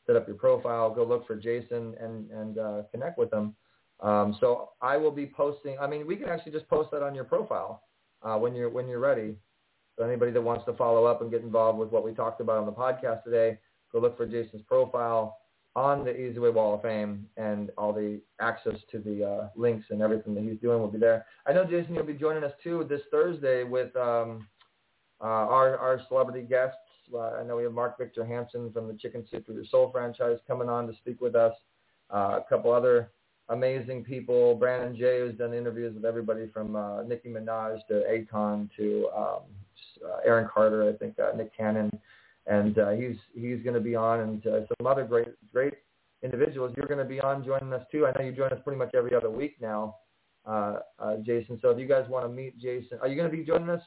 [0.06, 3.54] set up your profile, go look for Jason, and and uh, connect with him.
[4.00, 5.76] Um, so I will be posting.
[5.78, 7.82] I mean, we can actually just post that on your profile
[8.22, 9.36] uh, when you're when you're ready.
[9.96, 12.58] So anybody that wants to follow up and get involved with what we talked about
[12.58, 13.58] on the podcast today,
[13.92, 15.36] go look for Jason's profile
[15.76, 19.86] on the Easy Way Wall of Fame, and all the access to the uh, links
[19.90, 21.26] and everything that he's doing will be there.
[21.46, 24.48] I know Jason, you'll be joining us too this Thursday with um,
[25.20, 26.76] uh, our our celebrity guests.
[27.14, 29.90] Uh, I know we have Mark Victor Hansen from the Chicken Soup for Your Soul
[29.90, 31.54] franchise coming on to speak with us.
[32.12, 33.10] Uh, a couple other
[33.50, 34.54] amazing people.
[34.54, 39.40] Brandon Jay, who's done interviews with everybody from uh, Nicki Minaj to Akon to um,
[40.04, 41.90] uh, Aaron Carter, I think uh, Nick Cannon,
[42.46, 45.74] and uh, he's he's going to be on, and uh, some other great great
[46.22, 46.72] individuals.
[46.76, 48.06] You're going to be on joining us too.
[48.06, 49.96] I know you join us pretty much every other week now,
[50.46, 51.58] uh, uh, Jason.
[51.60, 53.82] So if you guys want to meet Jason, are you going to be joining us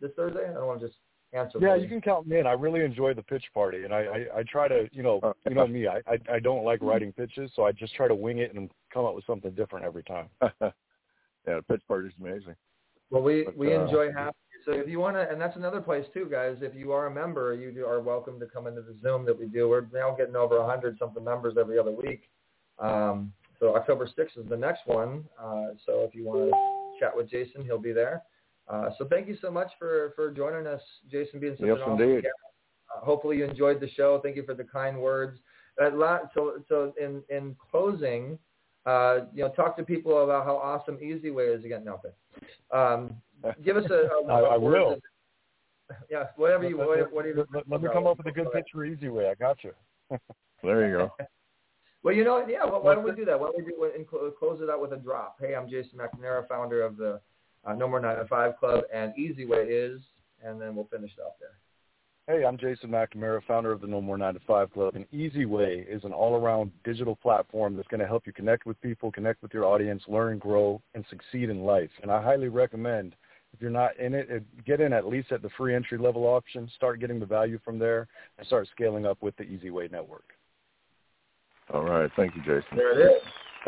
[0.00, 0.48] this Thursday?
[0.48, 0.98] I don't want to just
[1.36, 1.58] answer.
[1.60, 2.46] Yeah, you can count me in.
[2.46, 5.54] I really enjoy the pitch party, and I, I, I try to, you know, you
[5.54, 5.86] know me.
[5.86, 8.70] I, I, I don't like writing pitches, so I just try to wing it and
[8.92, 10.28] come up with something different every time.
[10.42, 10.70] yeah,
[11.44, 12.54] the pitch party is amazing.
[13.10, 14.60] Well, we But, we uh, enjoy having you.
[14.64, 16.56] So if you want to, and that's another place too, guys.
[16.60, 19.46] If you are a member, you are welcome to come into the Zoom that we
[19.46, 19.68] do.
[19.68, 22.28] We're now getting over a hundred something members every other week.
[22.78, 25.24] Um, so October 6th is the next one.
[25.40, 28.22] Uh, so if you want to chat with Jason, he'll be there.
[28.68, 30.80] Uh, so thank you so much for for joining us,
[31.10, 32.22] Jason, being such Yes, an awesome indeed.
[32.24, 32.34] guest.
[32.94, 34.20] Uh, hopefully you enjoyed the show.
[34.22, 35.38] Thank you for the kind words.
[35.80, 38.38] At la- so so in in closing,
[38.86, 41.84] uh, you know, talk to people about how awesome Easy Way is again.
[41.84, 42.14] No, okay.
[42.72, 43.16] Um,
[43.64, 44.92] give us a, a, I- I a word will.
[44.94, 45.02] of-
[46.10, 48.50] yeah, whatever you Let- what, let- you let, let me come up with a good
[48.52, 49.28] pitch for Easy Way.
[49.30, 49.72] I got you.
[50.62, 51.12] There you go.
[52.02, 52.64] Well, you know, yeah.
[52.64, 53.38] Well, why don't we do that?
[53.40, 55.38] Why don't we do and close it out with a drop?
[55.40, 57.20] Hey, I'm Jason McNamara, founder of the
[57.66, 60.00] uh, No More Nine to Five Club, and Easy Way is,
[60.42, 61.50] and then we'll finish it up there.
[62.28, 64.96] Hey, I'm Jason McNamara, founder of the No More 9 to 5 Club.
[64.96, 68.80] And Easy Way is an all-around digital platform that's going to help you connect with
[68.80, 71.90] people, connect with your audience, learn, grow, and succeed in life.
[72.02, 73.14] And I highly recommend,
[73.52, 76.68] if you're not in it, uh, get in at least at the free entry-level option,
[76.74, 80.24] start getting the value from there, and start scaling up with the Easy Way network.
[81.72, 82.10] All right.
[82.16, 82.76] Thank you, Jason.
[82.76, 83.22] There it is.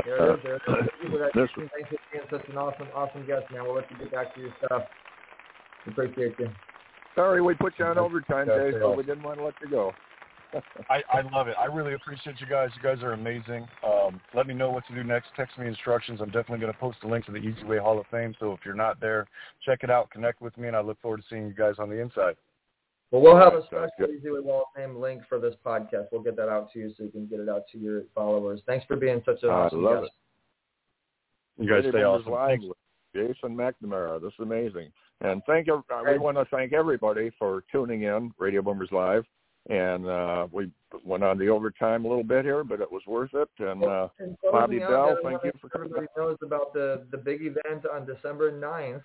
[0.05, 0.43] There it is.
[0.43, 0.75] There it is.
[0.77, 1.31] Thank you for that.
[1.35, 3.65] This- Thanks for being such an awesome, awesome guest, man.
[3.65, 4.83] We'll let you get back to your stuff.
[5.87, 6.51] Appreciate you.
[7.15, 9.55] Sorry we put you on overtime, Yeah, Jason, stay but we didn't want to let
[9.61, 9.95] you go.
[10.91, 11.57] I, I love it.
[11.61, 12.71] I really appreciate you guys.
[12.77, 13.67] You guys are amazing.
[13.85, 15.29] Um, let me know what to do next.
[15.37, 16.21] Text me instructions.
[16.21, 18.35] I'm definitely going to post a link to the Easy Way Hall of Fame.
[18.39, 19.27] So if you're not there,
[19.65, 20.11] check it out.
[20.11, 22.37] Connect with me, and I look forward to seeing you guys on the inside.
[23.11, 26.09] Well, we'll have a Sounds special Easy Way Wall of Fame link for this podcast.
[26.13, 28.61] We'll get that out to you so you can get it out to your followers.
[28.67, 30.15] Thanks for being such an I awesome love guest.
[31.57, 32.33] You guys Radio stay awesome.
[32.33, 32.65] Live Thanks.
[32.67, 32.77] with
[33.15, 34.21] Jason McNamara.
[34.21, 34.93] This is amazing.
[35.23, 39.25] And thank ev- uh, we want to thank everybody for tuning in, Radio Boomers Live.
[39.71, 40.71] And uh, we
[41.05, 43.49] went on the overtime a little bit here, but it was worth it.
[43.59, 45.89] And uh, And Bobbie Bell, thank you for coming.
[45.89, 49.03] everybody knows about the the big event on December 9th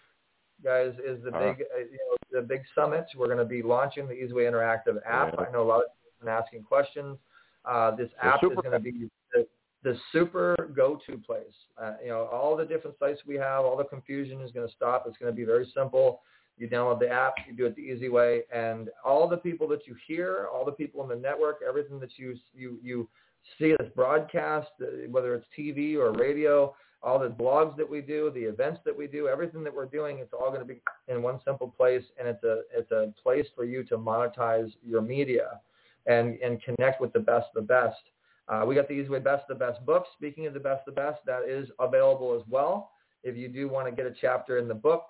[0.63, 1.53] guys, is the uh-huh.
[1.53, 3.05] big, uh, you know, the big summit.
[3.15, 5.35] We're going to be launching the Easyway Interactive app.
[5.37, 5.45] Yeah.
[5.45, 7.17] I know a lot of people have been asking questions.
[7.65, 9.47] Uh, this app is going to be the,
[9.83, 11.43] the super go-to place.
[11.81, 14.73] Uh, you know, all the different sites we have, all the confusion is going to
[14.73, 15.05] stop.
[15.07, 16.21] It's going to be very simple.
[16.57, 19.87] You download the app, you do it the easy way, and all the people that
[19.87, 23.09] you hear, all the people in the network, everything that you you you
[23.57, 28.31] see this broadcast, uh, whether it's TV or radio, all the blogs that we do,
[28.33, 31.21] the events that we do, everything that we're doing, it's all going to be in
[31.21, 35.59] one simple place, and it's a it's a place for you to monetize your media
[36.05, 37.99] and and connect with the best of the best.
[38.47, 40.05] Uh, we got the Easy Way Best of the Best book.
[40.17, 42.91] Speaking of the best of the best, that is available as well.
[43.23, 45.05] If you do want to get a chapter in the book,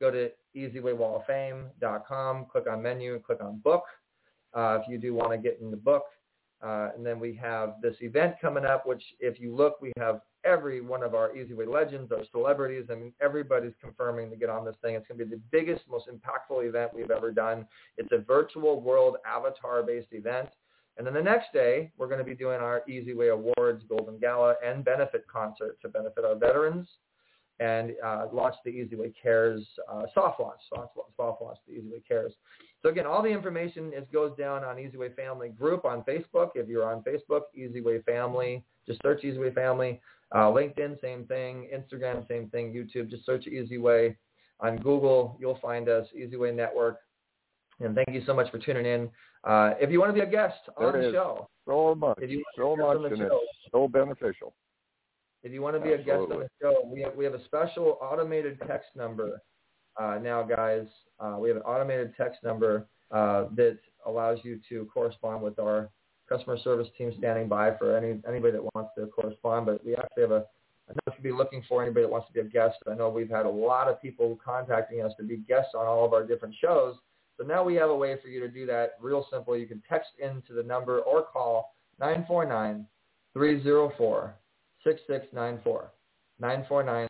[0.00, 3.84] go to easywaywalloffame.com, click on menu, click on book.
[4.52, 6.04] Uh, if you do want to get in the book,
[6.62, 10.20] uh, and then we have this event coming up, which if you look, we have
[10.44, 12.86] every one of our Easy Way legends, our celebrities.
[12.90, 14.94] I mean, everybody's confirming to get on this thing.
[14.94, 17.66] It's going to be the biggest, most impactful event we've ever done.
[17.96, 20.48] It's a virtual world avatar-based event.
[20.96, 24.18] And then the next day, we're going to be doing our Easy Way Awards, Golden
[24.18, 26.86] Gala, and benefit concert to benefit our veterans
[27.60, 31.88] and uh, launch the Easy Way Cares uh, soft launch, soft, soft launch the Easy
[31.88, 32.32] Way Cares.
[32.82, 36.50] So again, all the information is goes down on Easy Way Family group on Facebook.
[36.54, 40.00] If you're on Facebook, Easy Way Family, just search Easy Way Family.
[40.32, 41.68] Uh, LinkedIn, same thing.
[41.74, 42.72] Instagram, same thing.
[42.72, 44.16] YouTube, just search Easy Way.
[44.60, 46.98] On Google, you'll find us, Easy Way Network.
[47.80, 49.10] And thank you so much for tuning in.
[49.42, 52.30] Uh, if you want to be a guest on there the show, so much, if
[52.30, 54.54] you so much, and show, it's so beneficial.
[55.42, 56.14] If you want to be Absolutely.
[56.14, 59.40] a guest on the show, we have, we have a special automated text number
[60.00, 60.86] uh, now, guys.
[61.20, 65.90] Uh, we have an automated text number uh, that allows you to correspond with our
[66.28, 69.66] customer service team standing by for any anybody that wants to correspond.
[69.66, 70.44] But we actually have a
[70.88, 72.76] I know if you'd be looking for anybody that wants to be a guest.
[72.90, 76.04] I know we've had a lot of people contacting us to be guests on all
[76.04, 76.96] of our different shows.
[77.38, 79.56] So now we have a way for you to do that real simple.
[79.56, 82.86] You can text into the number or call 949
[83.32, 84.34] 304
[84.84, 85.90] 6694.
[86.40, 87.08] 949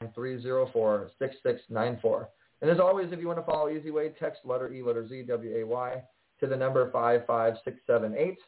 [1.19, 2.29] 6694
[2.63, 5.23] And as always, if you want to follow Easy Way, text letter E, letter Z,
[5.23, 6.03] W-A-Y
[6.41, 8.39] to the number 55678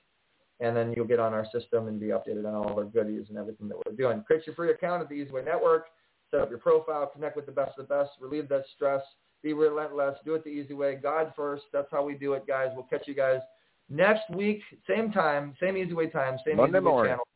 [0.60, 3.26] and then you'll get on our system and be updated on all of our goodies
[3.28, 4.22] and everything that we're doing.
[4.26, 5.86] Create your free account at the Easy Way Network.
[6.30, 7.06] Set up your profile.
[7.06, 8.10] Connect with the best of the best.
[8.20, 9.02] Relieve that stress.
[9.42, 10.16] Be relentless.
[10.24, 10.96] Do it the easy way.
[10.96, 11.64] God first.
[11.72, 12.70] That's how we do it, guys.
[12.74, 13.40] We'll catch you guys
[13.88, 17.12] next week, same time, same Easy Way time, same Monday Easy Way morning.
[17.12, 17.28] channel.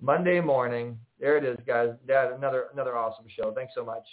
[0.00, 0.98] Monday morning.
[1.18, 1.90] There it is, guys.
[2.06, 3.52] Dad, another another awesome show.
[3.52, 4.04] Thanks so much.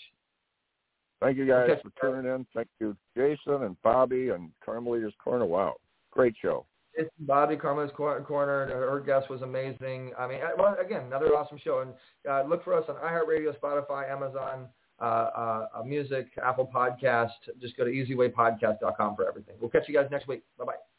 [1.21, 2.45] Thank you guys for tuning in.
[2.53, 5.45] Thank you, Jason and Bobbie and Carmelita's Corner.
[5.45, 5.75] Wow,
[6.11, 6.65] great show.
[6.97, 8.67] It's Bobbie Carmelita's Corner.
[8.67, 10.11] Her guest was amazing.
[10.17, 10.39] I mean,
[10.79, 11.81] again, another awesome show.
[11.81, 11.93] And
[12.29, 14.67] uh, look for us on iHeartRadio, Spotify, Amazon
[14.99, 17.31] uh, uh, Music, Apple Podcast.
[17.61, 19.55] Just go to easywaypodcast.com for everything.
[19.59, 20.43] We'll catch you guys next week.
[20.57, 20.94] Bye-bye.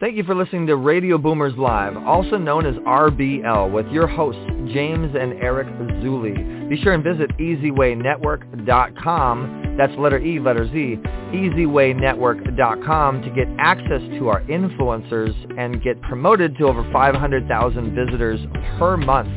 [0.00, 4.40] Thank you for listening to Radio Boomers Live, also known as RBL, with your hosts,
[4.72, 5.66] James and Eric
[6.02, 6.70] Zuley.
[6.70, 10.98] Be sure and visit EasyWayNetwork.com, that's letter E, letter Z,
[11.34, 18.40] EasyWayNetwork.com to get access to our influencers and get promoted to over 500,000 visitors
[18.78, 19.28] per month.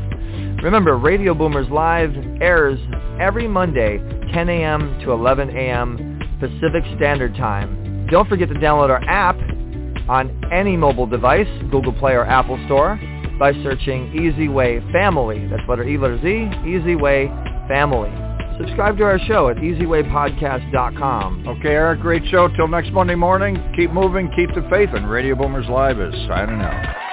[0.63, 2.79] Remember, Radio Boomers Live airs
[3.19, 3.97] every Monday,
[4.33, 4.97] 10 a.m.
[5.01, 6.21] to 11 a.m.
[6.39, 8.07] Pacific Standard Time.
[8.09, 9.35] Don't forget to download our app
[10.09, 12.99] on any mobile device, Google Play or Apple Store,
[13.39, 15.47] by searching Easy Way Family.
[15.47, 17.27] That's letter E, letter Z, Easy Way
[17.67, 18.11] Family.
[18.59, 21.47] Subscribe to our show at easywaypodcast.com.
[21.47, 22.47] Okay, Eric, great show.
[22.49, 26.61] Till next Monday morning, keep moving, keep the faith, and Radio Boomers Live is signing
[26.61, 27.12] out.